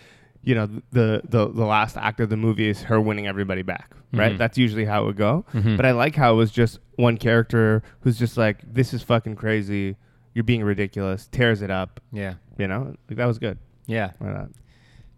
You 0.42 0.56
know 0.56 0.70
the, 0.94 1.22
the 1.28 1.50
the 1.50 1.66
last 1.66 1.98
act 1.98 2.22
of 2.22 2.30
the 2.30 2.38
movie 2.38 2.70
is 2.70 2.84
her 2.84 3.00
winning 3.02 3.28
everybody 3.28 3.62
back, 3.62 3.94
right? 4.14 4.32
Mhm. 4.34 4.38
That's 4.38 4.58
usually 4.58 4.86
how 4.86 5.04
it 5.04 5.08
would 5.08 5.18
go. 5.18 5.44
Mhm. 5.54 5.76
But 5.76 5.86
I 5.86 5.92
like 5.92 6.16
how 6.16 6.32
it 6.32 6.38
was 6.38 6.50
just 6.50 6.80
one 6.96 7.18
character 7.18 7.84
who's 8.00 8.18
just 8.18 8.38
like, 8.38 8.60
"This 8.74 8.94
is 8.94 9.04
fucking 9.04 9.36
crazy. 9.36 9.98
You're 10.34 10.46
being 10.46 10.64
ridiculous." 10.64 11.28
Tears 11.28 11.62
it 11.62 11.70
up. 11.70 12.00
yeah, 12.14 12.36
You 12.58 12.70
know, 12.70 12.96
like 13.10 13.18
that 13.18 13.26
was 13.26 13.38
good. 13.38 13.58
yeah, 13.86 14.12
Why 14.20 14.32
not? 14.32 14.50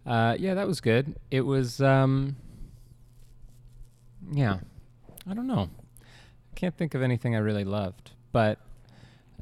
uh, 0.04 0.36
yeah. 0.40 0.54
That 0.54 0.66
was 0.66 0.80
good. 0.80 1.14
It 1.30 1.42
was, 1.42 1.80
um, 1.80 2.34
yeah. 4.30 4.58
I 5.28 5.34
don't 5.34 5.46
know. 5.46 5.68
I 6.00 6.54
Can't 6.54 6.76
think 6.76 6.94
of 6.94 7.02
anything 7.02 7.34
I 7.34 7.38
really 7.38 7.64
loved, 7.64 8.10
but 8.32 8.58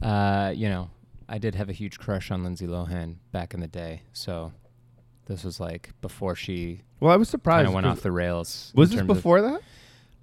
uh, 0.02 0.52
you 0.54 0.68
know, 0.68 0.90
I 1.28 1.38
did 1.38 1.54
have 1.54 1.68
a 1.68 1.72
huge 1.72 1.98
crush 1.98 2.30
on 2.30 2.42
Lindsay 2.44 2.66
Lohan 2.66 3.16
back 3.32 3.54
in 3.54 3.60
the 3.60 3.68
day. 3.68 4.02
So 4.12 4.52
this 5.26 5.44
was 5.44 5.60
like 5.60 5.90
before 6.00 6.34
she 6.34 6.82
Well, 7.00 7.12
I 7.12 7.16
was 7.16 7.28
kind 7.28 7.30
surprised. 7.30 7.68
of 7.68 7.74
went 7.74 7.86
off 7.86 8.00
the 8.00 8.12
rails. 8.12 8.72
was 8.74 8.90
this 8.90 8.98
terms 8.98 9.10
of- 9.10 9.16
before 9.16 9.40
that? 9.42 9.60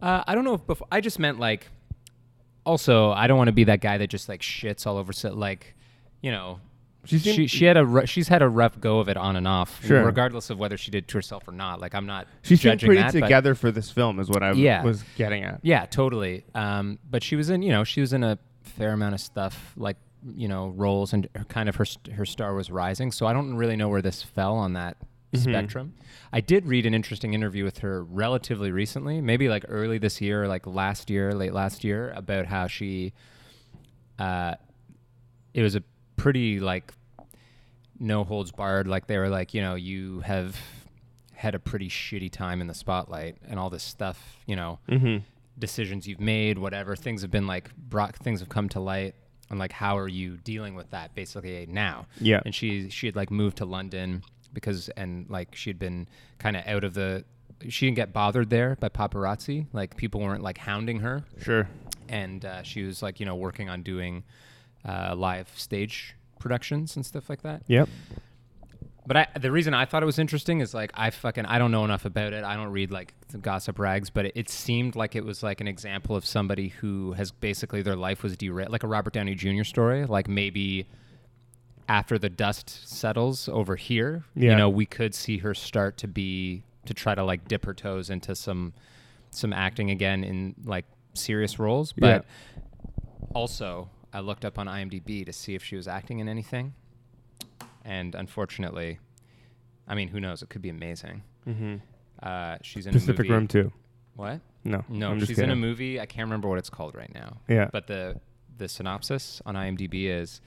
uh, 0.01 0.23
I 0.27 0.35
don't 0.35 0.43
know 0.43 0.53
if 0.55 0.65
before. 0.67 0.87
I 0.91 1.01
just 1.01 1.19
meant 1.19 1.39
like. 1.39 1.67
Also, 2.65 3.11
I 3.11 3.27
don't 3.27 3.37
want 3.37 3.47
to 3.47 3.53
be 3.53 3.63
that 3.65 3.79
guy 3.79 3.97
that 3.97 4.07
just 4.07 4.27
like 4.27 4.41
shits 4.41 4.85
all 4.85 4.97
over. 4.97 5.13
Like, 5.33 5.73
you 6.21 6.31
know, 6.31 6.59
She 7.07 7.19
she, 7.19 7.33
seemed- 7.35 7.49
she 7.51 7.65
had 7.65 7.77
a 7.77 7.85
ru- 7.85 8.05
she's 8.05 8.27
had 8.27 8.41
a 8.41 8.49
rough 8.49 8.79
go 8.79 8.99
of 8.99 9.09
it 9.09 9.17
on 9.17 9.35
and 9.35 9.47
off, 9.47 9.83
Sure. 9.85 10.03
regardless 10.05 10.49
of 10.49 10.59
whether 10.59 10.77
she 10.77 10.91
did 10.91 11.07
to 11.07 11.17
herself 11.17 11.47
or 11.47 11.51
not. 11.51 11.79
Like, 11.81 11.95
I'm 11.95 12.05
not 12.05 12.27
She 12.41 12.55
seemed 12.55 12.61
judging 12.79 12.87
pretty 12.87 13.01
that, 13.01 13.13
but- 13.13 13.21
together 13.21 13.55
for 13.55 13.71
this 13.71 13.89
film, 13.91 14.19
is 14.19 14.29
what 14.29 14.43
I 14.43 14.51
Yeah. 14.51 14.83
was 14.83 15.03
getting 15.15 15.43
at. 15.43 15.59
Yeah, 15.63 15.85
totally. 15.85 16.43
Um, 16.53 16.99
but 17.09 17.23
she 17.23 17.35
was 17.35 17.49
in, 17.49 17.61
you 17.61 17.71
know, 17.71 17.83
she 17.83 18.01
was 18.01 18.13
in 18.13 18.23
a 18.23 18.37
fair 18.63 18.91
amount 18.93 19.15
of 19.15 19.21
stuff, 19.21 19.73
like 19.77 19.97
you 20.35 20.47
know, 20.47 20.69
roles, 20.69 21.13
and 21.13 21.29
her, 21.35 21.43
kind 21.45 21.69
of 21.69 21.75
her 21.75 21.85
st- 21.85 22.15
her 22.15 22.25
star 22.25 22.53
was 22.55 22.69
rising. 22.69 23.11
So 23.11 23.27
I 23.27 23.33
don't 23.33 23.55
really 23.55 23.75
know 23.77 23.87
where 23.87 24.01
this 24.01 24.23
fell 24.23 24.55
on 24.55 24.73
that 24.73 24.97
Mhm. 25.33 25.39
spectrum. 25.39 25.93
I 26.33 26.41
did 26.41 26.65
read 26.65 26.85
an 26.85 26.93
interesting 26.93 27.33
interview 27.33 27.63
with 27.63 27.77
her 27.79 28.03
relatively 28.03 28.71
recently, 28.71 29.21
maybe 29.21 29.47
like 29.47 29.63
early 29.69 29.99
this 29.99 30.19
year, 30.19 30.43
or 30.43 30.47
like 30.47 30.65
last 30.67 31.09
year, 31.09 31.33
late 31.33 31.53
last 31.53 31.83
year, 31.83 32.11
about 32.15 32.47
how 32.47 32.67
she. 32.67 33.13
Uh, 34.19 34.55
it 35.53 35.61
was 35.61 35.75
a 35.75 35.83
pretty 36.15 36.59
like 36.59 36.91
no 37.99 38.23
holds 38.23 38.51
barred. 38.51 38.87
Like 38.87 39.07
they 39.07 39.17
were 39.17 39.29
like, 39.29 39.53
you 39.53 39.61
know, 39.61 39.75
you 39.75 40.19
have 40.21 40.55
had 41.33 41.53
a 41.55 41.59
pretty 41.59 41.87
shitty 41.89 42.31
time 42.31 42.61
in 42.61 42.67
the 42.67 42.73
spotlight 42.73 43.37
and 43.47 43.59
all 43.59 43.69
this 43.69 43.83
stuff, 43.83 44.37
you 44.45 44.55
know 44.55 44.79
Mm-hmm. 44.89 45.17
decisions 45.59 46.07
you've 46.07 46.19
made, 46.19 46.57
whatever 46.57 46.95
things 46.95 47.21
have 47.21 47.31
been 47.31 47.47
like 47.47 47.69
brought, 47.75 48.15
things 48.15 48.39
have 48.39 48.49
come 48.49 48.69
to 48.69 48.79
light, 48.79 49.13
and 49.49 49.59
like 49.59 49.71
how 49.71 49.97
are 49.97 50.07
you 50.07 50.37
dealing 50.37 50.73
with 50.75 50.89
that 50.91 51.13
basically 51.15 51.65
now? 51.69 52.05
Yeah. 52.19 52.41
And 52.45 52.53
she 52.55 52.89
she 52.89 53.05
had 53.07 53.15
like 53.15 53.29
moved 53.31 53.57
to 53.57 53.65
London 53.65 54.23
because 54.53 54.89
and 54.89 55.29
like 55.29 55.55
she 55.55 55.69
had 55.69 55.77
been 55.79 56.07
kind 56.39 56.55
of 56.57 56.65
out 56.67 56.83
of 56.83 56.93
the. 56.93 57.23
She 57.69 57.87
didn't 57.87 57.95
get 57.95 58.13
bothered 58.13 58.51
there 58.51 58.75
by 58.79 58.89
paparazzi. 58.89 59.65
Like 59.73 59.97
people 59.97 60.21
weren't 60.21 60.43
like 60.43 60.59
hounding 60.59 60.99
her, 60.99 61.23
Sure. 61.41 61.67
and 62.07 62.45
uh, 62.45 62.61
she 62.63 62.83
was 62.83 63.01
like 63.01 63.19
you 63.19 63.25
know 63.25 63.35
working 63.35 63.67
on 63.69 63.81
doing 63.81 64.23
uh, 64.85 65.15
live 65.15 65.49
stage 65.55 66.15
productions 66.39 66.95
and 66.95 67.05
stuff 67.05 67.29
like 67.29 67.41
that. 67.43 67.63
Yep. 67.67 67.89
But 69.05 69.15
I, 69.17 69.27
the 69.39 69.51
reason 69.51 69.73
I 69.73 69.85
thought 69.85 70.03
it 70.03 70.05
was 70.05 70.19
interesting 70.19 70.59
is 70.59 70.73
like 70.73 70.91
I 70.93 71.11
fucking 71.11 71.45
I 71.45 71.59
don't 71.59 71.71
know 71.71 71.85
enough 71.85 72.03
about 72.03 72.33
it. 72.33 72.43
I 72.43 72.57
don't 72.57 72.71
read 72.71 72.91
like 72.91 73.13
the 73.29 73.37
gossip 73.37 73.79
rags, 73.79 74.09
but 74.09 74.25
it, 74.25 74.31
it 74.35 74.49
seemed 74.49 74.97
like 74.97 75.15
it 75.15 75.23
was 75.23 75.41
like 75.43 75.61
an 75.61 75.67
example 75.67 76.15
of 76.17 76.25
somebody 76.25 76.67
who 76.69 77.13
has 77.13 77.31
basically 77.31 77.81
their 77.81 77.95
life 77.95 78.21
was 78.21 78.35
derailed, 78.35 78.69
like 78.71 78.83
a 78.83 78.87
Robert 78.87 79.13
Downey 79.13 79.33
Jr. 79.33 79.63
story. 79.63 80.05
Like 80.05 80.27
maybe 80.27 80.87
after 81.87 82.19
the 82.19 82.27
dust 82.27 82.85
settles 82.85 83.47
over 83.47 83.77
here, 83.77 84.25
Yeah. 84.35 84.51
you 84.51 84.57
know, 84.57 84.67
we 84.69 84.85
could 84.85 85.15
see 85.15 85.37
her 85.37 85.53
start 85.53 85.95
to 85.99 86.07
be 86.09 86.63
to 86.85 86.93
try 86.93 87.15
to 87.15 87.23
like 87.23 87.47
dip 87.47 87.63
her 87.65 87.73
toes 87.73 88.09
into 88.09 88.35
some 88.35 88.73
some 89.29 89.53
acting 89.53 89.89
again 89.89 90.25
in 90.25 90.53
like 90.65 90.83
serious 91.13 91.59
roles. 91.59 91.93
But 91.93 92.25
Also, 93.33 93.89
I 94.17 94.19
looked 94.21 94.45
up 94.45 94.57
on 94.57 94.65
IMDb 94.65 95.23
to 95.27 95.31
see 95.31 95.53
if 95.53 95.63
she 95.63 95.75
was 95.75 95.87
acting 95.87 96.17
in 96.17 96.27
anything, 96.27 96.73
and 97.85 98.15
unfortunately, 98.15 98.97
I 99.87 99.93
mean, 99.93 100.07
who 100.07 100.19
knows? 100.19 100.41
It 100.41 100.49
could 100.49 100.63
be 100.63 100.69
amazing. 100.69 101.21
Mm-hmm. 101.47 101.75
Uh, 102.23 102.57
she's 102.63 102.87
in 102.87 102.93
Pacific 102.93 103.19
a 103.19 103.21
movie. 103.21 103.33
Rim 103.33 103.47
too. 103.47 103.71
What? 104.15 104.41
No, 104.63 104.83
No, 104.89 105.11
I'm 105.11 105.23
she's 105.23 105.37
in 105.37 105.51
a 105.51 105.55
movie. 105.55 105.99
I 105.99 106.07
can't 106.07 106.25
remember 106.25 106.49
what 106.49 106.57
it's 106.57 106.71
called 106.71 106.95
right 106.95 107.13
now. 107.13 107.37
Yeah. 107.47 107.69
But 107.71 107.85
the 107.85 108.19
the 108.57 108.67
synopsis 108.67 109.39
on 109.45 109.53
IMDb 109.53 110.05
is 110.05 110.41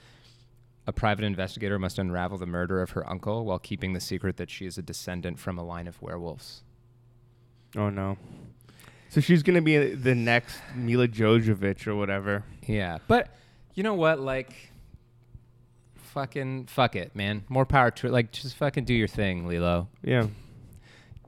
a 0.89 0.93
private 0.93 1.25
investigator 1.25 1.79
must 1.79 1.97
unravel 1.97 2.39
the 2.39 2.47
murder 2.47 2.83
of 2.83 2.91
her 2.91 3.09
uncle 3.09 3.45
while 3.45 3.61
keeping 3.61 3.93
the 3.93 4.01
secret 4.01 4.37
that 4.39 4.51
she 4.51 4.67
is 4.67 4.79
a 4.79 4.83
descendant 4.83 5.39
from 5.39 5.59
a 5.59 5.63
line 5.63 5.87
of 5.87 6.03
werewolves. 6.03 6.65
Oh 7.77 7.89
no. 7.89 8.19
So 9.11 9.21
she's 9.21 9.45
gonna 9.45 9.63
be 9.63 9.95
the 9.95 10.17
next 10.17 10.61
Milla 10.75 11.07
Jovovich 11.07 11.87
or 11.87 11.95
whatever. 11.95 12.43
Yeah, 12.67 12.99
but 13.07 13.29
you 13.75 13.83
know 13.83 13.95
what? 13.95 14.21
Like, 14.21 14.53
fucking 15.97 16.67
fuck 16.67 16.97
it, 16.97 17.15
man. 17.15 17.45
More 17.49 17.67
power 17.67 17.91
to 17.91 18.07
it. 18.09 18.13
Like, 18.13 18.33
just 18.33 18.57
fucking 18.57 18.85
do 18.85 18.95
your 18.95 19.09
thing, 19.09 19.47
Lilo. 19.47 19.89
Yeah. 20.03 20.27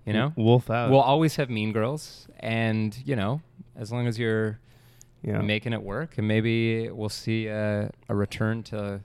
You 0.05 0.13
know, 0.13 0.33
Wolf 0.37 0.69
out. 0.69 0.91
we'll 0.91 0.99
always 1.01 1.37
have 1.37 1.49
Mean 1.49 1.73
Girls, 1.73 2.27
and 2.41 2.97
you 3.07 3.15
know, 3.15 3.41
as 3.77 3.93
long 3.93 4.09
as 4.09 4.19
you're 4.19 4.59
yeah. 5.23 5.41
making 5.43 5.73
it 5.73 5.81
work, 5.83 6.19
and 6.19 6.27
maybe 6.27 6.91
we'll 6.91 7.09
see 7.09 7.47
a, 7.47 7.89
a 8.09 8.15
return 8.15 8.65
to. 8.65 9.01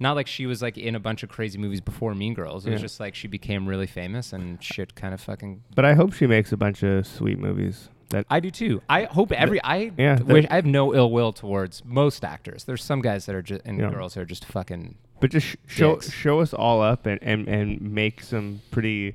Not 0.00 0.16
like 0.16 0.26
she 0.26 0.46
was 0.46 0.62
like 0.62 0.78
in 0.78 0.94
a 0.96 1.00
bunch 1.00 1.22
of 1.22 1.28
crazy 1.28 1.58
movies 1.58 1.82
before 1.82 2.14
Mean 2.14 2.32
Girls. 2.32 2.64
It 2.66 2.70
was 2.70 2.80
Yeah. 2.80 2.86
just 2.86 2.98
like 2.98 3.14
she 3.14 3.28
became 3.28 3.68
really 3.68 3.86
famous 3.86 4.32
and 4.32 4.60
shit 4.64 4.94
kind 4.94 5.12
of 5.12 5.20
fucking. 5.20 5.62
but 5.76 5.84
I 5.84 5.92
hope 5.92 6.14
she 6.14 6.26
makes 6.26 6.50
a 6.50 6.56
bunch 6.56 6.82
of 6.82 7.06
sweet 7.06 7.38
movies. 7.38 7.90
That 8.12 8.26
I 8.30 8.40
do 8.40 8.50
too. 8.50 8.80
I 8.88 9.04
hope 9.04 9.32
every. 9.32 9.62
I 9.62 9.90
yeah, 9.98 10.20
wish, 10.22 10.46
I 10.50 10.54
have 10.56 10.64
no 10.66 10.94
ill 10.94 11.10
will 11.10 11.32
towards 11.32 11.84
most 11.84 12.24
actors. 12.24 12.64
There's 12.64 12.82
some 12.84 13.02
guys 13.02 13.26
that 13.26 13.34
are 13.34 13.42
just 13.42 13.62
and 13.64 13.78
Yeah. 13.78 13.90
girls 13.90 14.14
that 14.14 14.20
are 14.20 14.24
just 14.26 14.44
fucking. 14.44 14.96
but 15.20 15.30
just 15.30 15.46
sh- 15.46 15.56
show 15.66 15.98
show 16.00 16.40
us 16.40 16.52
all 16.54 16.80
up 16.82 17.06
and, 17.06 17.22
and, 17.22 17.48
and 17.48 17.80
make 17.80 18.22
some 18.22 18.60
pretty 18.70 19.14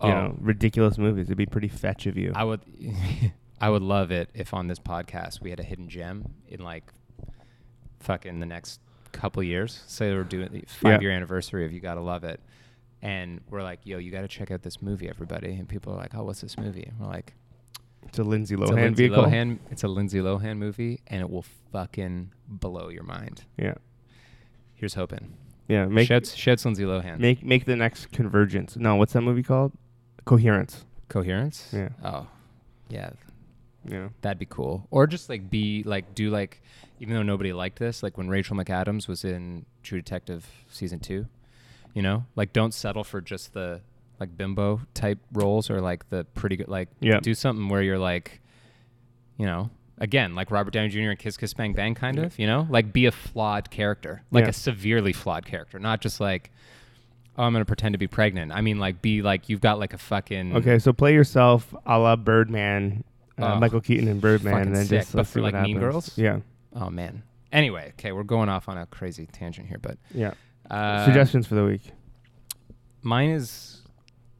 Oh. 0.00 0.08
know 0.10 0.36
ridiculous 0.40 0.98
movies. 0.98 1.26
It'd 1.26 1.38
be 1.38 1.46
pretty 1.46 1.68
fetch 1.68 2.06
of 2.06 2.16
you. 2.16 2.32
I 2.34 2.42
would, 2.44 2.60
I 3.60 3.70
would 3.70 3.82
love 3.82 4.10
it 4.10 4.30
if 4.34 4.52
on 4.54 4.66
this 4.66 4.78
podcast 4.80 5.40
we 5.40 5.50
had 5.50 5.60
a 5.60 5.64
hidden 5.64 5.88
gem 5.88 6.34
in 6.48 6.60
like, 6.60 6.92
fucking 8.00 8.40
the 8.40 8.46
next 8.46 8.80
couple 9.12 9.42
years. 9.42 9.82
Say 9.86 10.12
we're 10.12 10.24
doing 10.24 10.48
the 10.52 10.64
five 10.66 11.02
year 11.02 11.10
anniversary 11.12 11.64
of 11.64 11.72
You 11.72 11.80
Gotta 11.80 12.00
Love 12.00 12.24
It, 12.24 12.40
and 13.00 13.40
we're 13.50 13.62
like, 13.62 13.80
yo, 13.84 13.98
you 13.98 14.10
gotta 14.10 14.28
check 14.28 14.50
out 14.50 14.62
this 14.62 14.80
movie, 14.82 15.08
everybody. 15.08 15.52
And 15.54 15.68
people 15.68 15.92
are 15.92 15.96
like, 15.96 16.14
oh, 16.14 16.24
what's 16.24 16.40
this 16.40 16.58
movie? 16.58 16.84
And 16.84 16.98
we're 16.98 17.06
like, 17.06 17.34
it's 18.04 18.18
a 18.18 18.22
Lindsay 18.22 18.54
it's 18.54 18.62
a 18.62 18.72
Lohan 18.72 18.76
Lindsay 18.76 19.08
vehicle. 19.08 19.24
Lohan. 19.24 19.58
It's 19.70 19.84
a 19.84 19.88
Lindsay 19.88 20.18
Lohan 20.18 20.58
movie, 20.58 21.00
and 21.06 21.20
it 21.20 21.30
will 21.30 21.44
fucking 21.72 22.32
blow 22.48 22.88
your 22.88 23.04
mind. 23.04 23.44
Yeah. 23.56 23.74
Here's 24.74 24.94
hoping. 24.94 25.34
Yeah. 25.68 25.86
Make 25.86 26.08
Sheds, 26.08 26.34
Sheds 26.34 26.64
Lindsay 26.64 26.84
Lohan. 26.84 27.18
make 27.18 27.44
make 27.44 27.64
the 27.64 27.76
next 27.76 28.12
Convergence. 28.12 28.76
No, 28.76 28.96
what's 28.96 29.12
that 29.12 29.22
movie 29.22 29.42
called? 29.42 29.72
Coherence. 30.24 30.84
Coherence. 31.08 31.70
Yeah. 31.72 31.90
Oh, 32.04 32.26
yeah. 32.88 33.10
Yeah. 33.84 34.08
That'd 34.20 34.38
be 34.38 34.46
cool. 34.46 34.86
Or 34.90 35.06
just 35.06 35.28
like 35.28 35.50
be 35.50 35.82
like 35.84 36.14
do 36.14 36.30
like 36.30 36.62
even 37.00 37.14
though 37.14 37.22
nobody 37.22 37.52
liked 37.52 37.78
this, 37.78 38.02
like 38.02 38.16
when 38.16 38.28
Rachel 38.28 38.56
McAdams 38.56 39.08
was 39.08 39.24
in 39.24 39.66
True 39.82 39.98
Detective 40.00 40.46
season 40.68 41.00
two, 41.00 41.26
you 41.94 42.02
know, 42.02 42.24
like 42.36 42.52
don't 42.52 42.72
settle 42.72 43.02
for 43.02 43.20
just 43.20 43.54
the 43.54 43.80
like 44.22 44.36
bimbo 44.36 44.80
type 44.94 45.18
roles 45.32 45.68
or 45.70 45.80
like 45.80 46.08
the 46.10 46.24
pretty 46.34 46.56
good 46.56 46.68
like 46.68 46.88
Yeah. 47.00 47.20
do 47.20 47.34
something 47.34 47.68
where 47.68 47.82
you're 47.82 47.98
like, 47.98 48.40
you 49.36 49.46
know, 49.46 49.70
again 49.98 50.34
like 50.34 50.50
Robert 50.50 50.72
Downey 50.72 50.88
Jr. 50.88 51.10
and 51.10 51.18
Kiss 51.18 51.36
Kiss 51.36 51.52
Bang 51.54 51.72
Bang 51.72 51.94
kind 51.94 52.18
of, 52.18 52.38
you 52.38 52.46
know, 52.46 52.66
like 52.70 52.92
be 52.92 53.06
a 53.06 53.12
flawed 53.12 53.70
character, 53.70 54.22
like 54.30 54.44
Yeah. 54.44 54.50
a 54.50 54.52
severely 54.52 55.12
flawed 55.12 55.44
character, 55.46 55.78
not 55.78 56.00
just 56.00 56.20
like. 56.20 56.50
Oh, 57.38 57.44
I'm 57.44 57.54
gonna 57.54 57.64
pretend 57.64 57.94
to 57.94 57.98
be 57.98 58.06
pregnant. 58.08 58.52
I 58.52 58.60
mean, 58.60 58.78
like, 58.78 59.00
be 59.00 59.22
like 59.22 59.48
you've 59.48 59.62
got 59.62 59.78
like 59.78 59.94
a 59.94 59.98
fucking 59.98 60.54
Okay, 60.54 60.78
so 60.78 60.92
play 60.92 61.14
yourself 61.14 61.74
a 61.86 61.98
la 61.98 62.14
Birdman, 62.14 63.04
uh, 63.38 63.54
Oh, 63.54 63.58
Michael 63.58 63.80
Keaton 63.80 64.06
and 64.06 64.20
Birdman, 64.20 64.66
and 64.66 64.76
then 64.76 64.84
sick, 64.84 64.98
just 65.00 65.12
but 65.12 65.18
let's 65.20 65.30
for, 65.30 65.38
see 65.38 65.40
what 65.40 65.54
like, 65.54 65.62
Mean. 65.62 65.78
Girls? 65.80 66.18
Yeah, 66.18 66.40
Oh 66.76 66.90
man. 66.90 67.22
Anyway, 67.50 67.88
okay, 67.98 68.12
we're 68.12 68.22
going 68.22 68.50
off 68.50 68.68
on 68.68 68.76
a 68.76 68.84
crazy 68.84 69.24
tangent 69.32 69.66
here, 69.66 69.78
but 69.80 69.96
yeah. 70.12 70.34
uh, 70.70 71.06
Suggestions 71.06 71.46
for 71.46 71.54
the 71.54 71.64
week. 71.64 71.90
Mine 73.00 73.30
is 73.30 73.81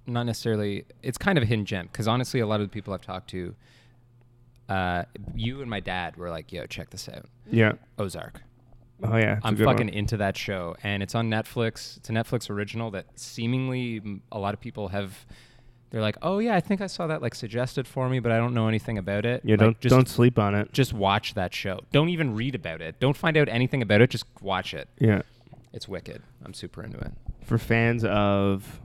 not 0.06 0.24
necessarily. 0.24 0.84
It's 1.02 1.18
kind 1.18 1.38
of 1.38 1.42
a 1.44 1.46
hidden 1.46 1.64
gem 1.64 1.86
because 1.90 2.08
honestly, 2.08 2.40
a 2.40 2.46
lot 2.46 2.60
of 2.60 2.66
the 2.66 2.72
people 2.72 2.92
I've 2.94 3.02
talked 3.02 3.30
to, 3.30 3.54
uh, 4.68 5.04
you 5.34 5.60
and 5.60 5.68
my 5.70 5.80
dad 5.80 6.16
were 6.16 6.30
like, 6.30 6.52
"Yo, 6.52 6.66
check 6.66 6.90
this 6.90 7.08
out, 7.08 7.26
Yeah. 7.50 7.72
Ozark." 7.98 8.40
Oh 9.04 9.16
yeah. 9.16 9.36
it's 9.38 9.44
a 9.44 9.48
I'm 9.48 9.56
fucking 9.56 9.88
one. 9.88 9.94
into 9.94 10.16
that 10.18 10.36
show, 10.36 10.76
and 10.82 11.02
it's 11.02 11.14
on 11.14 11.28
Netflix. 11.28 11.96
It's 11.96 12.08
a 12.08 12.12
Netflix 12.12 12.48
original 12.48 12.90
that 12.92 13.06
seemingly 13.18 14.20
a 14.30 14.38
lot 14.38 14.54
of 14.54 14.60
people 14.60 14.88
have. 14.88 15.26
They're 15.90 16.00
like, 16.00 16.16
"Oh 16.22 16.38
yeah, 16.38 16.54
I 16.54 16.60
think 16.60 16.80
I 16.80 16.86
saw 16.86 17.06
that 17.08 17.20
like 17.20 17.34
suggested 17.34 17.86
for 17.86 18.08
me, 18.08 18.18
but 18.20 18.32
I 18.32 18.38
don't 18.38 18.54
know 18.54 18.68
anything 18.68 18.96
about 18.98 19.26
it." 19.26 19.42
Yeah. 19.44 19.54
Like, 19.54 19.60
don't 19.60 19.80
just 19.80 19.94
don't 19.94 20.08
sleep 20.08 20.38
on 20.38 20.54
it. 20.54 20.72
just 20.72 20.92
watch 20.92 21.34
that 21.34 21.52
show. 21.52 21.80
Don't 21.92 22.08
even 22.08 22.34
read 22.34 22.54
about 22.54 22.80
it. 22.80 22.98
Don't 23.00 23.16
find 23.16 23.36
out 23.36 23.48
anything 23.48 23.82
about 23.82 24.00
it. 24.00 24.08
Just 24.10 24.24
watch 24.40 24.72
it. 24.72 24.88
Yeah. 24.98 25.22
It's 25.72 25.88
wicked. 25.88 26.22
I'm 26.44 26.54
super 26.54 26.82
into 26.82 26.98
it. 26.98 27.12
For 27.44 27.58
fans 27.58 28.04
of 28.04 28.80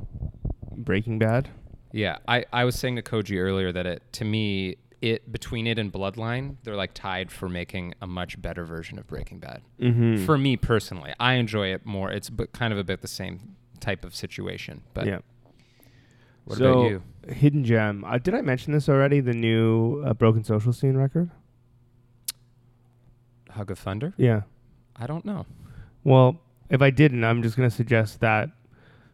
Breaking 0.78 1.20
Bad. 1.20 1.50
Yeah, 1.92 2.18
I, 2.28 2.46
I 2.54 2.64
was 2.64 2.78
saying 2.78 2.98
to 2.98 3.02
Koji 3.02 3.40
earlier 3.40 3.72
that 3.72 3.86
it 3.86 4.04
to 4.14 4.26
me 4.26 4.78
it 5.02 5.32
between 5.32 5.68
it 5.68 5.78
and 5.78 5.94
Bloodline 5.94 6.58
they're 6.64 6.76
like 6.76 6.94
tied 6.94 7.32
for 7.32 7.48
making 7.48 7.94
a 8.02 8.08
much 8.08 8.42
better 8.42 8.66
version 8.66 8.98
of 9.00 9.08
Breaking 9.08 9.40
Bad. 9.40 9.62
Mm-hmm. 9.80 10.26
For 10.26 10.38
me 10.38 10.58
personally, 10.58 11.14
I 11.20 11.34
enjoy 11.34 11.74
it 11.74 11.86
more. 11.86 12.12
It's 12.12 12.30
but 12.30 12.52
kind 12.54 12.74
of 12.74 12.80
about 12.80 13.02
the 13.02 13.08
same 13.08 13.56
type 13.80 14.04
of 14.04 14.16
situation. 14.16 14.82
But 14.94 15.08
yeah. 15.08 15.20
what 16.46 16.58
so, 16.58 16.72
about 16.72 16.90
you? 16.90 17.04
Hidden 17.28 17.64
gem. 17.64 18.04
Uh, 18.06 18.18
did 18.18 18.34
I 18.34 18.42
mention 18.42 18.74
this 18.74 18.90
already? 18.90 19.20
The 19.20 19.34
new 19.34 20.04
uh, 20.06 20.14
Broken 20.14 20.44
Social 20.44 20.74
Scene 20.74 20.96
record. 20.98 21.32
Hug 23.50 23.72
of 23.72 23.80
Thunder? 23.80 24.14
Yeah. 24.18 24.42
I 24.96 25.08
don't 25.08 25.26
know. 25.26 25.46
Well, 26.04 26.40
if 26.70 26.82
I 26.82 26.90
didn't, 26.90 27.24
I'm 27.24 27.44
just 27.44 27.56
gonna 27.56 27.70
suggest 27.70 28.20
that 28.22 28.50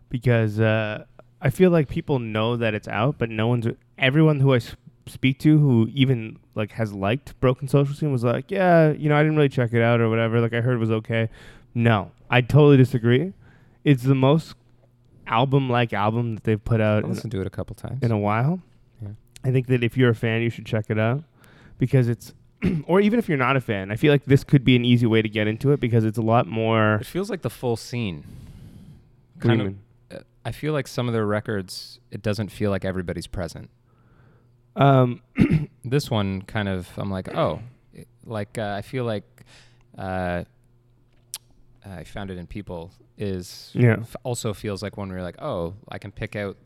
because 0.10 0.60
uh, 0.60 1.06
I 1.44 1.50
feel 1.50 1.70
like 1.72 1.90
people 1.90 2.20
know 2.20 2.56
that 2.56 2.74
it's 2.74 2.88
out, 2.88 3.18
but 3.18 3.30
no 3.30 3.48
one's. 3.48 3.68
Everyone 3.98 4.40
who 4.40 4.54
I 4.54 4.60
speak 5.06 5.40
to, 5.40 5.58
who 5.60 5.90
even 5.94 6.40
like 6.56 6.72
has 6.72 6.94
liked 6.94 7.38
Broken 7.42 7.68
Social 7.68 7.94
Scene, 7.94 8.14
was 8.14 8.24
like, 8.24 8.50
"Yeah, 8.50 8.92
you 8.92 9.10
know, 9.10 9.18
I 9.18 9.24
didn't 9.24 9.36
really 9.36 9.50
check 9.50 9.74
it 9.74 9.82
out 9.82 10.00
or 10.00 10.10
whatever. 10.10 10.40
Like, 10.40 10.54
I 10.54 10.62
heard 10.62 10.76
it 10.76 10.80
was 10.80 10.90
okay." 10.92 11.28
No, 11.76 12.12
I 12.30 12.40
totally 12.40 12.78
disagree. 12.78 13.34
It's 13.84 14.04
the 14.04 14.16
most 14.16 14.56
album-like 15.28 15.92
album 15.92 16.36
that 16.36 16.46
they've 16.46 16.64
put 16.64 16.80
out 16.80 17.04
in, 17.04 17.10
listened 17.10 17.32
to 17.32 17.42
it 17.42 17.48
a 17.48 17.50
couple 17.50 17.76
times. 17.76 18.02
in 18.02 18.12
a 18.12 18.18
while. 18.18 18.62
Yeah. 19.02 19.10
I 19.44 19.52
think 19.52 19.68
that 19.68 19.84
if 19.84 19.98
you're 19.98 20.12
a 20.12 20.16
fan, 20.16 20.42
you 20.42 20.50
should 20.50 20.66
check 20.66 20.86
it 20.90 20.98
out 20.98 21.24
because 21.78 22.08
it's. 22.08 22.34
or 22.88 23.02
even 23.02 23.20
if 23.20 23.28
you're 23.28 23.38
not 23.38 23.58
a 23.58 23.62
fan, 23.62 23.92
I 23.92 23.98
feel 23.98 24.14
like 24.14 24.24
this 24.24 24.46
could 24.46 24.64
be 24.64 24.78
an 24.78 24.86
easy 24.86 25.06
way 25.06 25.22
to 25.22 25.28
get 25.28 25.48
into 25.48 25.74
it 25.74 25.82
because 25.82 26.06
it's 26.06 26.18
a 26.18 26.22
lot 26.22 26.48
more. 26.48 26.96
It 26.96 27.06
feels 27.06 27.30
like 27.30 27.42
the 27.42 27.50
full 27.50 27.76
scene. 27.76 28.24
What 29.36 29.42
do 29.42 29.50
you 29.50 29.58
Kind 29.58 29.62
of. 29.62 29.83
Uh, 30.46 30.50
I 30.50 30.52
feel 30.52 30.74
like 30.74 30.88
some 30.88 31.08
of 31.08 31.14
their 31.14 31.26
records, 31.26 32.00
it 32.12 32.22
doesn't 32.22 32.50
feel 32.50 32.70
like 32.72 32.86
everybody's 32.86 33.28
present. 33.28 33.70
Um, 34.76 35.22
this 35.86 36.10
one 36.10 36.42
kind 36.42 36.68
of 36.68 36.90
i'm 36.98 37.12
like 37.12 37.32
oh 37.36 37.60
it- 37.94 38.08
like 38.26 38.58
uh, 38.58 38.74
i 38.76 38.82
feel 38.82 39.04
like 39.06 39.44
uh, 40.00 40.44
i 41.86 42.04
found 42.04 42.32
it 42.32 42.38
in 42.40 42.48
people 42.48 42.92
is 43.18 43.70
Yeah. 43.76 43.98
f- 44.02 44.16
also 44.24 44.52
feels 44.54 44.82
like 44.82 44.98
one 44.98 45.10
where 45.10 45.18
you're 45.18 45.24
like 45.26 45.40
oh 45.42 45.76
i 45.90 46.00
can 46.00 46.12
pick 46.12 46.36
out 46.36 46.58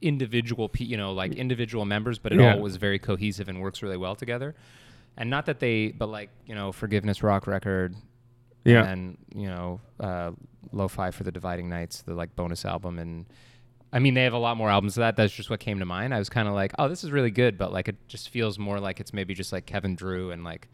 individual 0.00 0.68
pe- 0.70 0.84
you 0.84 0.96
know 0.96 1.12
like 1.12 1.34
individual 1.34 1.84
members 1.84 2.18
but 2.18 2.32
it 2.32 2.40
Yeah. 2.40 2.54
all 2.54 2.60
was 2.60 2.76
very 2.76 2.98
cohesive 2.98 3.48
and 3.50 3.60
works 3.60 3.82
really 3.82 3.96
well 3.98 4.14
together 4.14 4.54
and 5.18 5.28
not 5.28 5.44
that 5.46 5.60
they 5.60 5.88
but 5.88 6.08
like 6.08 6.30
you 6.46 6.54
know 6.54 6.72
forgiveness 6.72 7.22
rock 7.22 7.46
record 7.46 7.94
yeah. 8.64 8.84
and 8.86 9.18
you 9.34 9.48
know 9.48 9.80
uh 10.00 10.30
lo-fi 10.74 11.10
for 11.10 11.22
the 11.22 11.32
dividing 11.32 11.68
nights 11.68 12.02
the 12.02 12.14
like 12.14 12.34
bonus 12.36 12.64
album 12.64 12.98
and 12.98 13.26
i 13.92 13.98
mean 13.98 14.14
they 14.14 14.24
have 14.24 14.32
a 14.32 14.38
lot 14.38 14.56
more 14.56 14.70
albums 14.70 14.96
of 14.96 15.02
that. 15.02 15.16
That's 15.16 15.32
just 15.32 15.50
what 15.50 15.60
came 15.60 15.78
to 15.78 15.86
mind. 15.86 16.14
I 16.14 16.18
was 16.18 16.28
kind 16.28 16.48
of 16.48 16.54
like 16.54 16.72
oh 16.78 16.88
this 16.88 17.04
is 17.04 17.10
really 17.10 17.30
good 17.30 17.56
but 17.56 17.72
like 17.72 17.88
it 17.88 17.96
just 18.08 18.28
feels 18.28 18.58
more 18.58 18.80
like 18.80 19.00
it's 19.00 19.12
maybe 19.12 19.34
just 19.34 19.52
like 19.52 19.66
kevin 19.66 19.94
drew 19.94 20.30
and 20.30 20.44
like 20.44 20.68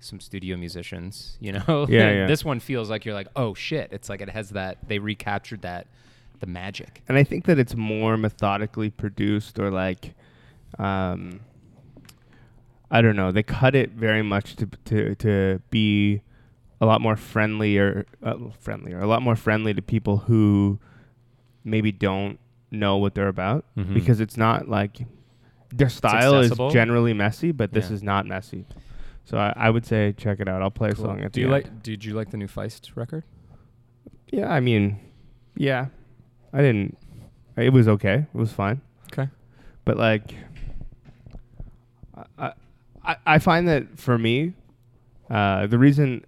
some 0.00 0.20
studio 0.20 0.56
musicians 0.56 1.36
you 1.40 1.52
know? 1.52 1.86
Yeah, 1.88 2.10
yeah. 2.12 2.26
this 2.26 2.44
one 2.44 2.60
feels 2.60 2.90
like 2.90 3.04
you're 3.04 3.14
like 3.14 3.28
oh 3.36 3.54
shit. 3.54 3.92
It's 3.92 4.08
like 4.08 4.20
it 4.20 4.30
has 4.30 4.50
that 4.50 4.78
they 4.86 4.98
recaptured 4.98 5.62
that 5.62 5.86
the 6.40 6.46
magic. 6.46 7.02
And 7.08 7.18
I 7.18 7.24
think 7.24 7.44
that 7.46 7.58
it's 7.58 7.74
more 7.74 8.16
methodically 8.16 8.90
produced 8.90 9.58
or 9.58 9.70
like, 9.70 10.14
um, 10.78 11.40
I 12.90 13.02
don't 13.02 13.16
know. 13.16 13.32
They 13.32 13.42
cut 13.42 13.74
it 13.74 13.90
very 13.90 14.22
much 14.22 14.56
to 14.56 14.68
to 14.86 15.14
to 15.16 15.62
be 15.70 16.22
a 16.80 16.86
lot 16.86 17.00
more 17.00 17.16
friendlier, 17.16 18.06
uh, 18.22 18.36
friendlier, 18.60 19.00
a 19.00 19.06
lot 19.06 19.22
more 19.22 19.34
friendly 19.36 19.74
to 19.74 19.82
people 19.82 20.18
who 20.18 20.78
maybe 21.64 21.90
don't 21.92 22.38
know 22.70 22.96
what 22.98 23.14
they're 23.14 23.28
about 23.28 23.64
Mhm. 23.76 23.94
because 23.94 24.20
it's 24.20 24.36
not 24.36 24.68
like 24.68 24.98
their 25.74 25.88
style 25.88 26.38
is 26.40 26.52
generally 26.70 27.12
messy, 27.12 27.50
but 27.52 27.72
this 27.72 27.88
Yeah. 27.88 27.94
is 27.96 28.02
not 28.02 28.26
messy. 28.26 28.64
So 29.24 29.36
I, 29.36 29.52
I 29.56 29.70
would 29.70 29.84
say 29.84 30.14
check 30.16 30.40
it 30.40 30.48
out. 30.48 30.62
I'll 30.62 30.70
play 30.70 30.90
a 30.90 30.94
song 30.94 31.20
at 31.20 31.32
Do 31.32 31.40
the 31.40 31.48
you 31.48 31.54
end. 31.54 31.64
like? 31.64 31.82
Did 31.82 32.04
you 32.04 32.14
like 32.14 32.30
the 32.30 32.36
new 32.38 32.46
Feist 32.46 32.96
record? 32.96 33.24
Yeah, 34.30 34.50
I 34.52 34.60
mean, 34.60 34.98
yeah, 35.56 35.86
I 36.52 36.58
didn't. 36.62 36.96
It 37.56 37.72
was 37.72 37.88
okay. 37.88 38.26
It 38.32 38.38
was 38.38 38.52
fine. 38.52 38.80
Okay. 39.12 39.28
But 39.84 39.96
like, 39.96 40.34
I 42.38 42.52
I, 43.04 43.16
I 43.26 43.38
find 43.38 43.66
that 43.68 43.98
for 43.98 44.18
me, 44.18 44.52
uh, 45.30 45.66
the 45.66 45.78
reason 45.78 46.24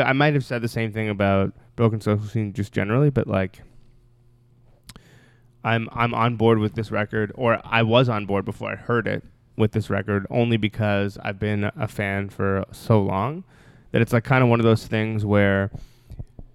I, 0.00 0.10
I 0.10 0.12
might 0.12 0.34
have 0.34 0.44
said 0.44 0.62
the 0.62 0.68
same 0.68 0.92
thing 0.92 1.08
about 1.08 1.52
Broken 1.76 2.00
Social 2.00 2.26
Scene 2.26 2.52
just 2.52 2.72
generally, 2.72 3.10
but 3.10 3.26
like, 3.26 3.60
I'm 5.64 5.88
I'm 5.92 6.12
on 6.14 6.36
board 6.36 6.58
with 6.58 6.74
this 6.74 6.90
record, 6.90 7.32
or 7.34 7.60
I 7.64 7.82
was 7.82 8.08
on 8.08 8.26
board 8.26 8.44
before 8.44 8.70
I 8.72 8.76
heard 8.76 9.06
it 9.06 9.22
with 9.56 9.72
this 9.72 9.90
record, 9.90 10.26
only 10.30 10.56
because 10.56 11.18
I've 11.22 11.38
been 11.38 11.70
a 11.76 11.86
fan 11.86 12.30
for 12.30 12.64
so 12.72 13.00
long 13.02 13.44
that 13.92 14.02
it's 14.02 14.12
like 14.12 14.24
kind 14.24 14.42
of 14.42 14.50
one 14.50 14.58
of 14.60 14.64
those 14.64 14.86
things 14.86 15.24
where 15.24 15.70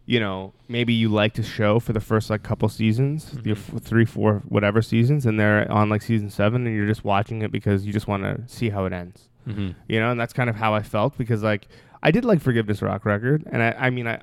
you 0.09 0.21
know, 0.21 0.53
maybe 0.69 0.93
you 0.93 1.09
like 1.09 1.37
a 1.37 1.43
show 1.43 1.81
for 1.81 1.91
the 1.91 1.99
first 1.99 2.29
like 2.29 2.41
couple 2.41 2.69
seasons, 2.69 3.37
your 3.43 3.57
Mhm. 3.57 3.75
f- 3.75 3.81
three, 3.83 4.05
four, 4.05 4.41
whatever 4.47 4.81
seasons, 4.81 5.25
and 5.25 5.37
they're 5.37 5.69
on 5.69 5.89
like 5.89 6.01
season 6.01 6.29
seven, 6.29 6.65
and 6.65 6.73
you're 6.73 6.87
just 6.87 7.03
watching 7.03 7.41
it 7.41 7.51
because 7.51 7.85
you 7.85 7.91
just 7.91 8.07
want 8.07 8.23
to 8.23 8.41
see 8.47 8.69
how 8.69 8.85
it 8.85 8.93
ends. 8.93 9.27
Mm-hmm. 9.45 9.71
You 9.89 9.99
know, 9.99 10.09
and 10.11 10.17
that's 10.19 10.31
kind 10.31 10.49
of 10.49 10.55
how 10.55 10.73
I 10.73 10.81
felt 10.81 11.17
because 11.17 11.43
like 11.43 11.67
I 12.01 12.11
did 12.11 12.25
like 12.25 12.41
Forgiveness 12.41 12.81
Rock 12.81 13.05
record, 13.05 13.43
and 13.51 13.61
I, 13.61 13.71
I 13.77 13.89
mean, 13.89 14.07
I, 14.07 14.19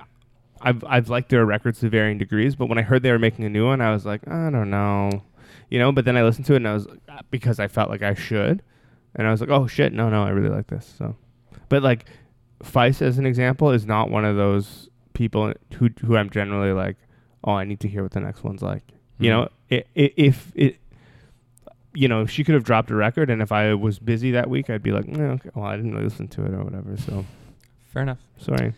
I've 0.61 0.83
I've 0.85 1.09
liked 1.09 1.29
their 1.29 1.45
records 1.45 1.79
to 1.79 1.89
varying 1.89 2.17
degrees, 2.17 2.55
but 2.55 2.67
when 2.67 2.77
I 2.77 2.81
heard 2.81 3.03
they 3.03 3.11
were 3.11 3.19
making 3.19 3.45
a 3.45 3.49
new 3.49 3.67
one, 3.67 3.81
I 3.81 3.91
was 3.91 4.05
like, 4.05 4.27
I 4.27 4.49
don't 4.49 4.69
know, 4.69 5.23
you 5.69 5.79
know. 5.79 5.91
But 5.91 6.05
then 6.05 6.17
I 6.17 6.23
listened 6.23 6.45
to 6.47 6.53
it, 6.53 6.57
and 6.57 6.67
I 6.67 6.73
was 6.73 6.87
because 7.31 7.59
I 7.59 7.67
felt 7.67 7.89
like 7.89 8.01
I 8.01 8.13
should, 8.13 8.63
and 9.15 9.27
I 9.27 9.31
was 9.31 9.41
like, 9.41 9.49
oh 9.49 9.67
shit, 9.67 9.93
no, 9.93 10.09
no, 10.09 10.23
I 10.23 10.29
really 10.29 10.49
like 10.49 10.67
this. 10.67 10.93
So, 10.97 11.15
but 11.69 11.83
like, 11.83 12.05
Feist 12.63 13.01
as 13.01 13.17
an 13.17 13.25
example 13.25 13.71
is 13.71 13.85
not 13.85 14.09
one 14.09 14.25
of 14.25 14.35
those 14.35 14.89
people 15.13 15.53
who 15.73 15.89
who 16.05 16.15
I'm 16.15 16.29
generally 16.29 16.71
like, 16.71 16.97
oh, 17.43 17.53
I 17.53 17.65
need 17.65 17.79
to 17.81 17.87
hear 17.87 18.03
what 18.03 18.11
the 18.11 18.21
next 18.21 18.43
one's 18.43 18.61
like. 18.61 18.83
You 19.17 19.29
know, 19.29 19.49
i 19.71 19.75
i 19.75 19.83
if 19.95 20.51
it, 20.55 20.77
you 21.93 22.07
know, 22.07 22.21
if 22.21 22.29
she 22.29 22.43
could 22.43 22.55
have 22.55 22.63
dropped 22.63 22.91
a 22.91 22.95
record, 22.95 23.29
and 23.29 23.41
if 23.41 23.51
I 23.51 23.73
was 23.73 23.99
busy 23.99 24.31
that 24.31 24.49
week, 24.49 24.69
I'd 24.69 24.83
be 24.83 24.91
like, 24.91 25.07
eh, 25.07 25.21
okay, 25.21 25.49
well, 25.55 25.65
I 25.65 25.75
didn't 25.75 25.91
really 25.93 26.05
listen 26.05 26.27
to 26.29 26.45
it 26.45 26.53
or 26.53 26.63
whatever. 26.63 26.97
So 26.97 27.25
Fair 27.95 28.03
enough. 28.03 28.19
sorry. 28.37 28.73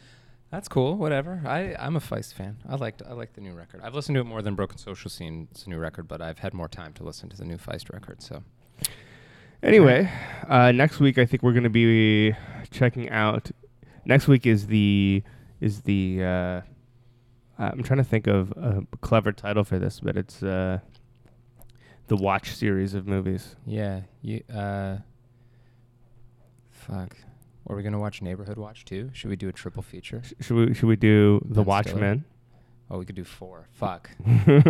That's 0.52 0.68
cool. 0.68 0.96
Whatever. 0.96 1.42
I 1.44 1.76
I'm 1.80 1.96
a 1.96 2.00
Feist 2.00 2.36
fan. 2.36 2.58
I 2.70 2.76
liked 2.76 3.02
I 3.02 3.14
like 3.14 3.34
the 3.34 3.42
new 3.42 3.52
record. 3.52 3.82
I've 3.84 3.96
listened 3.96 4.14
to 4.14 4.22
it 4.22 4.26
more 4.26 4.44
than 4.44 4.54
Broken 4.54 4.78
Social 4.78 5.10
Scene. 5.10 5.48
It's 5.50 5.66
a 5.66 5.70
new 5.72 5.80
record, 5.80 6.08
but 6.08 6.22
I've 6.22 6.38
had 6.38 6.54
more 6.54 6.68
time 6.68 6.94
to 6.94 7.04
listen 7.04 7.28
to 7.30 7.36
the 7.36 7.44
new 7.44 7.58
Feist 7.58 7.92
record. 7.92 8.22
So 8.22 8.44
Anyway, 9.64 10.08
uh, 10.48 10.72
next 10.72 11.00
week 11.00 11.18
I 11.18 11.26
think 11.26 11.42
we're 11.42 11.54
gonna 11.54 11.68
be 11.72 12.36
checking 12.70 13.10
out. 13.10 13.50
Next 14.06 14.28
week 14.28 14.46
is 14.46 14.68
the 14.68 15.24
is 15.62 15.82
the. 15.82 16.24
Uh, 16.24 16.62
I'm 17.58 17.82
trying 17.82 17.98
to 17.98 18.04
think 18.04 18.28
of 18.28 18.52
a 18.52 18.84
clever 19.02 19.32
title 19.32 19.64
for 19.64 19.80
this, 19.80 20.00
but 20.00 20.16
it's 20.16 20.44
uh, 20.44 20.78
the 22.06 22.16
Watch 22.16 22.54
series 22.54 22.94
of 22.94 23.08
movies. 23.08 23.56
yeah, 23.66 24.02
you 24.22 24.44
uh. 24.54 24.98
Fuck. 26.70 27.18
Are 27.70 27.76
we 27.76 27.84
gonna 27.84 28.00
watch 28.00 28.22
Neighborhood 28.22 28.58
Watch 28.58 28.86
too? 28.86 29.10
Should 29.14 29.30
we 29.30 29.36
do 29.36 29.50
a 29.50 29.52
triple 29.52 29.84
feature? 29.84 30.22
Sh- 30.24 30.34
should 30.46 30.56
we 30.56 30.74
should 30.74 30.88
we 30.88 30.96
do 30.96 31.40
the 31.46 31.56
Stiller. 31.56 31.66
Watchmen? 31.66 32.26
Oh, 32.90 32.98
we 32.98 33.06
could 33.06 33.16
do 33.16 33.26
four. 33.26 33.68
Fuck. 33.74 34.10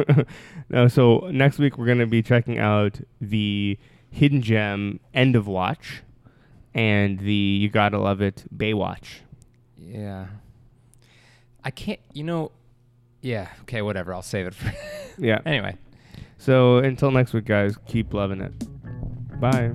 no, 0.69 0.87
so 0.87 1.29
next 1.31 1.59
week 1.59 1.77
we're 1.77 1.85
gonna 1.85 2.07
be 2.07 2.23
checking 2.23 2.57
out 2.57 2.99
the 3.21 3.77
Hidden 4.09 4.41
Gem 4.41 4.99
End 5.13 5.35
of 5.35 5.45
Watch 5.47 6.01
and 6.73 7.19
the 7.19 7.33
You 7.33 7.69
Gotta 7.69 7.99
Love 7.99 8.21
It 8.21 8.45
Baywatch. 8.55 9.19
Yeah. 9.77 10.27
I 11.63 11.69
can't. 11.69 11.99
You 12.13 12.23
know. 12.23 12.51
Yeah. 13.21 13.49
Okay. 13.61 13.83
Whatever. 13.83 14.13
I'll 14.13 14.23
save 14.23 14.47
it 14.47 14.55
for. 14.55 14.73
Yeah. 15.19 15.39
anyway. 15.45 15.75
So 16.39 16.77
until 16.77 17.11
next 17.11 17.33
week, 17.33 17.45
guys, 17.45 17.77
keep 17.85 18.13
loving 18.13 18.41
it. 18.41 19.39
Bye. 19.39 19.71